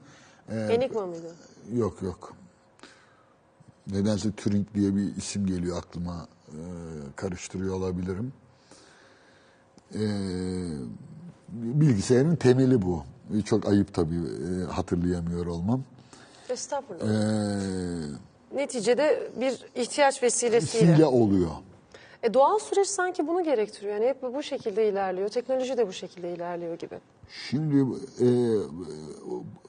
E, 0.48 0.60
Enigma 0.60 1.06
mıydı? 1.06 1.34
Yok 1.74 2.02
yok. 2.02 2.34
Nedense 3.86 4.32
Turing 4.32 4.66
diye 4.74 4.96
bir 4.96 5.16
isim 5.16 5.46
geliyor 5.46 5.78
aklıma. 5.78 6.28
E, 6.48 6.58
karıştırıyor 7.16 7.74
olabilirim. 7.74 8.32
E, 9.94 10.02
bilgisayarın 11.52 12.36
temeli 12.36 12.82
bu. 12.82 13.04
Çok 13.44 13.68
ayıp 13.68 13.94
tabii 13.94 14.14
e, 14.16 14.64
hatırlayamıyor 14.64 15.46
olmam. 15.46 15.84
Estağfurullah. 16.48 17.04
E, 17.04 18.31
Neticede 18.54 19.30
bir 19.40 19.64
ihtiyaç 19.74 20.22
vesilesiyle. 20.22 21.06
oluyor. 21.06 21.50
E, 22.22 22.34
doğal 22.34 22.58
süreç 22.58 22.88
sanki 22.88 23.28
bunu 23.28 23.44
gerektiriyor. 23.44 23.94
Yani 23.94 24.06
hep 24.06 24.22
bu 24.22 24.42
şekilde 24.42 24.88
ilerliyor. 24.88 25.28
Teknoloji 25.28 25.76
de 25.76 25.88
bu 25.88 25.92
şekilde 25.92 26.34
ilerliyor 26.34 26.78
gibi. 26.78 26.98
Şimdi 27.50 27.76
e, 28.20 28.28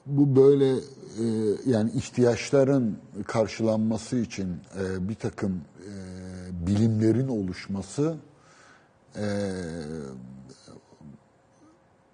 bu 0.06 0.36
böyle 0.36 0.70
e, 0.70 1.24
yani 1.66 1.90
ihtiyaçların 1.90 2.98
karşılanması 3.26 4.16
için 4.16 4.48
e, 4.80 5.08
bir 5.08 5.14
takım 5.14 5.60
e, 5.80 5.90
bilimlerin 6.66 7.28
oluşması 7.28 8.16
e, 9.16 9.26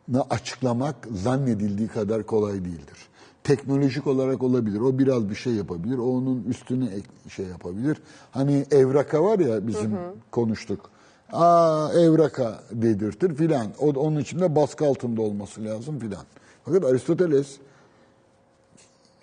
ne 0.08 0.20
açıklamak 0.20 0.96
zannedildiği 1.12 1.88
kadar 1.88 2.26
kolay 2.26 2.64
değildir. 2.64 3.09
Teknolojik 3.45 4.07
olarak 4.07 4.43
olabilir. 4.43 4.80
O 4.80 4.99
biraz 4.99 5.30
bir 5.30 5.34
şey 5.34 5.53
yapabilir. 5.53 5.99
O 5.99 6.05
onun 6.05 6.45
üstüne 6.45 6.88
şey 7.28 7.47
yapabilir. 7.47 8.03
Hani 8.30 8.66
evraka 8.70 9.24
var 9.24 9.38
ya 9.38 9.66
bizim 9.66 9.99
konuştuk. 10.30 10.91
Aa 11.32 11.91
evraka 11.95 12.62
dedirtir 12.72 13.34
filan. 13.34 13.66
O 13.80 13.86
onun 13.88 14.20
için 14.20 14.41
de 14.41 14.57
baskı 14.57 14.86
altında 14.86 15.22
olması 15.22 15.64
lazım 15.64 15.99
filan. 15.99 16.24
Fakat 16.64 16.84
Aristoteles 16.84 17.57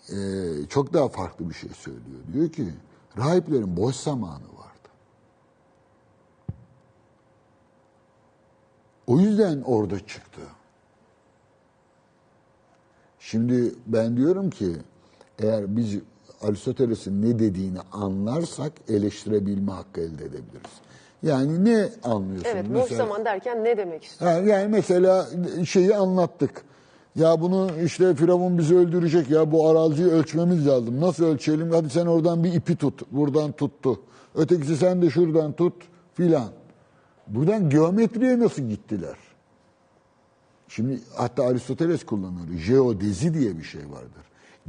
e, 0.09 0.15
çok 0.69 0.93
daha 0.93 1.09
farklı 1.09 1.49
bir 1.49 1.53
şey 1.53 1.69
söylüyor. 1.69 2.21
Diyor 2.33 2.49
ki 2.49 2.67
rahiplerin 3.17 3.77
boş 3.77 3.95
zamanı 3.95 4.33
vardı. 4.33 4.89
O 9.07 9.19
yüzden 9.19 9.61
orada 9.61 9.99
çıktı. 9.99 10.41
Şimdi 13.31 13.71
ben 13.87 14.17
diyorum 14.17 14.49
ki 14.49 14.67
eğer 15.39 15.77
biz 15.77 15.97
Aristoteles'in 16.41 17.21
ne 17.21 17.39
dediğini 17.39 17.79
anlarsak 17.91 18.71
eleştirebilme 18.89 19.71
hakkı 19.71 20.01
elde 20.01 20.25
edebiliriz. 20.25 20.71
Yani 21.23 21.65
ne 21.65 21.89
anlıyorsun? 22.03 22.49
Evet, 22.53 22.65
boş 22.73 22.91
zaman 22.91 23.25
derken 23.25 23.63
ne 23.63 23.77
demek 23.77 24.03
istiyor? 24.03 24.31
Ha, 24.31 24.37
yani 24.37 24.67
mesela 24.67 25.27
şeyi 25.65 25.95
anlattık. 25.95 26.61
Ya 27.15 27.41
bunu 27.41 27.69
işte 27.85 28.15
Firavun 28.15 28.57
bizi 28.57 28.75
öldürecek 28.75 29.29
ya 29.29 29.51
bu 29.51 29.69
araziyi 29.69 30.07
ölçmemiz 30.07 30.67
lazım. 30.67 31.01
Nasıl 31.01 31.25
ölçelim? 31.25 31.71
Hadi 31.71 31.89
sen 31.89 32.05
oradan 32.05 32.43
bir 32.43 32.53
ipi 32.53 32.75
tut. 32.75 33.11
Buradan 33.11 33.51
tuttu. 33.51 34.01
Ötekisi 34.35 34.77
sen 34.77 35.01
de 35.01 35.09
şuradan 35.09 35.53
tut 35.53 35.73
filan. 36.13 36.49
Buradan 37.27 37.69
geometriye 37.69 38.39
nasıl 38.39 38.61
gittiler? 38.61 39.26
Şimdi 40.67 40.99
hatta 41.15 41.43
Aristoteles 41.43 42.05
kullanıyor. 42.05 42.57
Jeodezi 42.57 43.33
diye 43.33 43.57
bir 43.57 43.63
şey 43.63 43.81
vardır. 43.81 44.23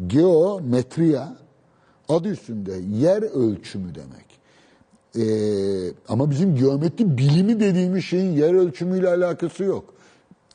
Geometria 0.06 1.28
adı 2.08 2.28
üstünde 2.28 2.72
yer 2.90 3.22
ölçümü 3.22 3.94
demek. 3.94 4.28
Ee, 5.16 5.92
ama 6.08 6.30
bizim 6.30 6.56
geometri 6.56 7.18
bilimi 7.18 7.60
dediğimiz 7.60 8.04
şeyin 8.04 8.32
yer 8.32 8.54
ölçümüyle 8.54 9.08
alakası 9.08 9.64
yok. 9.64 9.94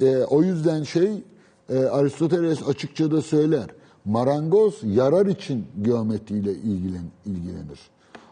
Ee, 0.01 0.17
o 0.17 0.43
yüzden 0.43 0.83
şey 0.83 1.23
e, 1.69 1.77
Aristoteles 1.77 2.67
açıkça 2.67 3.11
da 3.11 3.21
söyler. 3.21 3.65
Marangoz 4.05 4.79
yarar 4.83 5.25
için 5.25 5.67
geometriyle 5.81 6.51
ilgilen, 6.51 7.05
ilgilenir. 7.25 7.79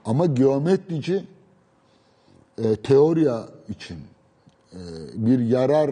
Ama 0.06 0.26
geometrici 0.26 1.24
e, 2.64 2.76
teoriya 2.76 3.50
için 3.70 3.98
e, 4.74 4.80
bir 5.16 5.40
yarar 5.40 5.92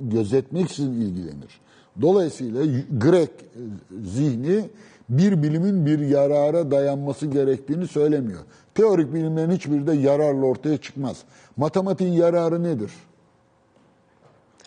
gözetmek 0.00 0.70
için 0.70 0.92
ilgilenir. 0.92 1.60
Dolayısıyla 2.00 2.62
Grek 2.98 3.30
e, 3.30 3.62
zihni 4.04 4.70
bir 5.08 5.42
bilimin 5.42 5.86
bir 5.86 5.98
yarara 5.98 6.70
dayanması 6.70 7.26
gerektiğini 7.26 7.88
söylemiyor. 7.88 8.40
Teorik 8.74 9.14
bilimlerin 9.14 9.50
hiçbiri 9.50 9.86
de 9.86 9.92
yararlı 9.92 10.46
ortaya 10.46 10.76
çıkmaz. 10.76 11.16
Matematiğin 11.56 12.12
yararı 12.12 12.62
nedir? 12.62 12.92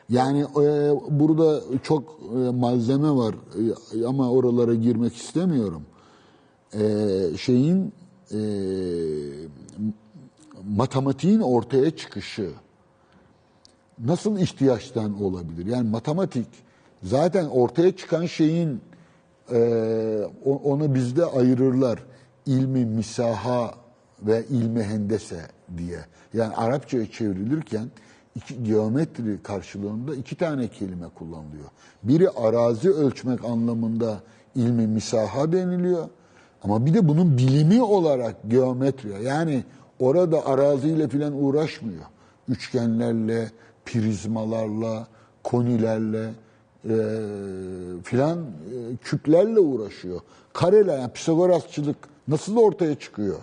Yani 0.10 0.42
e, 0.42 0.92
burada 1.10 1.62
çok 1.84 2.20
e, 2.36 2.50
malzeme 2.50 3.10
var 3.10 3.36
e, 3.96 4.06
ama 4.06 4.32
oralara 4.32 4.74
girmek 4.74 5.16
istemiyorum. 5.16 5.84
E, 6.74 6.82
şeyin 7.38 7.94
e, 8.32 8.40
matematiğin 10.68 11.40
ortaya 11.40 11.92
çıkışı 11.92 12.50
nasıl 14.00 14.40
ihtiyaçtan 14.40 15.24
olabilir? 15.24 15.66
Yani 15.66 15.90
matematik 15.90 16.48
zaten 17.04 17.46
ortaya 17.46 17.96
çıkan 17.96 18.26
şeyin 18.26 18.82
e, 19.52 19.60
onu 20.46 20.96
bizde 20.96 21.26
ayırırlar. 21.26 22.00
İlmi 22.46 22.86
misaha 22.86 23.76
ve 24.22 24.46
ilmi 24.50 24.84
hendese 24.84 25.42
diye. 25.78 26.00
Yani 26.34 26.56
Arapçaya 26.56 27.12
çevrilirken 27.12 27.88
iki, 28.36 28.64
geometri 28.64 29.44
karşılığında 29.44 30.16
iki 30.16 30.36
tane 30.36 30.68
kelime 30.68 31.08
kullanılıyor. 31.16 31.66
Biri 32.04 32.30
arazi 32.30 32.90
ölçmek 32.90 33.46
anlamında 33.46 34.20
ilmi 34.56 34.88
misaha 34.88 35.52
deniliyor. 35.52 36.08
Ama 36.64 36.86
bir 36.86 36.94
de 36.94 37.08
bunun 37.08 37.38
bilimi 37.38 37.84
olarak 37.84 38.36
geometri 38.48 39.24
yani 39.24 39.64
orada 40.00 40.46
araziyle 40.46 41.08
filan 41.08 41.44
uğraşmıyor. 41.44 42.04
Üçgenlerle, 42.50 43.52
prizmalarla, 43.86 45.08
konilerle 45.44 46.34
e, 46.90 46.96
filan 48.04 48.40
e, 48.40 48.98
küplerle 49.04 49.60
uğraşıyor. 49.60 50.22
Kareler, 50.54 51.00
yani 51.00 51.14
Pisagorasçılık 51.14 51.98
nasıl 52.28 52.58
ortaya 52.58 52.96
çıkıyor? 53.00 53.40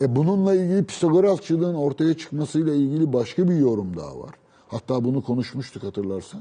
E 0.00 0.16
bununla 0.16 0.54
ilgili 0.54 0.84
Pisagorasçılığın 0.84 1.74
ortaya 1.74 2.16
çıkmasıyla 2.16 2.74
ilgili 2.74 3.12
başka 3.12 3.48
bir 3.48 3.56
yorum 3.56 3.96
daha 3.96 4.20
var. 4.20 4.30
Hatta 4.68 5.04
bunu 5.04 5.24
konuşmuştuk 5.24 5.82
hatırlarsan. 5.82 6.40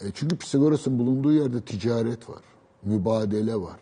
E 0.00 0.04
çünkü 0.14 0.36
Pisagoras'ın 0.36 0.98
bulunduğu 0.98 1.32
yerde 1.32 1.60
ticaret 1.60 2.28
var, 2.28 2.42
mübadele 2.82 3.56
var, 3.56 3.76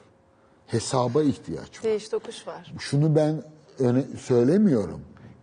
hesaba 0.66 1.22
ihtiyaç 1.22 1.78
var. 1.78 1.82
Değiş 1.82 2.08
tokuş 2.08 2.46
var. 2.46 2.72
Şunu 2.78 3.16
ben 3.16 3.42
öne 3.78 4.02
söylemiyorum. 4.20 5.00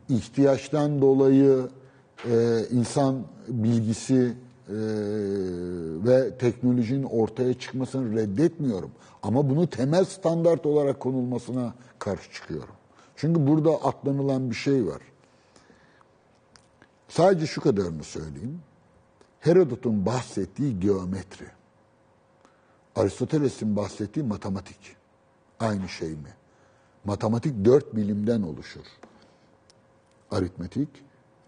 İhtiyaçtan 0.10 1.02
dolayı 1.02 1.68
e, 2.30 2.65
insan 2.72 3.24
bilgisi 3.47 4.34
e, 4.69 4.76
ve 6.05 6.38
teknolojinin 6.38 7.03
ortaya 7.03 7.53
çıkmasını 7.53 8.15
reddetmiyorum. 8.15 8.91
Ama 9.24 9.49
bunu 9.49 9.69
temel 9.69 10.05
standart 10.05 10.65
olarak 10.65 10.99
konulmasına 10.99 11.74
karşı 11.99 12.32
çıkıyorum. 12.32 12.76
Çünkü 13.15 13.47
burada 13.47 13.72
atlanılan 13.72 14.49
bir 14.49 14.55
şey 14.55 14.88
var. 14.88 15.01
Sadece 17.09 17.47
şu 17.47 17.61
kadarını 17.61 18.03
söyleyeyim. 18.03 18.59
Herodot'un 19.39 20.05
bahsettiği 20.05 20.80
geometri, 20.80 21.45
Aristoteles'in 22.95 23.76
bahsettiği 23.76 24.26
matematik 24.26 24.95
aynı 25.59 25.89
şey 25.89 26.09
mi? 26.09 26.34
Matematik 27.05 27.65
dört 27.65 27.95
bilimden 27.95 28.41
oluşur. 28.41 28.86
Aritmetik, 30.32 30.89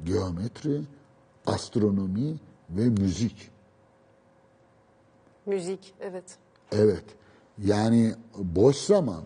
geometri, 0.04 0.82
astronomi 1.46 2.36
ve 2.70 2.89
müzik. 2.89 3.52
Müzik, 5.46 5.94
evet. 6.02 6.24
Evet. 6.72 7.04
Yani 7.64 8.14
boş 8.38 8.76
zaman 8.76 9.24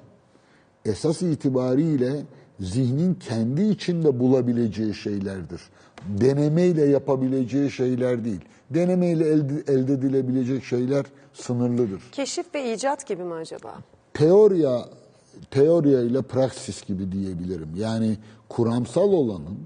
esas 0.85 1.21
itibariyle 1.21 2.23
zihnin 2.59 3.13
kendi 3.13 3.63
içinde 3.63 4.19
bulabileceği 4.19 4.93
şeylerdir. 4.93 5.61
Denemeyle 6.07 6.85
yapabileceği 6.85 7.71
şeyler 7.71 8.25
değil. 8.25 8.41
Denemeyle 8.69 9.27
elde, 9.27 9.73
elde 9.73 9.93
edilebilecek 9.93 10.63
şeyler 10.63 11.05
sınırlıdır. 11.33 12.01
Keşif 12.11 12.55
ve 12.55 12.73
icat 12.73 13.07
gibi 13.07 13.23
mi 13.23 13.33
acaba? 13.33 13.75
Teoriya, 14.13 14.85
teoriya 15.51 16.01
ile 16.01 16.21
praksis 16.21 16.85
gibi 16.85 17.11
diyebilirim. 17.11 17.69
Yani 17.75 18.17
kuramsal 18.49 19.11
olanın, 19.11 19.57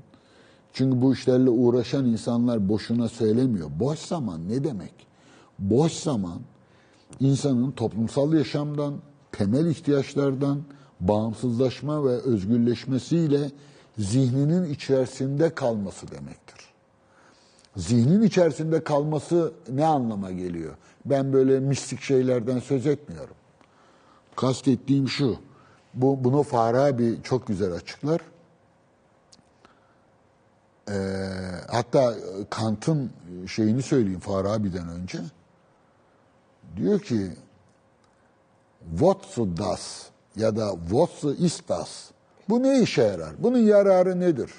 çünkü 0.74 1.02
bu 1.02 1.14
işlerle 1.14 1.50
uğraşan 1.50 2.06
insanlar 2.06 2.70
boşuna 2.70 3.10
söylemiyor. 3.10 3.70
Boş 3.80 4.00
zaman 4.00 4.50
ne 4.50 4.64
demek? 4.64 4.94
Boş 5.60 5.94
zaman 5.94 6.40
insanın 7.20 7.72
toplumsal 7.72 8.34
yaşamdan, 8.34 8.94
temel 9.32 9.66
ihtiyaçlardan 9.66 10.62
bağımsızlaşma 11.00 12.06
ve 12.06 12.12
özgürleşmesiyle 12.12 13.52
zihninin 13.98 14.74
içerisinde 14.74 15.50
kalması 15.50 16.12
demektir. 16.12 16.72
Zihnin 17.76 18.22
içerisinde 18.22 18.84
kalması 18.84 19.52
ne 19.70 19.86
anlama 19.86 20.32
geliyor? 20.32 20.74
Ben 21.06 21.34
böyle 21.34 21.60
mistik 21.60 22.02
şeylerden 22.02 22.60
söz 22.60 22.88
etmiyorum. 22.88 23.36
Kastettiğim 24.36 25.10
şu, 25.10 25.36
bu, 25.94 26.24
bunu 26.24 26.44
Farabi 26.44 27.18
çok 27.24 27.48
güzel 27.48 27.72
açıklar. 27.72 28.22
Ee, 30.92 30.96
hatta 31.72 32.14
Kant'ın 32.50 33.12
şeyini 33.48 33.82
söyleyeyim 33.82 34.20
Farabi'den 34.20 34.88
önce. 34.88 35.20
Diyor 36.76 37.00
ki, 37.00 37.32
What's 38.90 39.38
das 39.38 40.06
ya 40.36 40.56
da 40.56 40.72
What's 40.90 41.40
ist 41.40 41.70
das? 41.70 42.12
Bu 42.50 42.64
ne 42.64 42.82
işe 42.82 43.02
yarar? 43.02 43.34
Bunun 43.40 43.58
yararı 43.58 44.20
nedir? 44.20 44.52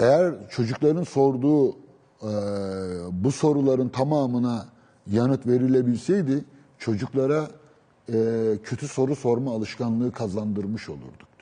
Eğer 0.00 0.34
çocukların 0.50 1.04
sorduğu 1.04 1.70
e, 1.70 1.76
bu 3.12 3.32
soruların 3.32 3.88
tamamına 3.88 4.66
yanıt 5.06 5.46
verilebilseydi 5.46 6.44
çocuklara 6.78 7.48
e, 8.08 8.14
kötü 8.62 8.88
soru 8.88 9.16
sorma 9.16 9.54
alışkanlığı 9.54 10.12
kazandırmış 10.12 10.88
olurduk. 10.88 11.35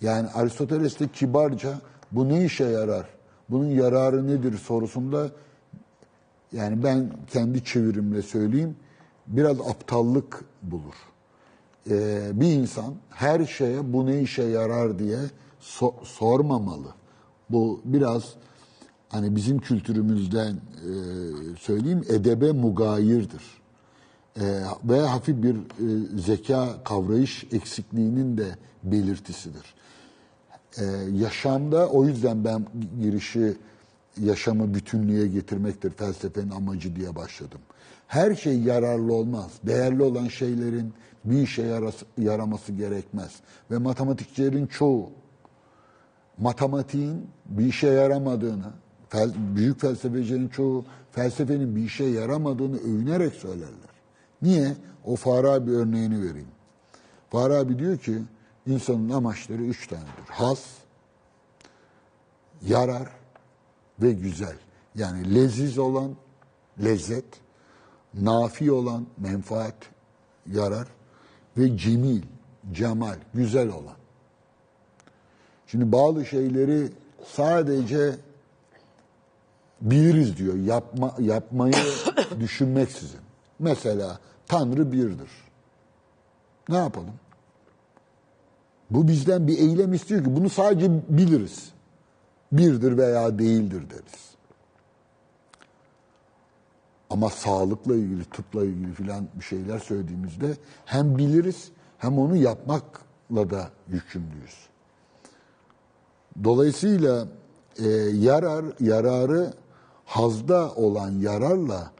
Yani 0.00 0.28
Aristoteles 0.28 1.00
de 1.00 1.08
kibarca 1.08 1.80
bu 2.12 2.28
ne 2.28 2.44
işe 2.44 2.64
yarar? 2.64 3.06
Bunun 3.50 3.66
yararı 3.66 4.26
nedir 4.26 4.58
sorusunda 4.58 5.30
yani 6.52 6.82
ben 6.82 7.10
kendi 7.32 7.64
çevirimle 7.64 8.22
söyleyeyim 8.22 8.76
biraz 9.26 9.60
aptallık 9.60 10.44
bulur. 10.62 10.94
Ee, 11.90 12.30
bir 12.34 12.52
insan 12.52 12.94
her 13.10 13.46
şeye 13.46 13.92
bu 13.92 14.06
ne 14.06 14.20
işe 14.20 14.42
yarar 14.42 14.98
diye 14.98 15.18
so- 15.60 16.04
sormamalı. 16.04 16.88
Bu 17.50 17.80
biraz 17.84 18.34
hani 19.08 19.36
bizim 19.36 19.58
kültürümüzden 19.58 20.52
e, 20.52 20.92
söyleyeyim 21.58 22.04
edebe 22.08 22.52
mugayirdir. 22.52 23.42
E, 24.40 24.44
ve 24.84 25.00
hafif 25.00 25.42
bir 25.42 25.54
e, 25.56 25.60
zeka 26.18 26.84
kavrayış 26.84 27.44
eksikliğinin 27.52 28.38
de 28.38 28.46
belirtisidir. 28.82 29.74
E, 30.78 30.84
yaşamda 31.14 31.88
o 31.88 32.04
yüzden 32.04 32.44
ben 32.44 32.66
girişi 33.00 33.56
yaşamı 34.20 34.74
bütünlüğe 34.74 35.26
getirmektir 35.28 35.90
felsefenin 35.90 36.50
amacı 36.50 36.96
diye 36.96 37.16
başladım. 37.16 37.60
Her 38.06 38.34
şey 38.34 38.60
yararlı 38.60 39.14
olmaz. 39.14 39.50
Değerli 39.66 40.02
olan 40.02 40.28
şeylerin 40.28 40.92
bir 41.24 41.42
işe 41.42 41.62
yarası, 41.62 42.04
yaraması 42.18 42.72
gerekmez. 42.72 43.32
Ve 43.70 43.78
matematikçilerin 43.78 44.66
çoğu 44.66 45.10
matematiğin 46.38 47.26
bir 47.46 47.66
işe 47.66 47.86
yaramadığını, 47.86 48.72
fel, 49.08 49.30
büyük 49.56 49.80
felsefecilerin 49.80 50.48
çoğu 50.48 50.84
felsefenin 51.12 51.76
bir 51.76 51.84
işe 51.84 52.04
yaramadığını 52.04 52.76
övünerek 52.76 53.34
söylerler. 53.34 53.90
Niye? 54.42 54.76
O 55.04 55.16
Farabi 55.16 55.70
örneğini 55.70 56.22
vereyim. 56.22 56.48
Farabi 57.30 57.78
diyor 57.78 57.98
ki 57.98 58.18
insanın 58.66 59.10
amaçları 59.10 59.62
üç 59.62 59.86
tanedir. 59.86 60.28
Has, 60.28 60.64
yarar 62.62 63.08
ve 64.02 64.12
güzel. 64.12 64.56
Yani 64.94 65.34
leziz 65.34 65.78
olan 65.78 66.16
lezzet, 66.82 67.24
nafi 68.14 68.72
olan 68.72 69.06
menfaat, 69.18 69.76
yarar 70.46 70.88
ve 71.56 71.78
cemil, 71.78 72.22
cemal, 72.72 73.16
güzel 73.34 73.68
olan. 73.68 73.96
Şimdi 75.66 75.92
bazı 75.92 76.26
şeyleri 76.26 76.92
sadece 77.26 78.16
biliriz 79.80 80.36
diyor. 80.36 80.54
Yapma, 80.54 81.14
yapmayı 81.18 81.74
düşünmeksizin. 82.40 83.20
Mesela 83.58 84.18
Tanrı 84.48 84.92
birdir. 84.92 85.30
Ne 86.68 86.76
yapalım? 86.76 87.14
Bu 88.90 89.08
bizden 89.08 89.46
bir 89.46 89.58
eylem 89.58 89.92
istiyor 89.92 90.24
ki 90.24 90.36
bunu 90.36 90.50
sadece 90.50 90.90
biliriz. 91.08 91.70
Birdir 92.52 92.96
veya 92.96 93.38
değildir 93.38 93.90
deriz. 93.90 94.30
Ama 97.10 97.30
sağlıkla 97.30 97.94
ilgili, 97.94 98.24
tıpla 98.24 98.64
ilgili 98.64 98.94
filan 98.94 99.28
bir 99.34 99.44
şeyler 99.44 99.78
söylediğimizde 99.78 100.56
hem 100.84 101.18
biliriz 101.18 101.70
hem 101.98 102.18
onu 102.18 102.36
yapmakla 102.36 103.50
da 103.50 103.70
yükümlüyüz. 103.88 104.68
Dolayısıyla 106.44 107.28
e, 107.78 107.88
yarar 108.14 108.64
yararı 108.80 109.54
hazda 110.04 110.74
olan 110.74 111.10
yararla 111.10 111.90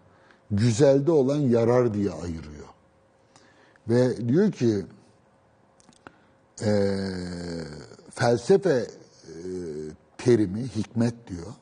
güzelde 0.50 1.10
olan 1.10 1.38
yarar 1.38 1.94
diye 1.94 2.10
ayırıyor. 2.10 2.66
Ve 3.88 4.28
diyor 4.28 4.52
ki 4.52 4.84
e, 6.62 6.72
felsefe 8.14 8.70
e, 8.70 8.86
terimi 10.18 10.62
hikmet 10.62 11.14
diyor. 11.26 11.54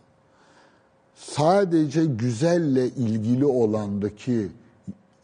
Sadece 1.15 2.05
güzelle 2.05 2.87
ilgili 2.87 3.47
olandaki 3.47 4.49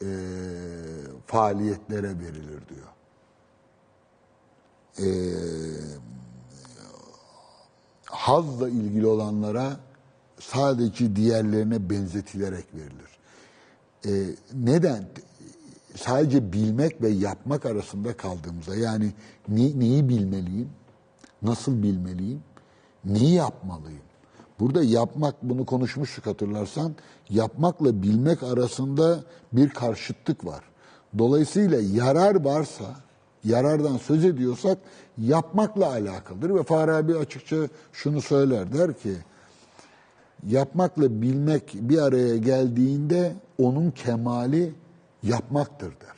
e, 0.03 0.09
faaliyetlere 1.27 2.21
verilir 2.21 2.61
diyor. 2.69 2.95
E, 4.99 5.07
hazla 8.05 8.69
ilgili 8.69 9.07
olanlara 9.07 9.77
sadece 10.41 11.17
diğerlerine 11.17 11.91
benzetilerek 11.91 12.67
verilir. 12.75 13.19
E, 14.07 14.37
neden? 14.55 15.07
Sadece 15.97 16.53
bilmek 16.53 17.03
ve 17.03 17.09
yapmak 17.09 17.67
arasında 17.67 18.17
kaldığımızda 18.17 18.77
yani 18.77 19.13
ne- 19.49 19.81
neyi 19.81 20.09
bilmeliyim, 20.09 20.69
nasıl 21.43 21.83
bilmeliyim, 21.83 22.43
neyi 23.05 23.35
yapmalıyım? 23.35 24.03
Burada 24.61 24.83
yapmak, 24.83 25.43
bunu 25.43 25.67
konuşmuştuk 25.67 26.27
hatırlarsan, 26.27 26.95
yapmakla 27.31 28.03
bilmek 28.03 28.43
arasında 28.43 29.25
bir 29.53 29.71
karşıtlık 29.71 30.47
var. 30.47 30.65
Dolayısıyla 31.19 31.81
yarar 31.81 32.45
varsa, 32.45 32.85
yarardan 33.45 33.97
söz 33.97 34.25
ediyorsak 34.25 34.79
yapmakla 35.19 35.87
alakalıdır 35.87 36.55
ve 36.55 36.63
Farabi 36.63 37.17
açıkça 37.17 37.57
şunu 37.93 38.23
söyler, 38.23 38.73
der 38.73 38.99
ki, 38.99 39.15
yapmakla 40.49 41.23
bilmek 41.23 41.75
bir 41.75 41.99
araya 41.99 42.37
geldiğinde 42.37 43.33
onun 43.59 43.91
kemali 43.91 44.73
yapmaktır 45.25 45.89
der. 46.01 46.15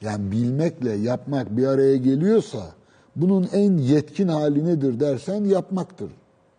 Yani 0.00 0.32
bilmekle 0.32 0.92
yapmak 0.92 1.56
bir 1.56 1.66
araya 1.66 1.96
geliyorsa 1.96 2.72
bunun 3.16 3.48
en 3.52 3.76
yetkin 3.76 4.28
hali 4.28 4.64
nedir 4.64 5.00
dersen 5.00 5.44
yapmaktır 5.44 6.10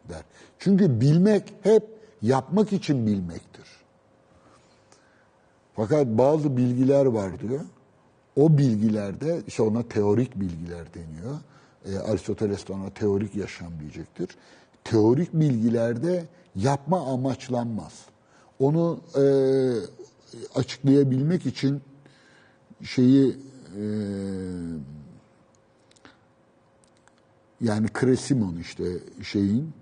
der. 0.10 0.24
Çünkü 0.60 1.02
bilmek 1.02 1.54
hep 1.62 1.84
yapmak 2.22 2.74
için 2.74 3.06
bilmektir. 3.06 3.66
Fakat 5.76 6.08
bazı 6.08 6.58
bilgiler 6.58 7.06
var 7.06 7.40
diyor. 7.40 7.62
O 8.36 8.58
bilgilerde 8.58 9.42
işte 9.48 9.64
ona 9.64 9.84
teorik 9.84 10.40
bilgiler 10.40 10.86
deniyor. 10.94 11.38
E, 11.86 12.12
Aristoteles 12.12 12.68
de 12.68 12.74
ona 12.74 12.90
teorik 12.90 13.36
yaşam 13.36 13.80
diyecektir. 13.80 14.30
Teorik 14.84 15.34
bilgilerde 15.34 16.26
yapma 16.56 17.14
amaçlanmaz. 17.14 17.94
Onu 18.60 19.00
e, 19.16 19.24
açıklayabilmek 20.56 21.46
için 21.46 21.82
şeyi 22.84 23.38
e, 23.78 23.84
yani 27.62 27.88
Kresimon 27.94 28.56
işte 28.56 28.84
şeyin 29.24 29.74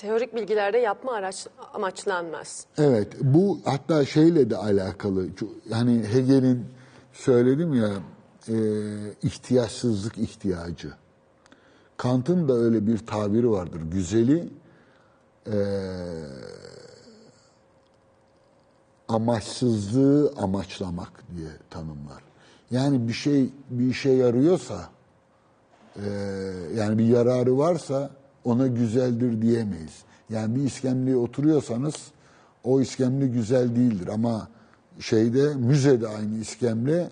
Teorik 0.00 0.34
bilgilerde 0.34 0.78
yapma 0.78 1.12
araç 1.12 1.46
amaçlanmaz. 1.74 2.66
Evet, 2.78 3.08
bu 3.20 3.60
hatta 3.64 4.04
şeyle 4.04 4.50
de 4.50 4.56
alakalı. 4.56 5.26
Yani 5.70 6.04
Hegel'in 6.12 6.66
söyledim 7.12 7.74
ya, 7.74 7.90
e, 8.48 8.54
ihtiyaçsızlık 9.22 10.18
ihtiyacı. 10.18 10.92
Kant'ın 11.96 12.48
da 12.48 12.52
öyle 12.52 12.86
bir 12.86 12.98
tabiri 12.98 13.50
vardır. 13.50 13.80
Güzeli 13.92 14.48
e, 15.46 15.56
amaçsızlığı 19.08 20.32
amaçlamak 20.36 21.24
diye 21.36 21.50
tanımlar. 21.70 22.22
Yani 22.70 23.08
bir 23.08 23.12
şey 23.12 23.50
bir 23.70 23.86
işe 23.86 24.10
yarıyorsa, 24.10 24.88
e, 25.96 26.08
yani 26.76 26.98
bir 26.98 27.04
yararı 27.04 27.58
varsa 27.58 28.10
ona 28.44 28.66
güzeldir 28.66 29.42
diyemeyiz. 29.42 30.02
Yani 30.30 30.56
bir 30.56 30.62
iskemleye 30.62 31.16
oturuyorsanız 31.16 31.94
o 32.64 32.80
iskemle 32.80 33.26
güzel 33.26 33.76
değildir 33.76 34.08
ama 34.08 34.48
şeyde 35.00 35.54
müzede 35.54 36.08
aynı 36.08 36.38
iskemle 36.38 37.10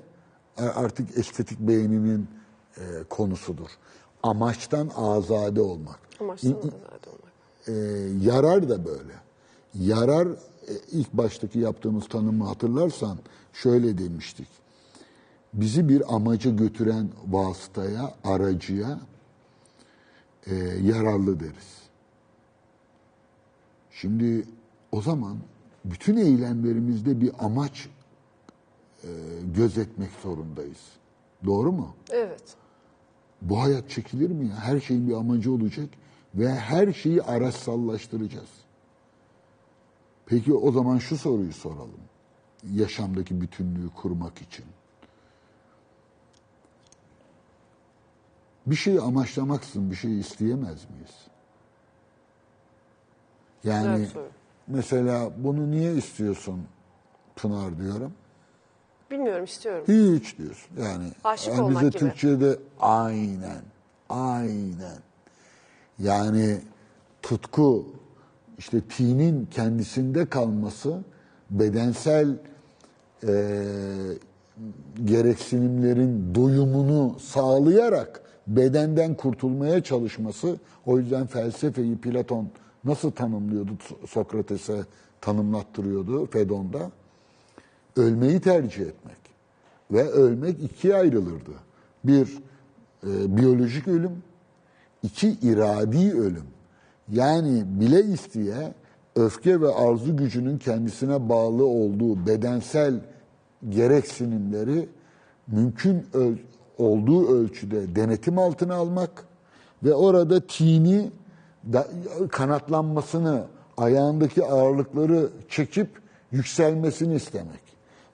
artık 0.59 1.19
estetik 1.19 1.61
beğeninin 1.61 2.29
e, 2.77 2.83
konusudur. 3.11 3.69
Amaçtan 4.23 4.91
azade 4.97 5.61
olmak. 5.61 5.99
Amaçtan 6.21 6.51
azade 6.51 7.11
olmak. 7.11 7.18
E, 7.69 7.73
yarar 8.23 8.69
da 8.69 8.85
böyle. 8.85 9.13
Yarar 9.75 10.27
e, 10.27 10.73
ilk 10.93 11.13
baştaki 11.13 11.59
yaptığımız 11.59 12.09
tanımı 12.09 12.45
hatırlarsan 12.45 13.19
şöyle 13.53 13.99
demiştik. 13.99 14.49
Bizi 15.53 15.89
bir 15.89 16.15
amaca 16.15 16.51
götüren 16.51 17.09
vasıtaya, 17.29 18.15
aracıya 18.25 19.01
e, 20.47 20.55
yararlı 20.83 21.41
deriz. 21.41 21.79
Şimdi 23.91 24.45
o 24.93 25.03
zaman 25.03 25.37
bütün 25.85 26.17
eylemlerimizde 26.17 27.21
bir 27.21 27.33
amaç 27.39 27.89
e, 29.05 29.09
gözetmek 29.57 30.11
zorundayız. 30.23 30.81
Doğru 31.45 31.73
mu? 31.73 31.95
Evet. 32.11 32.43
Bu 33.43 33.61
hayat 33.61 33.91
çekilir 33.91 34.31
mi 34.31 34.47
ya? 34.47 34.55
Her 34.55 34.81
şeyin 34.81 35.09
bir 35.09 35.15
amacı 35.15 35.53
olacak 35.53 35.89
ve 36.35 36.55
her 36.55 36.93
şeyi 36.93 37.23
araçsallaştıracağız. 37.23 38.51
Peki 40.27 40.55
o 40.55 40.73
zaman 40.73 40.99
şu 40.99 41.17
soruyu 41.17 41.53
soralım. 41.53 42.01
Yaşamdaki 42.73 43.41
bütünlüğü 43.41 43.89
kurmak 43.89 44.43
için. 44.43 44.65
Bir 48.67 48.77
şeyi 48.77 49.01
amaçlamaksın 49.01 49.91
bir 49.91 49.97
şey 49.97 50.21
isteyemez 50.21 50.91
miyiz? 50.91 51.29
Yani 53.65 54.09
mesela 54.67 55.31
bunu 55.37 55.71
niye 55.71 55.95
istiyorsun 55.95 56.67
Pınar 57.37 57.79
diyorum. 57.79 58.13
Bilmiyorum 59.11 59.45
istiyorum. 59.45 59.85
Hiç 59.89 60.39
diyorsun. 60.39 60.71
Yani, 60.81 61.13
Aşık 61.25 61.49
yani 61.49 61.61
olmak 61.61 61.83
bize 61.83 61.89
gibi. 61.89 61.99
Türkçe'de 61.99 62.59
aynen, 62.81 63.63
aynen. 64.09 64.99
Yani 65.99 66.59
tutku, 67.23 67.87
işte 68.59 68.81
tinin 68.81 69.47
kendisinde 69.51 70.27
kalması, 70.27 70.99
bedensel 71.51 72.37
e, 73.27 73.55
gereksinimlerin 75.05 76.35
doyumunu 76.35 77.17
sağlayarak 77.21 78.23
bedenden 78.47 79.15
kurtulmaya 79.15 79.83
çalışması. 79.83 80.57
O 80.87 80.99
yüzden 80.99 81.27
felsefeyi 81.27 81.97
Platon 81.97 82.49
nasıl 82.85 83.11
tanımlıyordu 83.11 83.73
Sokrates'e 84.07 84.81
tanımlattırıyordu 85.21 86.27
Fedon'da? 86.27 86.91
ölmeyi 87.99 88.41
tercih 88.41 88.83
etmek. 88.83 89.17
Ve 89.91 90.09
ölmek 90.09 90.63
ikiye 90.63 90.95
ayrılırdı. 90.95 91.51
Bir, 92.05 92.39
e, 93.07 93.37
biyolojik 93.37 93.89
ölüm, 93.89 94.23
iki, 95.03 95.29
iradi 95.43 96.13
ölüm. 96.13 96.45
Yani 97.13 97.63
bile 97.67 98.03
isteye 98.03 98.75
öfke 99.17 99.61
ve 99.61 99.75
arzu 99.75 100.17
gücünün 100.17 100.59
kendisine 100.59 101.29
bağlı 101.29 101.67
olduğu 101.67 102.27
bedensel 102.27 103.01
gereksinimleri 103.69 104.89
mümkün 105.47 106.07
öl- 106.15 106.39
olduğu 106.79 107.29
ölçüde 107.29 107.97
denetim 107.97 108.39
altına 108.39 108.75
almak 108.75 109.25
ve 109.85 109.95
orada 109.95 110.47
tini 110.47 111.11
da- 111.73 111.89
kanatlanmasını, 112.31 113.45
ayağındaki 113.77 114.45
ağırlıkları 114.45 115.29
çekip 115.49 115.89
yükselmesini 116.33 117.15
istemek. 117.15 117.61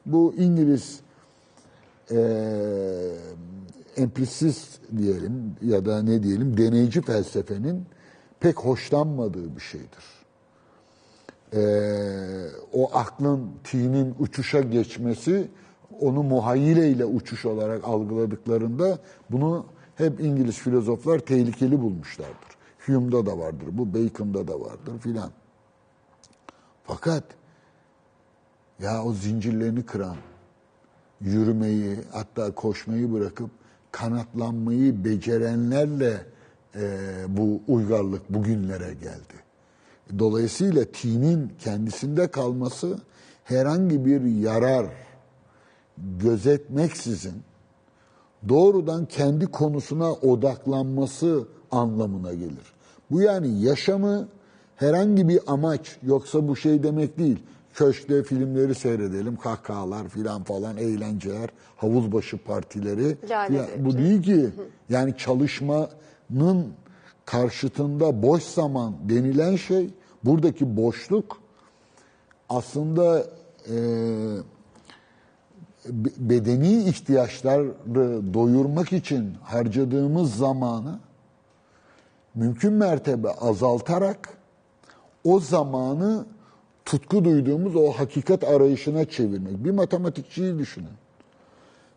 Bu 0.07 0.35
İngiliz 0.39 1.01
e, 2.11 2.17
emplisist 3.97 4.81
diyelim 4.97 5.57
ya 5.63 5.85
da 5.85 6.03
ne 6.03 6.23
diyelim 6.23 6.57
deneyci 6.57 7.03
felsefenin 7.03 7.87
pek 8.41 8.59
hoşlanmadığı 8.59 9.57
bir 9.57 9.61
şeydir. 9.61 10.05
E, 11.53 11.61
o 12.73 12.91
aklın, 12.97 13.51
tinin 13.65 14.15
uçuşa 14.19 14.61
geçmesi 14.61 15.49
onu 16.01 16.23
muhayyileyle 16.23 17.05
uçuş 17.05 17.45
olarak 17.45 17.85
algıladıklarında 17.85 18.99
bunu 19.31 19.67
hep 19.97 20.21
İngiliz 20.21 20.59
filozoflar 20.59 21.19
tehlikeli 21.19 21.83
bulmuşlardır. 21.83 22.55
Hume'da 22.87 23.27
da 23.27 23.39
vardır, 23.39 23.67
bu 23.73 23.95
Bacon'da 23.95 24.49
da 24.49 24.61
vardır 24.61 24.99
filan. 25.01 25.31
Fakat 26.85 27.25
ya 28.79 29.05
o 29.05 29.13
zincirlerini 29.13 29.87
kıran, 29.87 30.17
yürümeyi 31.21 31.99
hatta 32.13 32.55
koşmayı 32.55 33.13
bırakıp 33.13 33.51
kanatlanmayı 33.95 35.05
becerenlerle 35.05 36.27
e, 36.77 36.83
bu 37.29 37.61
uygarlık 37.69 38.31
bugünlere 38.31 38.95
geldi. 38.95 39.35
Dolayısıyla 40.19 40.85
tinin 40.85 41.53
kendisinde 41.59 42.29
kalması 42.29 42.99
herhangi 43.45 44.05
bir 44.05 44.21
yarar 44.21 44.87
gözetmeksizin 45.99 47.35
doğrudan 48.49 49.07
kendi 49.07 49.47
konusuna 49.47 50.13
odaklanması 50.13 51.49
anlamına 51.71 52.35
gelir. 52.35 52.75
Bu 53.11 53.23
yani 53.23 53.63
yaşamı 53.63 54.29
herhangi 54.77 55.29
bir 55.29 55.41
amaç 55.47 55.97
yoksa 56.03 56.49
bu 56.49 56.57
şey 56.57 56.83
demek 56.83 57.19
değil. 57.19 57.39
Köşkte 57.75 58.23
filmleri 58.23 58.75
seyredelim, 58.75 59.37
kahkahalar 59.37 60.09
filan 60.09 60.45
falan, 60.45 60.77
eğlenceler, 60.77 61.51
havuz 61.77 62.13
başı 62.13 62.39
partileri. 62.45 63.17
Ya 63.55 63.67
bu 63.79 63.99
değil 63.99 64.23
ki. 64.23 64.51
Yani 64.89 65.17
çalışmanın 65.17 66.73
karşıtında 67.25 68.23
boş 68.23 68.43
zaman 68.43 68.95
denilen 69.09 69.57
şey, 69.57 69.91
buradaki 70.25 70.77
boşluk 70.77 71.41
aslında 72.49 73.27
e, 73.71 73.75
be- 75.89 76.09
bedeni 76.19 76.83
ihtiyaçları 76.85 77.75
doyurmak 78.35 78.93
için 78.93 79.35
harcadığımız 79.43 80.37
zamanı 80.37 80.99
mümkün 82.35 82.73
mertebe 82.73 83.31
azaltarak 83.31 84.29
o 85.25 85.41
zamanı 85.41 86.27
tutku 86.85 87.25
duyduğumuz 87.25 87.77
o 87.77 87.91
hakikat 87.91 88.45
arayışına 88.45 89.05
çevirmek. 89.05 89.65
Bir 89.65 89.71
matematikçiyi 89.71 90.59
düşünün. 90.59 90.89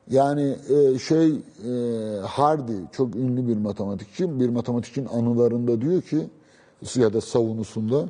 Yani 0.09 0.57
e, 0.69 0.99
şey 0.99 1.27
e, 1.27 1.71
Hardy 2.19 2.73
çok 2.91 3.15
ünlü 3.15 3.47
bir 3.47 3.57
matematikçi. 3.57 4.39
Bir 4.39 4.49
matematikçinin 4.49 5.07
anılarında 5.07 5.81
diyor 5.81 6.01
ki 6.01 6.27
ya 6.95 7.13
da 7.13 7.21
savunusunda 7.21 8.05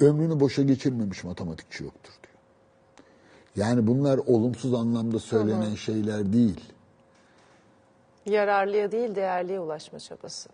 ömrünü 0.00 0.40
boşa 0.40 0.62
geçirmemiş 0.62 1.24
matematikçi 1.24 1.84
yoktur 1.84 2.12
diyor. 2.22 2.34
Yani 3.56 3.86
bunlar 3.86 4.18
olumsuz 4.18 4.74
anlamda 4.74 5.18
söylenen 5.18 5.74
şeyler 5.74 6.32
değil. 6.32 6.60
Yararlıya 8.26 8.92
değil 8.92 9.14
değerliye 9.14 9.60
ulaşma 9.60 9.98
çabası. 9.98 10.48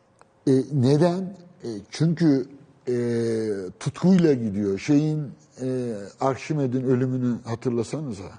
E, 0.47 0.53
neden? 0.73 1.21
E, 1.65 1.69
çünkü 1.91 2.47
e, 2.91 3.71
tutkuyla 3.81 4.35
gidiyor. 4.35 4.79
Şeyin 4.79 5.29
e, 5.63 5.95
Arşimed'in 6.21 6.85
ölümünü 6.85 7.37
hatırlasanıza. 7.45 8.33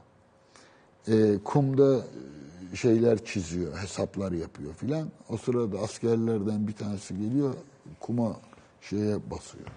E, 1.07 1.37
kumda 1.43 2.01
şeyler 2.73 3.25
çiziyor, 3.25 3.77
hesaplar 3.77 4.31
yapıyor 4.31 4.73
filan. 4.73 5.09
O 5.29 5.37
sırada 5.37 5.79
askerlerden 5.79 6.67
bir 6.67 6.73
tanesi 6.73 7.17
geliyor, 7.17 7.53
kuma 7.99 8.35
şeye 8.81 9.31
basıyor. 9.31 9.67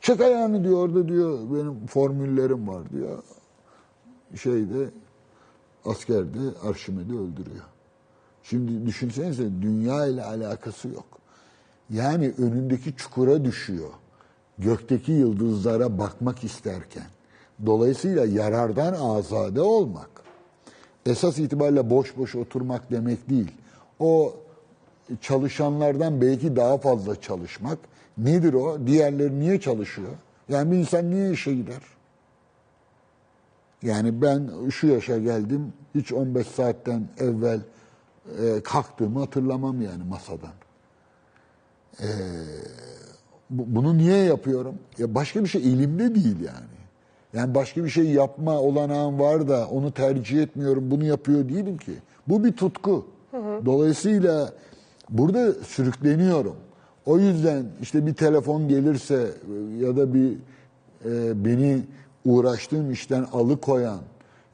Çek 0.00 0.20
ayağını 0.20 0.64
diyor 0.64 0.78
orada 0.78 1.08
diyor 1.08 1.38
benim 1.54 1.86
formüllerim 1.86 2.68
var 2.68 2.90
diyor. 2.90 3.22
Şeyde 4.42 4.90
asker 5.84 6.34
de 6.34 6.38
Arşimed'i 6.68 7.12
öldürüyor. 7.12 7.64
Şimdi 8.42 8.86
düşünsenize 8.86 9.62
dünya 9.62 10.06
ile 10.06 10.24
alakası 10.24 10.88
yok. 10.88 11.18
Yani 11.90 12.34
önündeki 12.38 12.96
çukura 12.96 13.44
düşüyor. 13.44 13.90
Gökteki 14.58 15.12
yıldızlara 15.12 15.98
bakmak 15.98 16.44
isterken. 16.44 17.06
Dolayısıyla 17.66 18.26
yarardan 18.26 18.92
azade 18.94 19.60
olmak. 19.60 20.10
Esas 21.06 21.38
itibariyle 21.38 21.90
boş 21.90 22.16
boş 22.16 22.34
oturmak 22.34 22.90
demek 22.90 23.30
değil. 23.30 23.52
O 23.98 24.34
çalışanlardan 25.20 26.20
belki 26.20 26.56
daha 26.56 26.78
fazla 26.78 27.20
çalışmak. 27.20 27.78
Nedir 28.18 28.54
o? 28.54 28.86
Diğerleri 28.86 29.40
niye 29.40 29.60
çalışıyor? 29.60 30.12
Yani 30.48 30.70
bir 30.72 30.76
insan 30.76 31.10
niye 31.10 31.30
işe 31.30 31.54
gider? 31.54 31.82
Yani 33.82 34.22
ben 34.22 34.50
şu 34.70 34.86
yaşa 34.86 35.18
geldim, 35.18 35.72
hiç 35.94 36.12
15 36.12 36.46
saatten 36.46 37.08
evvel 37.18 37.60
e, 38.42 38.62
kalktığımı 38.62 39.18
hatırlamam 39.20 39.82
yani 39.82 40.04
masadan. 40.04 40.52
E, 42.00 42.06
bu- 42.06 43.07
bunu 43.50 43.98
niye 43.98 44.16
yapıyorum? 44.16 44.74
Ya 44.98 45.14
başka 45.14 45.44
bir 45.44 45.48
şey 45.48 45.62
elimde 45.62 46.14
değil 46.14 46.40
yani. 46.40 46.78
Yani 47.32 47.54
başka 47.54 47.84
bir 47.84 47.88
şey 47.90 48.04
yapma 48.04 48.60
olanağım 48.60 49.20
var 49.20 49.48
da 49.48 49.66
onu 49.66 49.92
tercih 49.92 50.42
etmiyorum, 50.42 50.90
bunu 50.90 51.04
yapıyor 51.04 51.48
değilim 51.48 51.78
ki. 51.78 51.92
Bu 52.28 52.44
bir 52.44 52.52
tutku. 52.52 53.06
Dolayısıyla 53.66 54.52
burada 55.10 55.52
sürükleniyorum. 55.52 56.56
O 57.06 57.18
yüzden 57.18 57.66
işte 57.82 58.06
bir 58.06 58.14
telefon 58.14 58.68
gelirse 58.68 59.30
ya 59.80 59.96
da 59.96 60.14
bir 60.14 60.32
e, 61.04 61.44
beni 61.44 61.82
uğraştığım 62.24 62.90
işten 62.90 63.24
alıkoyan, 63.32 64.00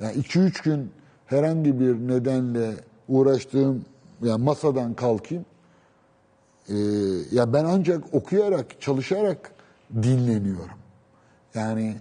yani 0.01 0.12
2-3 0.15 0.65
gün 0.65 0.91
herhangi 1.27 1.81
bir 1.81 1.95
nedenle 1.95 2.71
uğraştığım 3.09 3.85
yani 4.23 4.45
masadan 4.45 4.95
kalkayım. 4.95 5.45
Ee, 6.69 6.74
ya 7.32 7.53
ben 7.53 7.65
ancak 7.65 8.15
okuyarak, 8.15 8.81
çalışarak 8.81 9.53
dinleniyorum. 10.03 10.78
Yani 11.55 11.97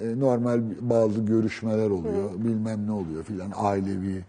e, 0.00 0.20
normal 0.20 0.60
bazı 0.80 1.20
görüşmeler 1.20 1.90
oluyor, 1.90 2.30
bilmem 2.36 2.86
ne 2.86 2.92
oluyor 2.92 3.24
filan 3.24 3.52
ailevi 3.56 4.24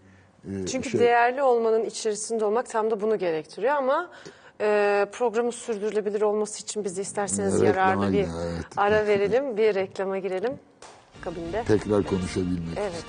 e, 0.46 0.66
Çünkü 0.66 0.90
şey. 0.90 1.00
değerli 1.00 1.42
olmanın 1.44 1.84
içerisinde 1.86 2.46
olmak 2.46 2.70
tam 2.70 2.92
da 2.92 3.02
bunu 3.02 3.18
gerektiriyor 3.18 3.74
ama 3.76 4.10
e, 4.62 5.06
programın 5.12 5.52
sürdürülebilir 5.52 6.22
olması 6.22 6.64
için 6.64 6.84
biz 6.84 7.00
isterseniz 7.00 7.54
Reklama 7.62 7.68
yararlı 7.68 8.14
bir 8.14 8.18
gir, 8.18 8.28
evet. 8.44 8.66
ara 8.78 9.08
verelim, 9.08 9.58
bir 9.58 9.76
reklama 9.76 10.18
girelim 10.18 10.54
akabinde. 11.22 11.64
tekrar 11.68 12.04
konuşabilmek. 12.04 12.78
Evet. 12.78 13.06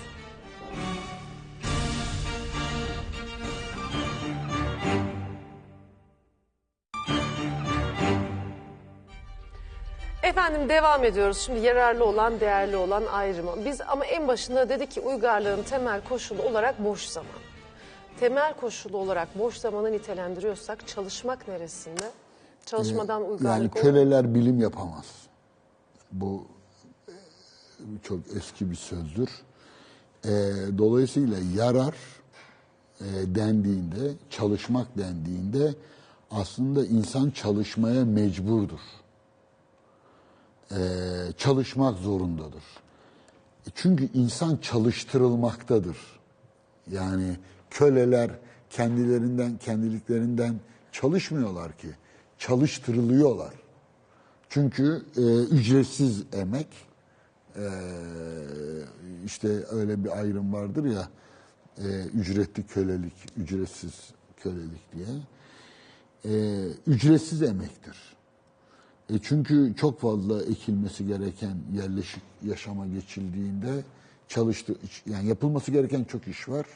Efendim 10.30 10.68
devam 10.68 11.04
ediyoruz. 11.04 11.38
Şimdi 11.38 11.60
yararlı 11.60 12.04
olan, 12.04 12.40
değerli 12.40 12.76
olan 12.76 13.06
ayrımı. 13.06 13.64
Biz 13.64 13.80
ama 13.80 14.04
en 14.04 14.28
başında 14.28 14.68
dedik 14.68 14.90
ki 14.90 15.00
uygarlığın 15.00 15.62
temel 15.62 16.00
koşulu 16.04 16.42
olarak 16.42 16.84
boş 16.84 17.06
zaman. 17.06 17.40
Temel 18.20 18.54
koşulu 18.54 18.96
olarak 18.96 19.38
boş 19.38 19.56
zamanı 19.56 19.92
nitelendiriyorsak 19.92 20.88
çalışmak 20.88 21.48
neresinde? 21.48 22.10
Çalışmadan 22.66 23.20
Yani 23.20 23.30
uygarlık 23.30 23.76
olur. 23.76 23.82
köleler 23.82 24.34
bilim 24.34 24.60
yapamaz. 24.60 25.06
Bu 26.12 26.46
e, 27.08 27.12
çok 28.02 28.18
eski 28.36 28.70
bir 28.70 28.76
sözdür. 28.76 29.30
E, 30.24 30.30
dolayısıyla 30.78 31.36
yarar 31.56 31.94
e, 33.00 33.04
dendiğinde, 33.34 34.12
çalışmak 34.30 34.98
dendiğinde 34.98 35.74
aslında 36.30 36.86
insan 36.86 37.30
çalışmaya 37.30 38.04
mecburdur. 38.04 38.80
E, 40.70 40.78
çalışmak 41.38 41.98
zorundadır. 41.98 42.62
E, 43.66 43.70
Çünkü 43.74 44.08
insan 44.14 44.56
çalıştırılmaktadır. 44.56 45.96
Yani 46.90 47.36
köleler 47.70 48.30
kendilerinden, 48.70 49.58
kendiliklerinden 49.58 50.60
çalışmıyorlar 50.92 51.78
ki. 51.78 51.88
Çalıştırılıyorlar. 52.38 53.54
Çünkü 54.48 55.02
e, 55.16 55.20
ücretsiz 55.54 56.24
emek, 56.32 56.68
e, 57.56 57.66
işte 59.24 59.48
öyle 59.70 60.04
bir 60.04 60.18
ayrım 60.18 60.52
vardır 60.52 60.84
ya, 60.84 61.08
e, 61.78 62.04
ücretli 62.04 62.66
kölelik, 62.66 63.14
ücretsiz 63.36 63.94
kölelik 64.36 64.92
diye. 64.92 65.06
E, 66.24 66.64
ücretsiz 66.86 67.42
emektir. 67.42 67.96
E 69.10 69.18
çünkü 69.22 69.74
çok 69.76 70.00
fazla 70.00 70.42
ekilmesi 70.42 71.06
gereken 71.06 71.56
yerleşik 71.72 72.22
yaşama 72.42 72.86
geçildiğinde 72.86 73.82
çalıştı 74.28 74.74
yani 75.06 75.28
yapılması 75.28 75.70
gereken 75.70 76.04
çok 76.04 76.28
iş 76.28 76.48
var 76.48 76.66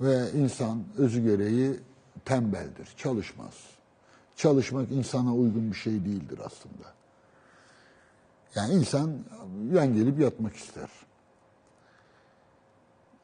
ve 0.00 0.30
insan 0.32 0.84
özü 0.96 1.22
gereği 1.22 1.80
tembeldir, 2.24 2.88
çalışmaz. 2.96 3.54
Çalışmak 4.36 4.90
insana 4.90 5.34
uygun 5.34 5.70
bir 5.70 5.76
şey 5.76 5.92
değildir 5.92 6.40
aslında. 6.44 6.94
Yani 8.54 8.74
insan 8.74 9.18
yan 9.72 9.94
gelip 9.94 10.20
yatmak 10.20 10.56
ister. 10.56 10.88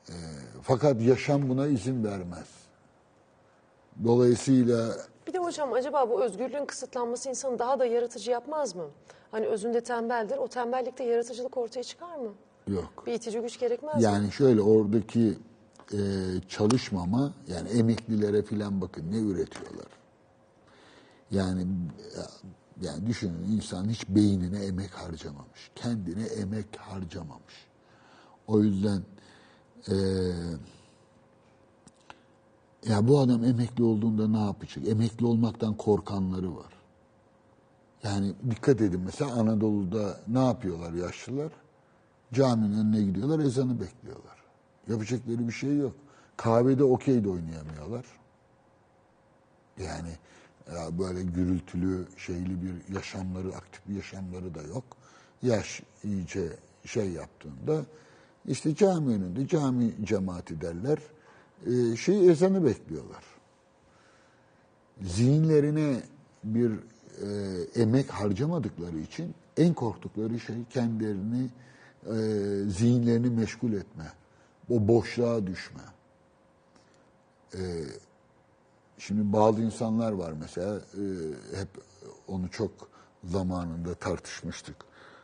E, 0.09 0.15
fakat 0.63 1.03
yaşam 1.03 1.49
buna 1.49 1.67
izin 1.67 2.05
vermez. 2.05 2.49
Dolayısıyla 4.05 4.97
Bir 5.33 5.39
de 5.39 5.43
hocam 5.43 5.73
acaba 5.73 6.11
bu 6.11 6.25
özgürlüğün 6.25 6.67
kısıtlanması 6.67 7.29
insanı 7.29 7.59
daha 7.59 7.79
da 7.79 7.85
yaratıcı 7.85 8.31
yapmaz 8.31 8.75
mı? 8.75 8.85
Hani 9.31 9.47
özünde 9.47 9.81
tembeldir. 9.81 10.39
O 10.39 10.49
tembellikte 10.49 11.05
yaratıcılık 11.05 11.57
ortaya 11.57 11.83
çıkar 11.83 12.17
mı? 12.17 12.33
yok. 12.69 13.07
Bir 13.07 13.13
itici 13.13 13.41
güç 13.41 13.59
gerekmez 13.59 13.97
mi? 13.97 14.03
Yani 14.03 14.33
şöyle 14.33 14.61
oradaki 14.61 15.39
e, 15.93 15.99
çalışmama 16.49 17.33
yani 17.49 17.69
emeklilere 17.69 18.43
filan 18.43 18.81
bakın 18.81 19.13
ne 19.13 19.19
üretiyorlar. 19.19 19.87
Yani 21.31 21.67
yani 22.81 23.07
düşünün 23.07 23.45
insan 23.57 23.89
hiç 23.89 24.09
beynine 24.09 24.65
emek 24.65 24.91
harcamamış. 24.91 25.71
Kendine 25.75 26.25
emek 26.25 26.77
harcamamış. 26.79 27.67
O 28.47 28.61
yüzden 28.61 29.03
e, 29.89 29.95
ya 32.89 33.09
bu 33.09 33.19
adam 33.19 33.45
emekli 33.45 33.85
olduğunda 33.85 34.29
ne 34.29 34.45
yapacak? 34.45 34.89
Emekli 34.89 35.27
olmaktan 35.27 35.77
korkanları 35.77 36.57
var. 36.57 36.73
Yani 38.03 38.33
dikkat 38.51 38.81
edin 38.81 39.01
mesela 39.01 39.33
Anadolu'da 39.33 40.21
ne 40.29 40.45
yapıyorlar 40.45 40.93
yaşlılar? 40.93 41.53
Caminin 42.33 42.79
önüne 42.79 43.03
gidiyorlar, 43.03 43.39
ezanı 43.39 43.81
bekliyorlar. 43.81 44.43
Yapacakları 44.89 45.49
bir 45.49 45.53
şey 45.53 45.77
yok. 45.77 45.95
Kahvede 46.37 46.85
okey 46.85 47.25
de 47.25 47.29
oynayamıyorlar. 47.29 48.05
Yani 49.79 50.11
ya 50.75 50.99
böyle 50.99 51.23
gürültülü, 51.23 52.07
şeyli 52.17 52.63
bir 52.63 52.95
yaşamları, 52.95 53.49
aktif 53.57 53.89
bir 53.89 53.95
yaşamları 53.95 54.55
da 54.55 54.63
yok. 54.63 54.85
yaş 55.43 55.83
iyice 56.05 56.57
şey 56.85 57.11
yaptığında 57.11 57.85
işte 58.47 58.75
cami 58.75 59.15
önünde 59.15 59.47
cami 59.47 59.93
cemaati 60.05 60.61
derler. 60.61 60.99
E, 61.67 61.97
şey 61.97 62.31
ezanı 62.31 62.65
bekliyorlar. 62.65 63.25
Zihinlerine 65.03 66.03
bir 66.45 66.71
e, 66.73 67.29
emek 67.83 68.11
harcamadıkları 68.11 68.99
için 68.99 69.35
en 69.57 69.75
korktukları 69.75 70.41
şey 70.41 70.57
kendilerini 70.71 71.51
e, 72.07 72.15
zihinlerini 72.71 73.31
meşgul 73.31 73.73
etme. 73.73 74.13
O 74.71 74.89
boşluğa 74.89 75.47
düşme. 75.47 75.83
E, 77.55 77.61
Şimdi 78.99 79.33
bazı 79.33 79.63
insanlar 79.63 80.13
var 80.13 80.33
mesela 80.33 80.77
e, 80.77 81.03
hep 81.59 81.69
onu 82.29 82.51
çok 82.51 82.71
zamanında 83.25 83.95
tartışmıştık. 83.95 84.77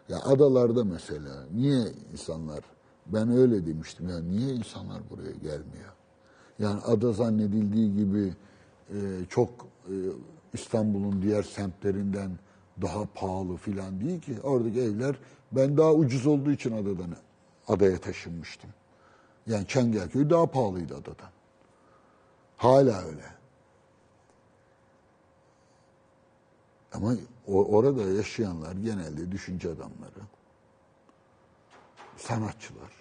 Ya 0.08 0.20
adalarda 0.22 0.84
mesela 0.84 1.44
niye 1.54 1.84
insanlar 2.12 2.60
ben 3.06 3.30
öyle 3.30 3.66
demiştim 3.66 4.08
ya 4.08 4.20
niye 4.20 4.54
insanlar 4.54 5.10
buraya 5.10 5.30
gelmiyor? 5.32 5.92
Yani 6.58 6.80
ada 6.80 7.12
zannedildiği 7.12 7.96
gibi 7.96 8.34
e, 8.90 8.96
çok 9.28 9.50
e, 9.86 9.94
İstanbul'un 10.52 11.22
diğer 11.22 11.42
semtlerinden 11.42 12.30
daha 12.82 13.06
pahalı 13.14 13.56
filan 13.56 14.00
değil 14.00 14.20
ki. 14.20 14.40
Oradaki 14.42 14.80
evler 14.80 15.16
ben 15.52 15.76
daha 15.76 15.92
ucuz 15.94 16.26
olduğu 16.26 16.50
için 16.50 16.72
adadan 16.72 17.16
adaya 17.68 17.98
taşınmıştım. 17.98 18.70
Yani 19.46 19.66
Çengelköy 19.66 20.30
daha 20.30 20.46
pahalıydı 20.46 20.96
adadan. 20.96 21.30
Hala 22.56 23.02
öyle. 23.02 23.24
Ama 26.92 27.14
orada 27.46 28.02
yaşayanlar 28.02 28.72
genelde 28.72 29.32
düşünce 29.32 29.68
adamları, 29.68 30.20
sanatçılar, 32.16 32.92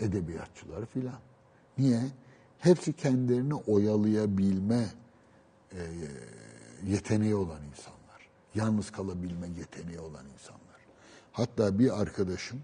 edebiyatçılar 0.00 0.86
filan. 0.86 1.18
Niye? 1.78 2.00
Hepsi 2.58 2.92
kendilerini 2.92 3.54
oyalayabilme 3.54 4.88
e, 5.72 5.78
yeteneği 6.86 7.34
olan 7.34 7.60
insanlar. 7.70 8.28
Yalnız 8.54 8.90
kalabilme 8.90 9.48
yeteneği 9.58 9.98
olan 10.00 10.24
insanlar. 10.34 10.80
Hatta 11.32 11.78
bir 11.78 12.00
arkadaşım 12.00 12.60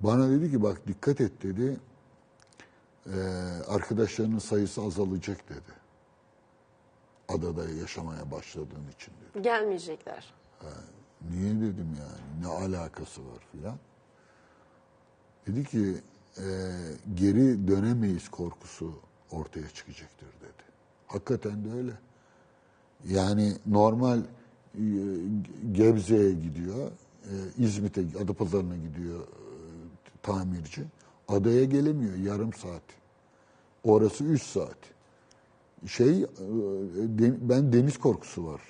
bana 0.00 0.30
dedi 0.30 0.50
ki 0.50 0.62
bak 0.62 0.86
dikkat 0.86 1.20
et 1.20 1.42
dedi. 1.42 1.76
e, 3.06 3.18
arkadaşlarının 3.68 4.38
sayısı 4.38 4.82
azalacak 4.82 5.48
dedi 5.48 5.80
adada 7.30 7.70
yaşamaya 7.70 8.30
başladığın 8.30 8.88
için 8.96 9.12
dedi. 9.20 9.42
Gelmeyecekler. 9.42 10.34
Niye 11.30 11.54
dedim 11.54 11.96
yani 11.98 12.42
ne 12.42 12.46
alakası 12.46 13.20
var 13.20 13.42
filan. 13.52 13.78
Dedi 15.46 15.64
ki 15.64 15.94
e, 16.40 16.50
geri 17.14 17.68
dönemeyiz 17.68 18.28
korkusu 18.28 18.92
ortaya 19.30 19.68
çıkacaktır 19.68 20.28
dedi. 20.40 20.64
Hakikaten 21.06 21.64
de 21.64 21.72
öyle. 21.72 21.92
Yani 23.08 23.52
normal 23.66 24.18
e, 24.18 24.24
Gebze'ye 25.72 26.32
gidiyor, 26.32 26.90
e, 27.24 27.34
İzmit'e, 27.58 28.02
Adapazarı'na 28.24 28.76
gidiyor 28.76 29.20
e, 29.20 29.26
tamirci. 30.22 30.82
Adaya 31.28 31.64
gelemiyor 31.64 32.14
yarım 32.14 32.52
saat. 32.52 32.82
Orası 33.84 34.24
üç 34.24 34.42
saat 34.42 34.78
şey 35.86 36.26
ben 37.40 37.72
deniz 37.72 37.98
korkusu 37.98 38.46
var 38.46 38.60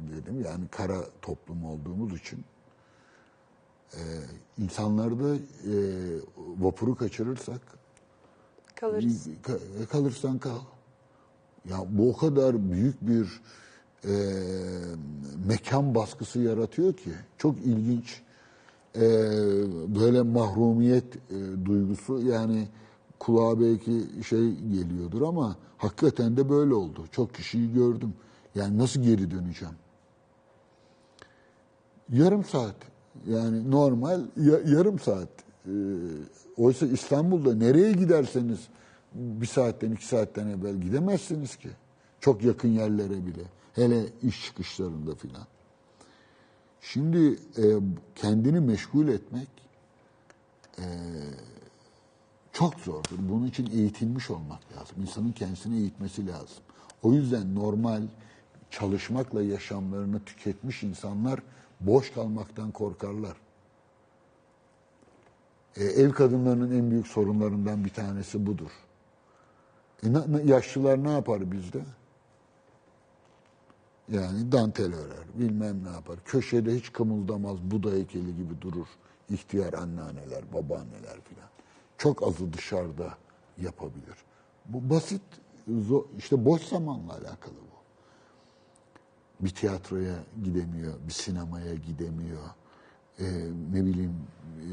dedim. 0.00 0.40
Yani 0.44 0.68
kara 0.70 1.04
toplum 1.22 1.64
olduğumuz 1.64 2.18
için 2.18 2.44
e, 3.94 4.00
insanlarda 4.58 5.34
e, 5.34 5.40
vapuru 6.58 6.94
kaçırırsak 6.94 7.60
Kalırız. 8.74 9.26
ka- 9.26 9.86
kalırsan 9.86 10.38
kal. 10.38 10.58
Ya 11.70 11.78
bu 11.88 12.10
o 12.10 12.16
kadar 12.16 12.70
büyük 12.72 12.96
bir 13.08 13.40
e, 14.04 14.14
mekan 15.46 15.94
baskısı 15.94 16.38
yaratıyor 16.38 16.92
ki 16.92 17.10
çok 17.38 17.58
ilginç. 17.58 18.22
E, 18.96 19.02
böyle 20.00 20.22
mahrumiyet 20.22 21.16
e, 21.16 21.64
duygusu 21.64 22.22
yani 22.22 22.68
kulağa 23.18 23.60
belki 23.60 24.04
şey 24.28 24.54
geliyordur 24.54 25.22
ama 25.22 25.56
hakikaten 25.78 26.36
de 26.36 26.48
böyle 26.48 26.74
oldu. 26.74 27.04
Çok 27.12 27.34
kişiyi 27.34 27.72
gördüm. 27.74 28.14
Yani 28.54 28.78
nasıl 28.78 29.00
geri 29.02 29.30
döneceğim? 29.30 29.74
Yarım 32.12 32.44
saat. 32.44 32.74
Yani 33.28 33.70
normal 33.70 34.20
ya- 34.36 34.60
yarım 34.76 34.98
saat. 34.98 35.28
Ee, 35.66 35.70
oysa 36.56 36.86
İstanbul'da 36.86 37.54
nereye 37.54 37.92
giderseniz 37.92 38.60
bir 39.14 39.46
saatten 39.46 39.92
iki 39.92 40.06
saatten 40.06 40.46
evvel 40.46 40.76
gidemezsiniz 40.76 41.56
ki. 41.56 41.68
Çok 42.20 42.44
yakın 42.44 42.68
yerlere 42.68 43.26
bile. 43.26 43.42
Hele 43.72 44.06
iş 44.22 44.44
çıkışlarında 44.44 45.14
filan. 45.14 45.46
Şimdi 46.80 47.38
e, 47.58 47.64
kendini 48.14 48.60
meşgul 48.60 49.08
etmek 49.08 49.48
e, 50.78 50.84
çok 52.52 52.74
zordur. 52.74 53.16
Bunun 53.18 53.46
için 53.46 53.70
eğitilmiş 53.72 54.30
olmak 54.30 54.60
lazım. 54.76 54.96
İnsanın 55.02 55.32
kendisini 55.32 55.76
eğitmesi 55.78 56.26
lazım. 56.26 56.58
O 57.02 57.12
yüzden 57.12 57.54
normal 57.54 58.02
çalışmakla 58.70 59.42
yaşamlarını 59.42 60.20
tüketmiş 60.24 60.82
insanlar 60.82 61.40
boş 61.80 62.12
kalmaktan 62.12 62.70
korkarlar. 62.70 63.36
E, 65.76 65.84
ev 65.84 66.12
kadınlarının 66.12 66.78
en 66.78 66.90
büyük 66.90 67.06
sorunlarından 67.06 67.84
bir 67.84 67.90
tanesi 67.90 68.46
budur. 68.46 68.70
E, 70.02 70.08
yaşlılar 70.44 71.04
ne 71.04 71.12
yapar 71.12 71.52
bizde? 71.52 71.80
Yani 74.08 74.52
dantel 74.52 74.94
örer, 74.94 75.24
bilmem 75.34 75.84
ne 75.84 75.88
yapar. 75.88 76.18
Köşede 76.24 76.74
hiç 76.74 76.92
kımıldamaz, 76.92 77.62
Buda 77.62 77.90
heykeli 77.90 78.36
gibi 78.36 78.60
durur. 78.60 78.86
İhtiyar 79.30 79.72
anneanneler, 79.72 80.52
babaanneler 80.52 81.20
filan. 81.20 81.48
Çok 81.98 82.22
azı 82.22 82.52
dışarıda 82.52 83.14
yapabilir. 83.58 84.16
Bu 84.66 84.90
basit, 84.94 85.22
işte 86.18 86.44
boş 86.44 86.62
zamanla 86.62 87.12
alakalı. 87.12 87.65
Bir 89.40 89.50
tiyatroya 89.50 90.14
gidemiyor, 90.44 90.94
bir 91.06 91.12
sinemaya 91.12 91.74
gidemiyor. 91.74 92.42
Ee, 93.18 93.24
ne 93.72 93.84
bileyim, 93.84 94.26
e, 94.60 94.68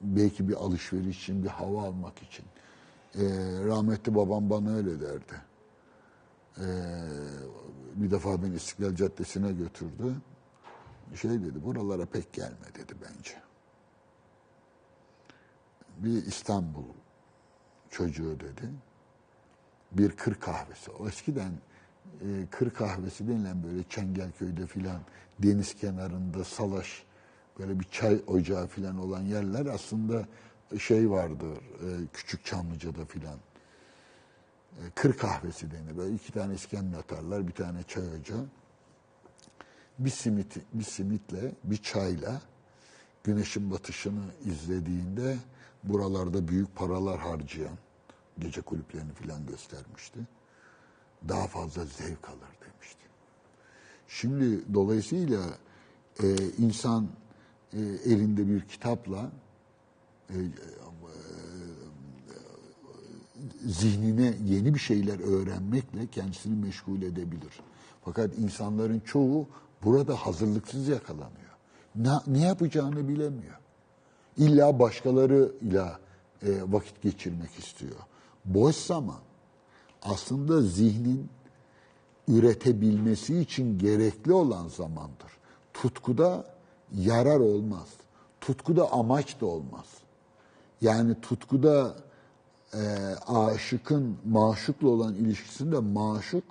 belki 0.00 0.48
bir 0.48 0.54
alışveriş 0.54 1.22
için, 1.22 1.42
bir 1.42 1.48
hava 1.48 1.82
almak 1.82 2.22
için. 2.22 2.44
Ee, 3.14 3.20
rahmetli 3.64 4.14
babam 4.14 4.50
bana 4.50 4.76
öyle 4.76 5.00
derdi. 5.00 5.34
Ee, 6.58 6.64
bir 7.94 8.10
defa 8.10 8.42
beni 8.42 8.54
İstiklal 8.54 8.94
Caddesi'ne 8.94 9.52
götürdü. 9.52 10.14
Şey 11.14 11.30
dedi, 11.30 11.64
buralara 11.64 12.06
pek 12.06 12.32
gelme 12.32 12.74
dedi 12.74 12.94
bence. 13.02 13.42
Bir 15.98 16.26
İstanbul 16.26 16.84
çocuğu 17.90 18.40
dedi. 18.40 18.70
Bir 19.92 20.10
kır 20.10 20.34
kahvesi. 20.34 20.90
O 20.90 21.08
eskiden 21.08 21.52
e, 22.20 22.46
kır 22.50 22.70
kahvesi 22.70 23.28
denilen 23.28 23.62
böyle 23.62 23.82
Çengelköy'de 23.90 24.66
filan 24.66 25.00
deniz 25.38 25.74
kenarında 25.74 26.44
salaş 26.44 27.04
böyle 27.58 27.80
bir 27.80 27.84
çay 27.84 28.20
ocağı 28.26 28.66
filan 28.66 28.98
olan 28.98 29.22
yerler 29.22 29.66
aslında 29.66 30.26
şey 30.78 31.10
vardır 31.10 31.56
e, 31.56 32.06
küçük 32.12 32.44
Çamlıca'da 32.44 33.04
filan. 33.04 33.38
E, 34.72 34.82
kır 34.94 35.18
kahvesi 35.18 35.70
denir. 35.70 35.96
Böyle 35.96 36.14
iki 36.14 36.32
tane 36.32 36.54
iskemle 36.54 36.96
atarlar, 36.96 37.48
bir 37.48 37.52
tane 37.52 37.82
çay 37.82 38.04
ocağı. 38.20 38.46
Bir 39.98 40.10
simit, 40.10 40.56
bir 40.72 40.84
simitle, 40.84 41.52
bir 41.64 41.76
çayla 41.76 42.40
güneşin 43.24 43.70
batışını 43.70 44.24
izlediğinde 44.44 45.36
buralarda 45.84 46.48
büyük 46.48 46.76
paralar 46.76 47.18
harcayan 47.18 47.78
gece 48.38 48.60
kulüplerini 48.60 49.14
filan 49.14 49.46
göstermişti. 49.46 50.20
Daha 51.28 51.46
fazla 51.46 51.84
zevk 51.84 52.28
alır 52.28 52.54
demişti. 52.60 53.04
Şimdi 54.08 54.74
dolayısıyla 54.74 55.40
e, 56.22 56.36
insan 56.58 57.08
e, 57.72 57.80
elinde 57.80 58.48
bir 58.48 58.60
kitapla 58.60 59.30
e, 60.30 60.36
zihnine 63.66 64.34
yeni 64.44 64.74
bir 64.74 64.78
şeyler 64.78 65.20
öğrenmekle 65.20 66.06
kendisini 66.06 66.64
meşgul 66.64 67.02
edebilir. 67.02 67.60
Fakat 68.04 68.38
insanların 68.38 69.00
çoğu 69.00 69.48
burada 69.84 70.14
hazırlıksız 70.14 70.88
yakalanıyor. 70.88 71.54
Ne, 71.96 72.10
ne 72.26 72.40
yapacağını 72.40 73.08
bilemiyor. 73.08 73.58
İlla 74.36 74.78
başkalarıyla 74.78 75.98
e, 76.42 76.48
vakit 76.72 77.02
geçirmek 77.02 77.58
istiyor. 77.58 77.96
Boş 78.44 78.76
zaman 78.76 79.18
aslında 80.04 80.62
zihnin 80.62 81.28
üretebilmesi 82.28 83.40
için 83.40 83.78
gerekli 83.78 84.32
olan 84.32 84.68
zamandır. 84.68 85.32
Tutkuda 85.74 86.44
yarar 86.94 87.40
olmaz. 87.40 87.88
Tutkuda 88.40 88.92
amaç 88.92 89.40
da 89.40 89.46
olmaz. 89.46 89.86
Yani 90.80 91.20
tutkuda 91.20 91.96
e, 92.74 92.78
aşıkın 93.26 94.16
maşukla 94.24 94.88
olan 94.88 95.14
ilişkisinde 95.14 95.78
maşuk 95.78 96.44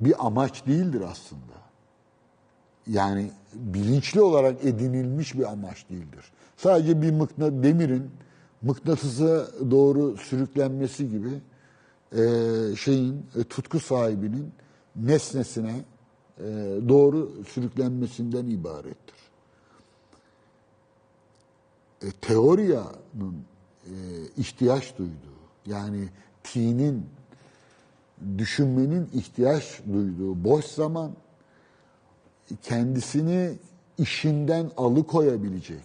bir 0.00 0.26
amaç 0.26 0.66
değildir 0.66 1.00
aslında. 1.00 1.58
Yani 2.86 3.30
bilinçli 3.54 4.20
olarak 4.20 4.64
edinilmiş 4.64 5.34
bir 5.34 5.52
amaç 5.52 5.88
değildir. 5.90 6.32
Sadece 6.56 7.02
bir 7.02 7.10
mıkna, 7.10 7.62
demirin 7.62 8.10
mıknatısa 8.62 9.46
doğru 9.70 10.16
sürüklenmesi 10.16 11.10
gibi 11.10 11.30
e, 12.12 12.76
şeyin 12.76 13.26
e, 13.36 13.44
tutku 13.44 13.80
sahibinin 13.80 14.52
nesnesine 14.96 15.84
e, 16.38 16.44
doğru 16.88 17.32
sürüklenmesinden 17.48 18.46
ibarettir. 18.46 19.18
E, 22.02 22.10
teoriyanın 22.20 23.44
e, 23.84 23.94
ihtiyaç 24.36 24.98
duyduğu 24.98 25.38
yani 25.66 26.08
tinin 26.42 27.06
düşünmenin 28.38 29.08
ihtiyaç 29.14 29.80
duyduğu 29.92 30.44
boş 30.44 30.64
zaman 30.64 31.12
kendisini 32.62 33.52
işinden 33.98 34.70
alıkoyabilecek. 34.76 35.84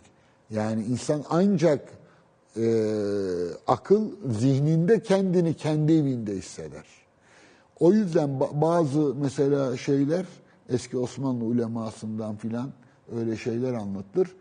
Yani 0.50 0.84
insan 0.84 1.24
ancak 1.30 2.03
e, 2.58 2.66
akıl 3.68 4.12
zihninde 4.40 5.04
kendini 5.04 5.54
kendi 5.54 5.94
evinde 5.94 6.36
hisseder. 6.36 6.86
O 7.80 7.94
yüzden 7.94 8.30
ba- 8.30 8.62
bazı 8.62 9.16
mesela 9.16 9.78
şeyler 9.78 10.26
eski 10.70 10.98
Osmanlı 10.98 11.44
ulemasından 11.44 12.36
filan 12.36 12.72
öyle 13.16 13.38
şeyler 13.38 13.74
anlatılır. 13.74 14.36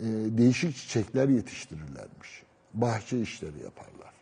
E, 0.00 0.04
değişik 0.38 0.76
çiçekler 0.76 1.28
yetiştirirlermiş. 1.28 2.42
Bahçe 2.74 3.20
işleri 3.20 3.62
yaparlar. 3.62 4.14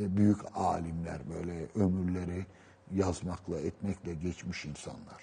E, 0.00 0.16
büyük 0.16 0.38
alimler 0.54 1.18
böyle 1.34 1.66
ömürleri 1.74 2.46
yazmakla, 2.94 3.58
etmekle 3.58 4.14
geçmiş 4.14 4.64
insanlar. 4.64 5.22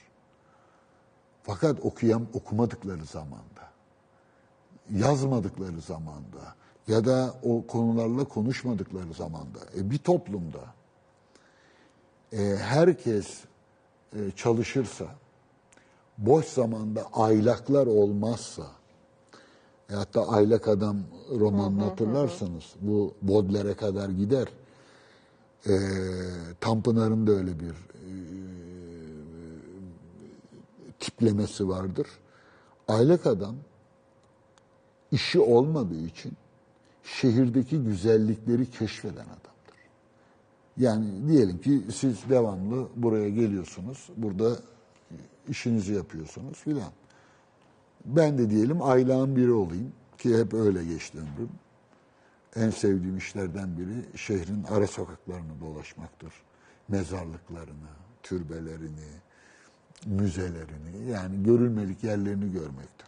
Fakat 1.43 1.79
okuyam 1.79 2.27
okumadıkları 2.33 3.05
zamanda, 3.05 3.69
yazmadıkları 4.93 5.81
zamanda 5.81 6.55
ya 6.87 7.05
da 7.05 7.33
o 7.43 7.67
konularla 7.67 8.23
konuşmadıkları 8.23 9.13
zamanda 9.13 9.59
e, 9.77 9.91
bir 9.91 9.97
toplumda 9.97 10.59
e, 12.33 12.55
herkes 12.55 13.43
e, 14.13 14.31
çalışırsa, 14.35 15.05
boş 16.17 16.45
zamanda 16.45 17.07
aylaklar 17.13 17.87
olmazsa, 17.87 18.63
e, 19.89 19.93
hatta 19.93 20.27
aylak 20.27 20.67
adam 20.67 20.97
romanını 21.39 21.83
hatırlarsanız 21.83 22.63
bu 22.81 23.13
Baudelaire'e 23.21 23.73
kadar 23.73 24.09
gider. 24.09 24.47
E, 25.67 25.73
Tanpınar'ın 26.61 27.27
da 27.27 27.31
öyle 27.31 27.59
bir 27.59 27.69
e, 27.69 28.11
tiplemesi 30.99 31.69
vardır. 31.69 32.07
Aylak 32.87 33.27
adam 33.27 33.55
işi 35.11 35.39
olmadığı 35.39 36.05
için 36.05 36.33
şehirdeki 37.05 37.83
güzellikleri 37.83 38.69
keşfeden 38.69 39.25
adamdır. 39.25 39.45
Yani 40.77 41.27
diyelim 41.27 41.61
ki 41.61 41.81
siz 41.93 42.29
devamlı 42.29 42.87
buraya 42.95 43.29
geliyorsunuz, 43.29 44.09
burada 44.17 44.55
işinizi 45.47 45.93
yapıyorsunuz 45.93 46.57
filan. 46.57 46.91
Ben 48.05 48.37
de 48.37 48.49
diyelim 48.49 48.81
aylağın 48.81 49.35
biri 49.35 49.51
olayım 49.51 49.91
ki 50.17 50.37
hep 50.37 50.53
öyle 50.53 50.85
geçti 50.85 51.17
ömrüm. 51.17 51.49
En 52.55 52.69
sevdiğim 52.69 53.17
işlerden 53.17 53.77
biri 53.77 54.17
şehrin 54.17 54.63
ara 54.63 54.87
sokaklarını 54.87 55.61
dolaşmaktır. 55.61 56.33
Mezarlıklarını, 56.87 57.89
türbelerini, 58.23 59.09
müzelerini 60.05 61.11
yani 61.11 61.43
görülmelik 61.43 62.03
yerlerini 62.03 62.51
görmektir. 62.51 63.07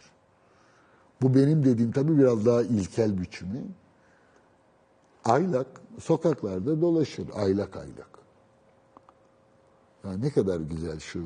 Bu 1.22 1.34
benim 1.34 1.64
dediğim 1.64 1.92
tabii 1.92 2.18
biraz 2.18 2.46
daha 2.46 2.62
ilkel 2.62 3.20
biçimi. 3.20 3.62
Aylak 5.24 5.66
sokaklarda 6.00 6.80
dolaşır, 6.80 7.28
aylak 7.34 7.76
aylak. 7.76 8.18
Ya 10.04 10.12
ne 10.12 10.30
kadar 10.30 10.60
güzel 10.60 11.00
şu 11.00 11.24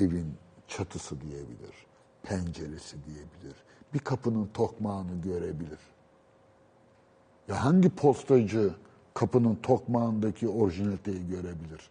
evin 0.00 0.34
çatısı 0.68 1.20
diyebilir, 1.20 1.86
penceresi 2.22 2.96
diyebilir. 3.04 3.56
Bir 3.94 3.98
kapının 3.98 4.46
tokmağını 4.54 5.20
görebilir. 5.22 5.78
Ya 7.48 7.64
hangi 7.64 7.90
postacı 7.90 8.74
kapının 9.14 9.54
tokmağındaki 9.54 10.48
orijinaliteyi 10.48 11.28
görebilir? 11.28 11.90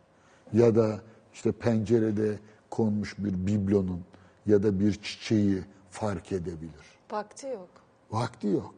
Ya 0.53 0.75
da 0.75 0.99
işte 1.33 1.51
pencerede 1.51 2.39
konmuş 2.69 3.15
bir 3.17 3.47
biblonun 3.47 4.01
ya 4.45 4.63
da 4.63 4.79
bir 4.79 4.93
çiçeği 4.93 5.63
fark 5.89 6.31
edebilir. 6.31 6.85
Vakti 7.11 7.47
yok. 7.47 7.69
Vakti 8.11 8.47
yok. 8.47 8.75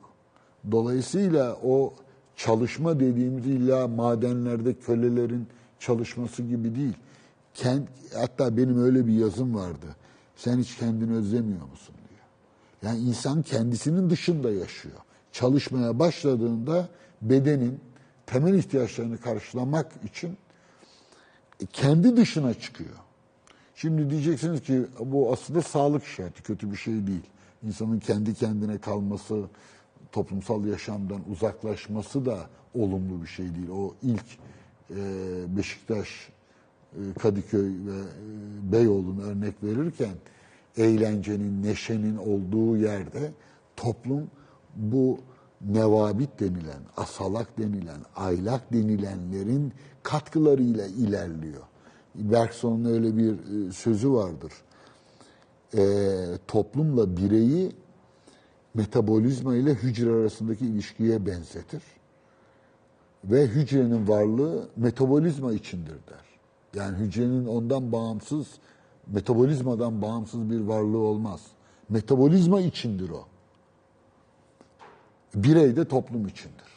Dolayısıyla 0.72 1.58
o 1.64 1.94
çalışma 2.38 3.00
dediğimiz 3.00 3.46
illa 3.48 3.88
madenlerde 3.88 4.74
kölelerin 4.74 5.48
çalışması 5.80 6.44
gibi 6.44 6.76
değil. 6.76 6.94
Kend, 7.54 7.88
hatta 8.16 8.58
benim 8.58 8.84
öyle 8.84 9.08
bir 9.08 9.14
yazım 9.14 9.56
vardı. 9.56 9.86
Sen 10.36 10.58
hiç 10.58 10.76
kendini 10.76 11.16
özlemiyor 11.16 11.70
musun 11.72 11.96
diyor. 12.10 12.22
Yani 12.82 13.10
insan 13.10 13.42
kendisinin 13.42 14.10
dışında 14.10 14.52
yaşıyor. 14.52 14.96
Çalışmaya 15.32 16.00
başladığında 16.00 16.90
bedenin 17.22 17.80
temel 18.26 18.54
ihtiyaçlarını 18.54 19.18
karşılamak 19.18 19.92
için 20.04 20.38
kendi 21.74 22.18
dışına 22.18 22.54
çıkıyor. 22.54 22.96
Şimdi 23.76 24.10
diyeceksiniz 24.10 24.62
ki 24.62 24.86
bu 25.00 25.34
aslında 25.34 25.62
sağlık 25.62 26.04
işareti, 26.04 26.44
kötü 26.44 26.72
bir 26.72 26.78
şey 26.78 27.08
değil. 27.08 27.24
İnsanın 27.64 28.00
kendi 28.00 28.34
kendine 28.34 28.78
kalması, 28.78 29.44
toplumsal 30.12 30.66
yaşamdan 30.66 31.22
uzaklaşması 31.32 32.26
da 32.26 32.38
olumlu 32.76 33.22
bir 33.22 33.28
şey 33.28 33.46
değil. 33.56 33.70
O 33.70 33.94
ilk 34.02 34.26
e, 34.90 34.98
Beşiktaş, 35.58 36.30
e, 36.94 37.20
Kadıköy 37.20 37.70
ve 37.70 38.00
e, 38.00 38.72
Beyoğlu'nu 38.72 39.22
örnek 39.22 39.64
verirken 39.64 40.16
eğlencenin, 40.78 41.64
neşenin 41.64 42.18
olduğu 42.18 42.78
yerde 42.78 43.32
toplum 43.76 44.28
bu 44.76 45.20
nevabit 45.62 46.40
denilen, 46.40 46.82
asalak 46.98 47.58
denilen, 47.58 48.00
aylak 48.16 48.74
denilenlerin 48.74 49.74
katkılarıyla 50.04 50.86
ilerliyor. 50.88 51.64
Bergson'un 52.16 52.86
öyle 52.86 53.18
bir 53.18 53.34
e, 53.34 53.72
sözü 53.72 54.12
vardır. 54.12 54.54
E, 55.78 55.82
toplumla 56.48 57.18
bireyi 57.18 57.72
metabolizma 58.78 59.56
ile 59.56 59.74
hücre 59.74 60.12
arasındaki 60.12 60.66
ilişkiye 60.66 61.26
benzetir. 61.26 61.84
Ve 63.24 63.48
hücrenin 63.48 64.08
varlığı 64.08 64.70
metabolizma 64.76 65.54
içindir 65.54 65.92
der. 65.94 66.26
Yani 66.74 66.98
hücrenin 66.98 67.46
ondan 67.46 67.92
bağımsız, 67.92 68.48
metabolizmadan 69.08 70.02
bağımsız 70.02 70.50
bir 70.50 70.60
varlığı 70.60 70.98
olmaz. 70.98 71.42
Metabolizma 71.90 72.62
içindir 72.62 73.10
o. 73.10 73.26
Birey 75.36 75.76
de 75.76 75.86
toplum 75.86 76.28
içindir. 76.28 76.68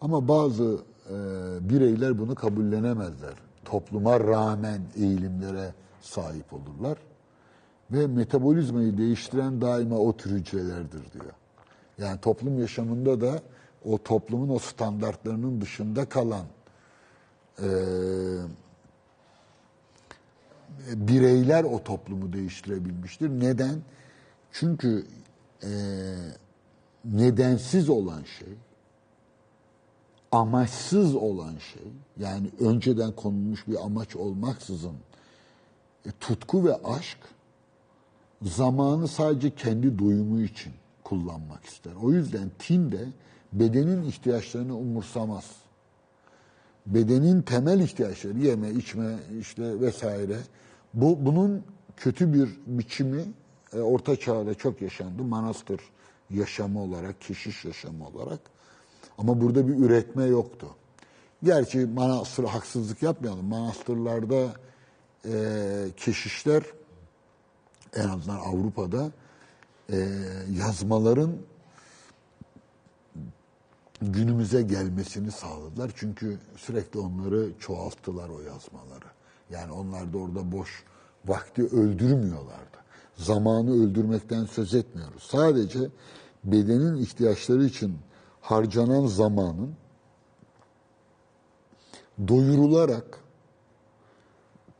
Ama 0.00 0.28
bazı 0.28 0.78
e, 1.10 1.14
bireyler 1.60 2.18
bunu 2.18 2.34
kabullenemezler. 2.34 3.34
Topluma 3.64 4.20
rağmen 4.20 4.80
eğilimlere 4.96 5.74
sahip 6.00 6.52
olurlar. 6.52 6.98
Ve 7.92 8.06
metabolizmayı 8.06 8.98
değiştiren 8.98 9.60
daima 9.60 9.96
o 9.96 10.16
tür 10.16 10.30
hücrelerdir 10.30 11.12
diyor. 11.12 11.32
Yani 11.98 12.20
toplum 12.20 12.60
yaşamında 12.60 13.20
da 13.20 13.42
o 13.84 13.98
toplumun 14.02 14.48
o 14.48 14.58
standartlarının 14.58 15.60
dışında 15.60 16.08
kalan 16.08 16.46
e, 17.62 17.68
bireyler 20.88 21.64
o 21.64 21.84
toplumu 21.84 22.32
değiştirebilmiştir. 22.32 23.30
Neden? 23.30 23.82
Çünkü 24.52 25.06
e, 25.62 25.70
nedensiz 27.04 27.88
olan 27.88 28.22
şey, 28.38 28.48
amaçsız 30.32 31.14
olan 31.14 31.58
şey, 31.58 31.92
yani 32.18 32.50
önceden 32.60 33.12
konulmuş 33.12 33.68
bir 33.68 33.84
amaç 33.84 34.16
olmaksızın 34.16 34.96
e, 36.06 36.10
tutku 36.20 36.64
ve 36.64 36.76
aşk 36.76 37.18
zamanı 38.42 39.08
sadece 39.08 39.54
kendi 39.54 39.98
doyumu 39.98 40.40
için 40.42 40.72
kullanmak 41.04 41.64
ister. 41.64 41.92
O 42.02 42.12
yüzden 42.12 42.50
tin 42.58 42.92
de 42.92 43.08
bedenin 43.52 44.02
ihtiyaçlarını 44.02 44.76
umursamaz. 44.76 45.44
Bedenin 46.86 47.42
temel 47.42 47.80
ihtiyaçları 47.80 48.38
yeme, 48.38 48.70
içme 48.70 49.16
işte 49.40 49.80
vesaire. 49.80 50.36
Bu 50.94 51.26
bunun 51.26 51.62
kötü 51.96 52.32
bir 52.34 52.48
biçimi 52.66 53.22
e, 53.72 53.78
Orta 53.78 54.16
Çağ'da 54.16 54.54
çok 54.54 54.82
yaşandı. 54.82 55.22
Manastır 55.22 55.80
yaşamı 56.30 56.82
olarak, 56.82 57.20
keşiş 57.20 57.64
yaşamı 57.64 58.06
olarak. 58.06 58.40
Ama 59.18 59.40
burada 59.40 59.68
bir 59.68 59.74
üretme 59.74 60.24
yoktu. 60.24 60.66
Gerçi 61.42 61.86
manastır 61.86 62.44
haksızlık 62.44 63.02
yapmayalım. 63.02 63.46
Manastırlarda 63.46 64.52
e, 65.24 65.32
keşişler 65.96 66.62
en 67.96 68.08
azından 68.08 68.36
Avrupa'da 68.36 69.10
e, 69.92 70.08
yazmaların 70.58 71.36
günümüze 74.02 74.62
gelmesini 74.62 75.30
sağladılar. 75.30 75.90
Çünkü 75.96 76.38
sürekli 76.56 77.00
onları 77.00 77.48
çoğalttılar 77.58 78.28
o 78.28 78.40
yazmaları. 78.40 79.06
Yani 79.50 79.72
onlar 79.72 80.12
da 80.12 80.18
orada 80.18 80.52
boş 80.52 80.84
vakti 81.26 81.62
öldürmüyorlardı. 81.62 82.80
Zamanı 83.16 83.70
öldürmekten 83.82 84.44
söz 84.44 84.74
etmiyoruz. 84.74 85.22
Sadece 85.22 85.78
bedenin 86.44 86.96
ihtiyaçları 86.96 87.64
için 87.64 87.98
harcanan 88.40 89.06
zamanın 89.06 89.74
doyurularak 92.28 93.20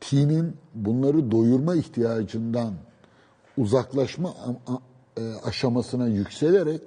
tinin 0.01 0.57
bunları 0.73 1.31
doyurma 1.31 1.75
ihtiyacından 1.75 2.73
uzaklaşma 3.57 4.33
e, 5.17 5.21
aşamasına 5.45 6.07
yükselerek 6.07 6.81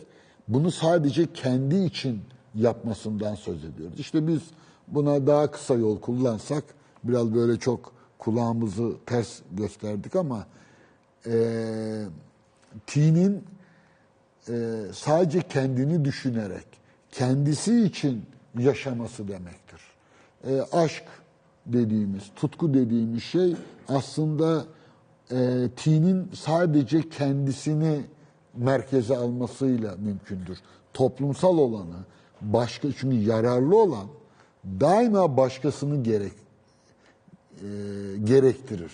bunu 0.49 0.70
sadece 0.70 1.32
kendi 1.32 1.77
için 1.77 2.20
yapmasından 2.55 3.35
söz 3.35 3.65
ediyoruz. 3.65 3.99
İşte 3.99 4.27
biz 4.27 4.41
buna 4.89 5.27
daha 5.27 5.51
kısa 5.51 5.74
yol 5.74 6.01
kullansak 6.01 6.65
biraz 7.05 7.35
böyle 7.35 7.59
çok 7.59 7.93
kulağımızı 8.19 8.93
ters 9.07 9.41
gösterdik 9.53 10.16
ama 10.16 10.47
e, 11.27 12.05
tinin 12.86 13.45
e, 14.49 14.81
sadece 14.93 15.41
kendini 15.41 16.05
düşünerek 16.05 16.66
kendisi 17.12 17.85
için 17.85 18.24
yaşaması 18.59 19.28
demektir. 19.28 19.81
E, 20.47 20.61
aşk 20.73 21.05
dediğimiz, 21.66 22.23
tutku 22.36 22.74
dediğimiz 22.74 23.23
şey 23.23 23.57
aslında 23.89 24.65
e, 25.30 25.68
tinin 25.76 26.30
sadece 26.34 27.09
kendisini 27.09 28.01
merkeze 28.56 29.16
almasıyla 29.16 29.96
mümkündür. 29.96 30.59
Toplumsal 30.94 31.59
olanı, 31.59 31.96
başka 32.40 32.92
çünkü 32.92 33.16
yararlı 33.16 33.78
olan 33.78 34.06
daima 34.80 35.36
başkasını 35.36 36.02
gerek 36.02 36.32
e, 37.52 37.68
gerektirir. 38.24 38.92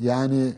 Yani 0.00 0.52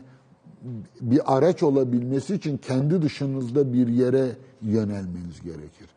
bir 1.01 1.37
araç 1.37 1.63
olabilmesi 1.63 2.35
için 2.35 2.57
kendi 2.57 3.01
dışınızda 3.01 3.73
bir 3.73 3.87
yere 3.87 4.31
yönelmeniz 4.61 5.41
gerekir. 5.43 5.87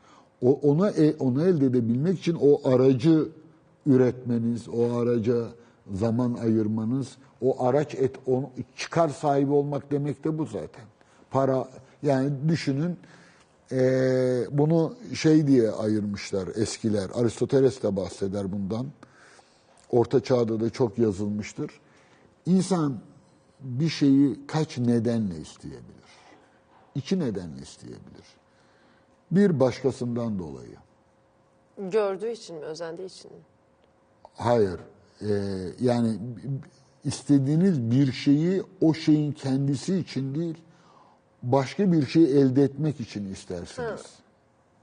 O 0.43 0.53
ona 0.53 0.91
e- 0.91 1.17
onu 1.17 1.47
elde 1.47 1.67
edebilmek 1.67 2.19
için 2.19 2.39
o 2.41 2.69
aracı 2.69 3.29
üretmeniz, 3.87 4.69
o 4.69 4.97
araca 4.97 5.35
zaman 5.93 6.35
ayırmanız, 6.35 7.17
o 7.41 7.65
araç 7.65 7.95
et 7.95 8.17
onu, 8.27 8.51
çıkar 8.77 9.09
sahibi 9.09 9.53
olmak 9.53 9.91
demek 9.91 10.25
de 10.25 10.39
bu 10.39 10.47
zaten. 10.47 10.85
Para 11.31 11.69
yani 12.03 12.49
düşünün 12.49 12.99
eee, 13.73 14.47
bunu 14.51 14.95
şey 15.15 15.47
diye 15.47 15.71
ayırmışlar 15.71 16.49
eskiler. 16.57 17.11
Aristoteles 17.15 17.83
de 17.83 17.97
bahseder 17.97 18.53
bundan. 18.53 18.87
Orta 19.91 20.23
Çağ'da 20.23 20.61
da 20.61 20.71
çok 20.71 20.99
yazılmıştır. 20.99 21.81
İnsan 22.47 23.01
bir 23.61 23.89
şeyi 23.89 24.47
kaç 24.47 24.79
nedenle 24.79 25.37
isteyebilir? 25.37 26.11
İki 26.95 27.19
nedenle 27.19 27.63
isteyebilir. 27.63 28.27
Bir 29.31 29.61
başkasından 29.61 30.39
dolayı. 30.39 30.77
Gördüğü 31.79 32.31
için 32.31 32.57
mi, 32.57 32.65
özendiği 32.65 33.09
için 33.09 33.33
mi? 33.33 33.39
Hayır. 34.35 34.81
Ee, 35.23 35.27
yani 35.81 36.19
istediğiniz 37.05 37.91
bir 37.91 38.13
şeyi 38.13 38.63
o 38.81 38.95
şeyin 38.95 39.33
kendisi 39.33 39.97
için 39.97 40.35
değil, 40.35 40.59
başka 41.43 41.93
bir 41.93 42.07
şey 42.07 42.25
elde 42.25 42.63
etmek 42.63 43.01
için 43.01 43.33
istersiniz. 43.33 44.01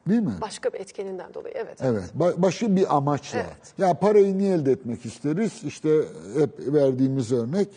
Değil 0.10 0.22
mi? 0.22 0.34
Başka 0.42 0.74
bir 0.74 0.80
etkeninden 0.80 1.34
dolayı, 1.34 1.54
evet. 1.58 1.78
Evet. 1.82 2.04
ba- 2.20 2.42
başka 2.42 2.76
bir 2.76 2.96
amaçla. 2.98 3.40
Evet. 3.40 3.74
Ya 3.78 3.94
parayı 3.94 4.38
niye 4.38 4.54
elde 4.56 4.72
etmek 4.72 5.06
isteriz? 5.06 5.64
İşte 5.64 5.90
hep 6.38 6.74
verdiğimiz 6.74 7.32
örnek. 7.32 7.68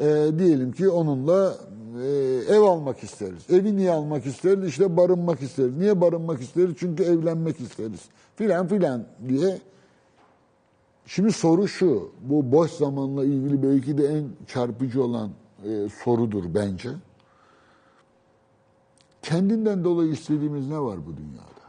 e, 0.00 0.26
diyelim 0.38 0.72
ki 0.72 0.88
onunla 0.88 1.54
e, 2.02 2.06
ev 2.54 2.60
almak 2.60 3.02
isteriz. 3.04 3.50
Evi 3.50 3.76
niye 3.76 3.90
almak 3.90 4.26
isteriz? 4.26 4.64
İşte 4.68 4.96
barınmak 4.96 5.42
isteriz. 5.42 5.76
Niye 5.76 6.00
barınmak 6.00 6.40
isteriz? 6.42 6.74
Çünkü 6.78 7.02
evlenmek 7.02 7.60
isteriz. 7.60 8.00
Filan 8.36 8.66
filan 8.66 9.04
diye. 9.28 9.58
Şimdi 11.14 11.32
soru 11.32 11.68
şu. 11.68 12.10
Bu 12.20 12.52
boş 12.52 12.70
zamanla 12.70 13.24
ilgili 13.24 13.62
belki 13.62 13.98
de 13.98 14.06
en 14.06 14.28
çarpıcı 14.46 15.04
olan 15.04 15.30
e, 15.64 15.88
sorudur 16.04 16.44
bence. 16.54 16.90
Kendinden 19.22 19.84
dolayı 19.84 20.12
istediğimiz 20.12 20.68
ne 20.68 20.80
var 20.80 21.06
bu 21.06 21.16
dünyada? 21.16 21.62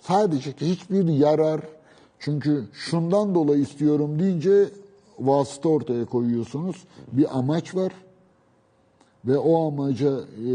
Sadece 0.00 0.52
hiçbir 0.52 1.08
yarar 1.08 1.60
çünkü 2.18 2.64
şundan 2.72 3.34
dolayı 3.34 3.62
istiyorum 3.62 4.18
deyince 4.18 4.68
vasıta 5.18 5.68
ortaya 5.68 6.04
koyuyorsunuz. 6.04 6.84
Bir 7.12 7.38
amaç 7.38 7.74
var 7.74 7.92
ve 9.24 9.38
o 9.38 9.68
amaca 9.68 10.20
e, 10.20 10.52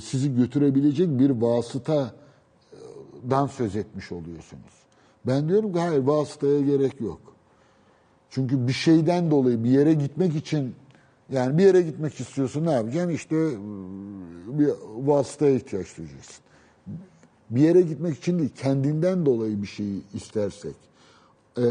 sizi 0.00 0.36
götürebilecek 0.36 1.18
bir 1.18 1.30
vasıtadan 1.30 2.12
söz 3.46 3.76
etmiş 3.76 4.12
oluyorsunuz. 4.12 4.83
Ben 5.26 5.48
diyorum 5.48 5.72
ki 5.72 5.78
hayır 5.78 6.02
vasıtaya 6.02 6.60
gerek 6.60 7.00
yok. 7.00 7.20
Çünkü 8.30 8.68
bir 8.68 8.72
şeyden 8.72 9.30
dolayı 9.30 9.64
bir 9.64 9.70
yere 9.70 9.94
gitmek 9.94 10.36
için 10.36 10.74
yani 11.32 11.58
bir 11.58 11.62
yere 11.62 11.82
gitmek 11.82 12.20
istiyorsun 12.20 12.66
ne 12.66 12.72
yapacaksın? 12.72 13.10
İşte 13.10 13.36
e, 13.36 13.58
bir 14.58 14.70
vasıtaya 15.06 15.54
ihtiyaç 15.54 15.98
duyacaksın 15.98 16.44
bir 17.50 17.60
yere 17.60 17.80
gitmek 17.80 18.18
için 18.18 18.38
değil, 18.38 18.50
kendinden 18.56 19.26
dolayı 19.26 19.62
bir 19.62 19.66
şeyi 19.66 20.02
istersek. 20.14 20.74
Ee, 21.58 21.62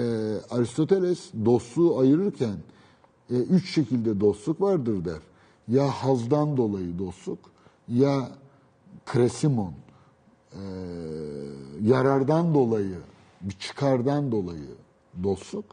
Aristoteles 0.50 1.32
dostluğu 1.46 2.00
ayırırken 2.00 2.56
e, 3.30 3.36
üç 3.36 3.74
şekilde 3.74 4.20
dostluk 4.20 4.62
vardır 4.62 5.06
der. 5.06 5.20
Ya 5.68 5.88
hazdan 5.88 6.58
dolayı 6.58 7.00
dostluk, 7.00 7.40
ya 7.88 8.30
kresimon, 9.06 9.74
e, 10.54 10.62
yarardan 11.82 12.54
dolayı, 12.54 12.98
bir 13.44 13.53
çıkardan 13.60 14.32
dolayı 14.32 14.68
dostluk, 15.24 15.65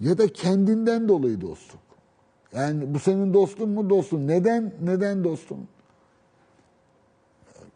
ya 0.00 0.18
da 0.18 0.28
kendinden 0.32 1.08
dolayı 1.08 1.40
dostluk. 1.40 1.80
Yani 2.52 2.94
bu 2.94 2.98
senin 2.98 3.34
dostun 3.34 3.68
mu 3.68 3.90
dostun? 3.90 4.28
Neden 4.28 4.74
neden 4.82 5.24
dostun? 5.24 5.68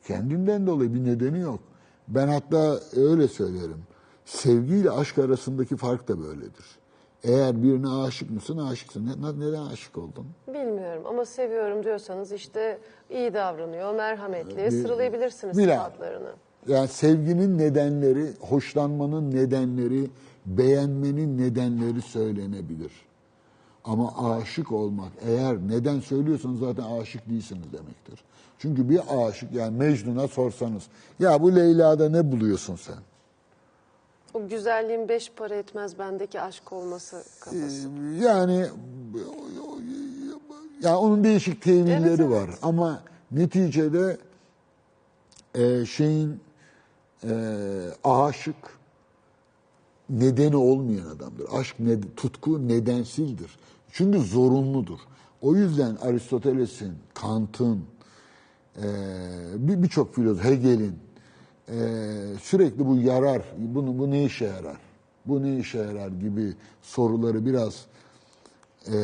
Kendinden 0.06 0.66
dolayı 0.66 0.94
bir 0.94 1.05
nedeni 1.05 1.40
yok. 1.40 1.60
Ben 2.09 2.28
hatta 2.28 2.78
öyle 2.97 3.28
söylerim. 3.28 3.82
Sevgi 4.24 4.74
ile 4.74 4.90
aşk 4.90 5.18
arasındaki 5.18 5.77
fark 5.77 6.09
da 6.09 6.20
böyledir. 6.20 6.64
Eğer 7.24 7.62
birine 7.62 7.89
aşık 7.89 8.31
mısın, 8.31 8.59
aşıksın. 8.59 9.06
Ne- 9.06 9.40
Neden 9.47 9.62
aşık 9.62 9.98
oldun? 9.98 10.27
Bilmiyorum 10.48 11.02
ama 11.06 11.24
seviyorum 11.24 11.85
diyorsanız 11.85 12.32
işte 12.32 12.78
iyi 13.10 13.35
davranıyor, 13.35 13.94
merhametli, 13.94 14.70
sıralayabilirsiniz 14.70 15.59
Bilal. 15.59 15.77
sıfatlarını. 15.85 16.32
Yani 16.69 16.89
sevginin 16.89 17.59
nedenleri, 17.59 18.27
hoşlanmanın 18.41 19.31
nedenleri, 19.31 20.11
beğenmenin 20.47 21.39
nedenleri 21.39 22.03
söylenebilir. 22.03 22.93
Ama 23.85 24.35
aşık 24.37 24.73
olmak, 24.73 25.12
eğer 25.27 25.57
neden 25.69 26.01
söylüyorsanız 26.01 26.61
zaten 26.61 26.82
aşık 26.82 27.31
değilsiniz 27.31 27.73
demektir. 27.73 28.24
Çünkü 28.59 28.89
bir 28.89 29.01
aşık, 29.27 29.53
yani 29.53 29.77
Mecnun'a 29.77 30.28
sorsanız, 30.28 30.82
ya 31.19 31.43
bu 31.43 31.57
Leyla'da 31.57 32.09
ne 32.09 32.32
buluyorsun 32.32 32.77
sen? 32.77 32.97
O 34.35 34.49
güzelliğin 34.49 35.09
beş 35.09 35.32
para 35.37 35.55
etmez 35.55 35.99
bendeki 35.99 36.41
aşk 36.41 36.73
olması 36.73 37.23
kafası. 37.41 37.89
Yani 38.20 38.66
ya 40.82 40.99
onun 40.99 41.24
değişik 41.24 41.62
tevilleri 41.62 42.09
Evet, 42.09 42.20
evet. 42.20 42.31
var 42.31 42.51
ama 42.62 43.03
neticede 43.31 44.16
e, 45.55 45.87
şeyin 45.87 46.41
e, 47.24 47.32
aşık 48.05 48.56
nedeni 50.10 50.56
olmayan 50.56 51.06
adamdır. 51.06 51.47
Aşk 51.52 51.80
ne, 51.80 52.01
tutku 52.16 52.68
nedensildir. 52.68 53.59
Çünkü 53.92 54.18
zorunludur. 54.18 54.98
O 55.40 55.56
yüzden 55.56 55.97
Aristoteles'in, 55.97 56.92
Kant'ın, 57.14 57.84
e, 58.76 58.86
bir 59.56 59.82
birçok 59.82 60.14
filozof, 60.14 60.44
Hegel'in 60.44 60.98
e, 61.68 61.78
sürekli 62.42 62.86
bu 62.86 62.97
yarar, 62.97 63.42
bunu 63.59 63.98
bu 63.98 64.10
ne 64.10 64.24
işe 64.24 64.44
yarar, 64.44 64.76
bu 65.26 65.42
ne 65.42 65.59
işe 65.59 65.78
yarar 65.78 66.09
gibi 66.09 66.55
soruları 66.82 67.47
biraz 67.47 67.86
e, 68.86 68.97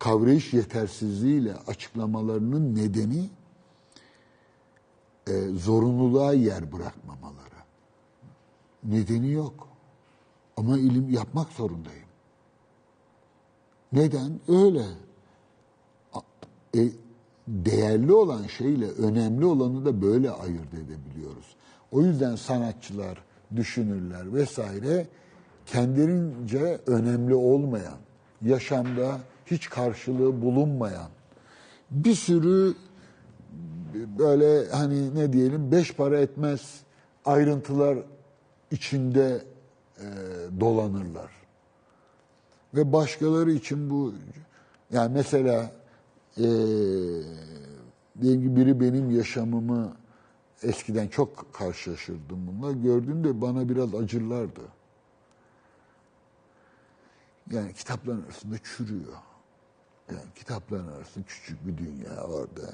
kavrayış 0.00 0.52
yetersizliğiyle 0.52 1.54
açıklamalarının 1.66 2.76
nedeni 2.76 3.28
e, 5.26 5.48
zorunluluğa 5.48 6.32
yer 6.32 6.72
bırakmamaları. 6.72 7.54
Nedeni 8.84 9.32
yok. 9.32 9.68
Ama 10.56 10.78
ilim 10.78 11.10
yapmak 11.10 11.52
zorundayım. 11.52 12.04
Neden? 13.92 14.40
Öyle. 14.48 14.84
E, 16.76 16.88
değerli 17.48 18.12
olan 18.12 18.46
şeyle 18.46 18.90
önemli 18.90 19.44
olanı 19.44 19.84
da 19.84 20.02
böyle 20.02 20.30
ayırt 20.30 20.74
edebiliyoruz. 20.74 21.56
O 21.92 22.02
yüzden 22.02 22.36
sanatçılar, 22.36 23.24
düşünürler 23.56 24.34
vesaire 24.34 25.06
kendilerince 25.66 26.80
önemli 26.86 27.34
olmayan, 27.34 27.98
yaşamda 28.42 29.18
hiç 29.46 29.70
karşılığı 29.70 30.42
bulunmayan 30.42 31.08
bir 31.90 32.14
sürü 32.14 32.74
böyle 33.94 34.68
hani 34.70 35.14
ne 35.14 35.32
diyelim 35.32 35.72
beş 35.72 35.94
para 35.94 36.20
etmez 36.20 36.80
ayrıntılar 37.24 37.98
içinde 38.70 39.44
e, 39.98 40.06
dolanırlar. 40.60 41.30
Ve 42.74 42.92
başkaları 42.92 43.52
için 43.52 43.90
bu 43.90 44.14
yani 44.92 45.12
mesela 45.14 45.72
e, 46.36 46.46
diyelim 48.20 48.42
ki 48.42 48.56
biri 48.56 48.80
benim 48.80 49.10
yaşamımı 49.10 49.96
eskiden 50.62 51.08
çok 51.08 51.52
karşılaşırdım 51.52 52.46
bununla. 52.46 52.72
Gördüğümde 52.72 53.40
bana 53.40 53.68
biraz 53.68 53.94
acırlardı. 53.94 54.60
Yani 57.50 57.72
kitapların 57.72 58.22
arasında 58.22 58.54
çürüyor. 58.58 59.12
Yani 60.10 60.34
kitapların 60.34 60.88
arasında 60.88 61.24
küçük 61.24 61.66
bir 61.66 61.78
dünya 61.78 62.24
orada. 62.24 62.72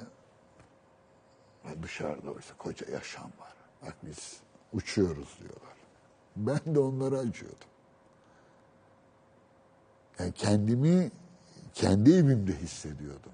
Ve 1.65 1.83
Dışarıda 1.83 2.31
oysa 2.31 2.55
koca 2.59 2.93
yaşam 2.93 3.31
var. 3.41 3.55
Bak 3.83 3.95
biz 4.03 4.41
uçuyoruz 4.73 5.39
diyorlar. 5.41 5.77
Ben 6.37 6.75
de 6.75 6.79
onlara 6.79 7.19
acıyordum. 7.19 7.69
Yani 10.19 10.33
kendimi 10.33 11.11
kendi 11.75 12.13
evimde 12.13 12.57
hissediyordum. 12.57 13.33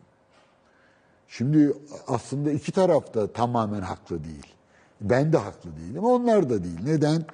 Şimdi 1.29 1.73
aslında 2.07 2.53
iki 2.53 2.73
taraf 2.73 3.15
da 3.15 3.33
tamamen 3.33 3.81
haklı 3.81 4.25
değil. 4.25 4.55
Ben 5.01 5.33
de 5.33 5.39
haklı 5.39 5.77
değilim, 5.77 6.05
onlar 6.05 6.51
da 6.51 6.65
değil. 6.65 6.79
Neden? 6.85 7.25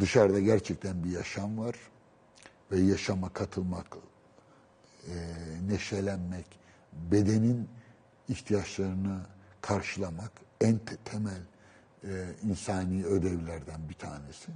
Dışarıda 0.00 0.40
gerçekten 0.40 1.04
bir 1.04 1.10
yaşam 1.10 1.58
var 1.58 1.74
ve 2.70 2.80
yaşama 2.80 3.28
katılmak, 3.28 3.86
e, 5.08 5.14
neşelenmek, 5.68 6.46
bedenin 6.92 7.68
ihtiyaçlarını 8.28 9.20
karşılamak 9.68 10.30
en 10.60 10.78
te- 10.78 10.96
temel 11.04 11.40
e, 12.04 12.10
insani 12.50 13.04
ödevlerden 13.04 13.80
bir 13.88 13.94
tanesi. 13.94 14.48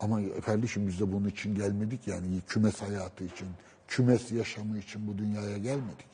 Ama 0.00 0.20
kardeşim 0.46 0.88
biz 0.88 1.00
de 1.00 1.12
bunun 1.12 1.28
için 1.28 1.54
gelmedik 1.54 2.08
yani 2.08 2.26
kümes 2.46 2.82
hayatı 2.82 3.24
için, 3.24 3.48
kümes 3.88 4.32
yaşamı 4.32 4.78
için 4.78 5.06
bu 5.08 5.18
dünyaya 5.18 5.58
gelmedik. 5.58 6.10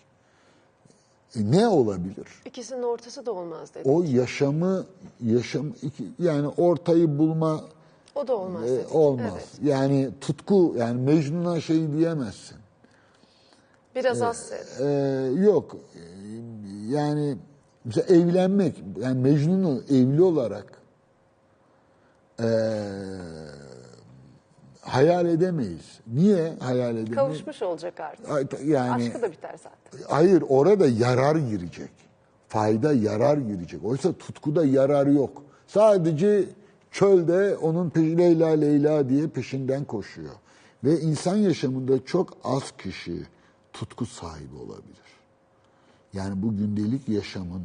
E, 1.37 1.51
ne 1.51 1.67
olabilir? 1.69 2.27
İkisinin 2.45 2.83
ortası 2.83 3.27
da 3.27 3.33
olmaz 3.33 3.75
dedi. 3.75 3.89
O 3.89 4.03
yaşamı 4.03 4.87
yaşam 5.25 5.73
iki- 5.83 6.09
yani 6.19 6.49
ortayı 6.49 7.19
bulma 7.19 7.65
O 8.15 8.29
da 8.29 8.37
olmaz 8.37 8.71
e, 8.71 8.87
olmaz. 8.87 9.33
Evet. 9.35 9.49
Yani 9.63 10.11
tutku 10.21 10.75
yani 10.79 11.01
Mecnun'a 11.01 11.61
şey 11.61 11.93
diyemezsin. 11.93 12.57
Biraz 13.95 14.23
az 14.23 14.37
sev. 14.37 14.87
Ee, 14.87 15.41
yok. 15.43 15.77
Ee, 15.95 16.01
Yani 16.89 17.37
mesela 17.87 18.07
evlenmek, 18.07 18.85
yani 19.01 19.21
Mecnun'u 19.21 19.83
evli 19.91 20.23
olarak 20.23 20.77
ee, 22.41 22.47
hayal 24.81 25.27
edemeyiz. 25.27 26.01
Niye 26.07 26.55
hayal 26.61 26.91
edemeyiz? 26.91 27.15
Kavuşmuş 27.15 27.63
olacak 27.63 28.01
artık. 28.01 28.65
Yani 28.65 29.05
Aşkı 29.05 29.23
da 29.23 29.33
biter 29.33 29.55
zaten. 29.57 30.09
hayır 30.09 30.45
orada 30.49 30.87
yarar 30.87 31.37
girecek. 31.37 31.91
Fayda 32.49 32.93
yarar 32.93 33.39
girecek. 33.39 33.85
Oysa 33.85 34.13
tutkuda 34.13 34.65
yarar 34.65 35.07
yok. 35.07 35.43
Sadece 35.67 36.45
çölde 36.91 37.57
onun 37.57 37.91
peşi 37.91 38.19
Leyla 38.19 38.49
Leyla 38.49 39.09
diye 39.09 39.29
peşinden 39.29 39.85
koşuyor. 39.85 40.35
Ve 40.85 41.01
insan 41.01 41.37
yaşamında 41.37 42.05
çok 42.05 42.37
az 42.45 42.73
kişi 42.79 43.23
tutku 43.73 44.07
sahibi 44.07 44.57
olabilir. 44.57 45.07
Yani 46.13 46.43
bu 46.43 46.57
gündelik 46.57 47.09
yaşamın 47.09 47.63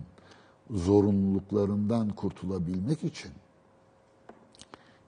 zorunluluklarından 0.71 2.09
kurtulabilmek 2.09 3.03
için 3.03 3.31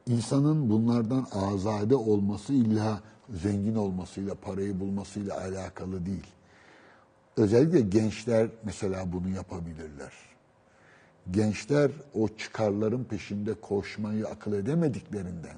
insanın 0.07 0.69
bunlardan 0.69 1.27
azade 1.31 1.95
olması 1.95 2.53
illa 2.53 3.01
zengin 3.29 3.75
olmasıyla, 3.75 4.35
parayı 4.35 4.79
bulmasıyla 4.79 5.41
alakalı 5.41 6.05
değil. 6.05 6.27
Özellikle 7.37 7.81
gençler 7.81 8.47
mesela 8.63 9.13
bunu 9.13 9.29
yapabilirler. 9.29 10.13
Gençler 11.31 11.91
o 12.13 12.27
çıkarların 12.27 13.03
peşinde 13.03 13.53
koşmayı 13.53 14.27
akıl 14.27 14.53
edemediklerinden 14.53 15.57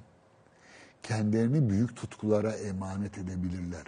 kendilerini 1.03 1.69
büyük 1.69 1.95
tutkulara 1.95 2.51
emanet 2.51 3.17
edebilirler. 3.17 3.83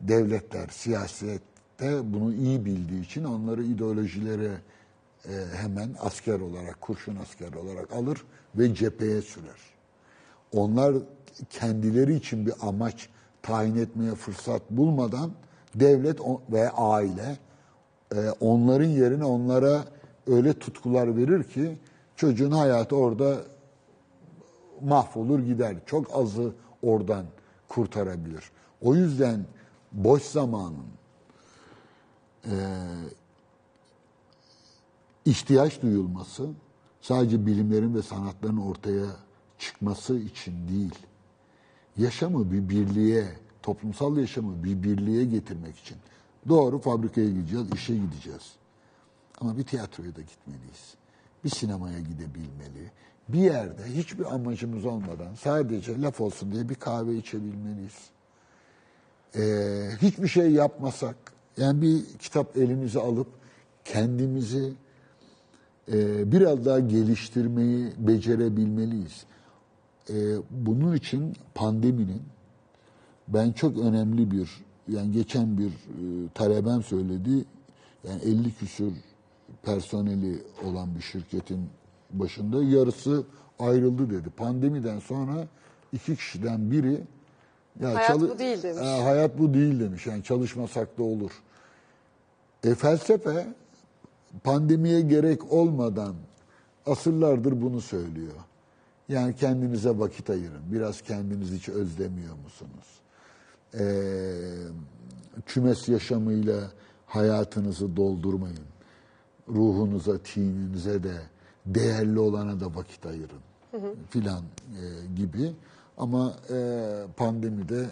Devletler, 0.00 0.68
siyasette 0.68 2.12
bunu 2.14 2.34
iyi 2.34 2.64
bildiği 2.64 3.02
için 3.02 3.24
onları 3.24 3.64
ideolojilere 3.64 4.52
e, 5.28 5.56
hemen 5.56 5.90
asker 6.00 6.40
olarak, 6.40 6.80
kurşun 6.80 7.16
asker 7.16 7.52
olarak 7.52 7.92
alır 7.92 8.24
ve 8.54 8.74
cepheye 8.74 9.22
sürer. 9.22 9.60
Onlar 10.52 10.94
kendileri 11.50 12.14
için 12.14 12.46
bir 12.46 12.54
amaç 12.62 13.08
tayin 13.42 13.76
etmeye 13.76 14.14
fırsat 14.14 14.62
bulmadan 14.70 15.30
devlet 15.74 16.20
ve 16.52 16.70
aile 16.70 17.36
e, 18.14 18.30
onların 18.40 18.88
yerine 18.88 19.24
onlara 19.24 19.84
öyle 20.26 20.52
tutkular 20.58 21.16
verir 21.16 21.44
ki 21.44 21.78
çocuğun 22.16 22.50
hayatı 22.50 22.96
orada 22.96 23.36
mahvolur 24.82 25.40
gider. 25.40 25.76
Çok 25.86 26.16
azı 26.16 26.52
oradan 26.82 27.24
kurtarabilir. 27.68 28.50
O 28.82 28.94
yüzden 28.94 29.44
boş 29.92 30.22
zamanın 30.22 30.86
e, 32.44 32.54
ihtiyaç 35.24 35.82
duyulması 35.82 36.48
sadece 37.00 37.46
bilimlerin 37.46 37.94
ve 37.94 38.02
sanatların 38.02 38.56
ortaya 38.56 39.06
çıkması 39.58 40.18
için 40.18 40.68
değil, 40.68 40.94
yaşamı 41.96 42.52
bir 42.52 42.68
birliğe, 42.68 43.28
toplumsal 43.62 44.16
yaşamı 44.16 44.64
bir 44.64 44.82
birliğe 44.82 45.24
getirmek 45.24 45.78
için. 45.78 45.96
Doğru 46.48 46.78
fabrikaya 46.78 47.30
gideceğiz, 47.30 47.66
işe 47.74 47.96
gideceğiz. 47.96 48.52
Ama 49.40 49.58
bir 49.58 49.64
tiyatroya 49.64 50.16
da 50.16 50.20
gitmeliyiz. 50.20 50.94
Bir 51.44 51.50
sinemaya 51.50 51.98
gidebilmeli. 51.98 52.90
Bir 53.28 53.38
yerde 53.38 53.84
hiçbir 53.84 54.34
amacımız 54.34 54.84
olmadan 54.84 55.34
sadece 55.34 56.00
laf 56.00 56.20
olsun 56.20 56.52
diye 56.52 56.68
bir 56.68 56.74
kahve 56.74 57.16
içebilmeliyiz. 57.16 58.10
Ee, 59.36 59.90
hiçbir 60.02 60.28
şey 60.28 60.50
yapmasak, 60.50 61.16
yani 61.56 61.82
bir 61.82 62.18
kitap 62.18 62.56
elimize 62.56 63.00
alıp 63.00 63.28
kendimizi 63.84 64.72
e, 65.92 66.32
biraz 66.32 66.64
daha 66.64 66.80
geliştirmeyi 66.80 67.92
becerebilmeliyiz. 67.98 69.24
E, 70.10 70.14
bunun 70.50 70.96
için 70.96 71.36
pandeminin 71.54 72.22
ben 73.28 73.52
çok 73.52 73.78
önemli 73.78 74.30
bir 74.30 74.64
yani 74.88 75.12
geçen 75.12 75.58
bir 75.58 75.68
e, 75.68 76.28
talebem 76.34 76.82
söyledi 76.82 77.44
yani 78.08 78.22
50 78.22 78.54
küsür 78.54 78.92
personeli 79.62 80.42
olan 80.64 80.96
bir 80.96 81.00
şirketin 81.00 81.68
başında 82.10 82.62
yarısı 82.62 83.24
ayrıldı 83.58 84.10
dedi. 84.10 84.30
Pandemiden 84.30 84.98
sonra 84.98 85.46
iki 85.92 86.16
kişiden 86.16 86.70
biri 86.70 87.00
ya 87.80 87.94
Hayat 87.94 88.20
bu 88.20 88.38
değil 88.38 88.62
demiş. 88.62 88.82
E, 88.82 89.02
hayat 89.02 89.38
bu 89.38 89.54
değil 89.54 89.80
demiş. 89.80 90.06
Yani 90.06 90.22
çalışmasak 90.22 90.98
da 90.98 91.02
olur. 91.02 91.30
E, 92.64 92.74
felsefe 92.74 93.46
pandemiye 94.44 95.00
gerek 95.00 95.52
olmadan 95.52 96.14
asırlardır 96.86 97.62
bunu 97.62 97.80
söylüyor. 97.80 98.34
Yani 99.08 99.36
kendinize 99.36 99.98
vakit 99.98 100.30
ayırın. 100.30 100.62
Biraz 100.72 101.02
kendinizi 101.02 101.56
hiç 101.56 101.68
özlemiyor 101.68 102.34
musunuz? 102.44 103.00
Ee, 103.78 104.34
kümes 105.46 105.88
yaşamıyla 105.88 106.70
hayatınızı 107.06 107.96
doldurmayın. 107.96 108.66
Ruhunuza, 109.48 110.18
tininize 110.18 111.02
de 111.02 111.14
değerli 111.66 112.18
olana 112.18 112.60
da 112.60 112.74
vakit 112.74 113.06
ayırın 113.06 113.40
filan 114.10 114.42
e, 114.42 115.06
gibi. 115.16 115.52
Ama 115.98 116.34
e, 116.50 116.80
pandemide 117.16 117.86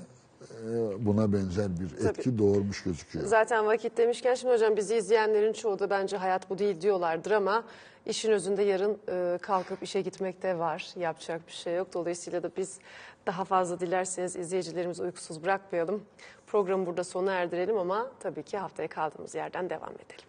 buna 0.99 1.33
benzer 1.33 1.69
bir 1.81 2.07
etki 2.09 2.39
doğurmuş 2.39 2.83
gözüküyor. 2.83 3.27
Zaten 3.27 3.67
vakit 3.67 3.97
demişken 3.97 4.35
şimdi 4.35 4.55
hocam 4.55 4.77
bizi 4.77 4.97
izleyenlerin 4.97 5.53
çoğu 5.53 5.79
da 5.79 5.91
bence 5.91 6.17
hayat 6.17 6.51
bu 6.51 6.59
değil 6.59 6.81
diyorlardır 6.81 7.31
ama 7.31 7.65
işin 8.07 8.33
özünde 8.33 8.63
yarın 8.63 8.99
e, 9.09 9.39
kalkıp 9.43 9.83
işe 9.83 10.01
gitmek 10.01 10.43
de 10.43 10.59
var. 10.59 10.93
Yapacak 10.97 11.47
bir 11.47 11.53
şey 11.53 11.77
yok. 11.77 11.95
Dolayısıyla 11.95 12.43
da 12.43 12.51
biz 12.57 12.79
daha 13.27 13.45
fazla 13.45 13.81
dilerseniz 13.81 14.37
izleyicilerimizi 14.37 15.03
uykusuz 15.03 15.43
bırakmayalım. 15.45 16.03
Programı 16.47 16.87
burada 16.87 17.05
sona 17.05 17.33
erdirelim 17.33 17.79
ama 17.79 18.11
tabii 18.21 18.43
ki 18.43 18.59
haftaya 18.59 18.89
kaldığımız 18.89 19.35
yerden 19.35 19.71
devam 19.71 19.93
edelim. 19.93 20.27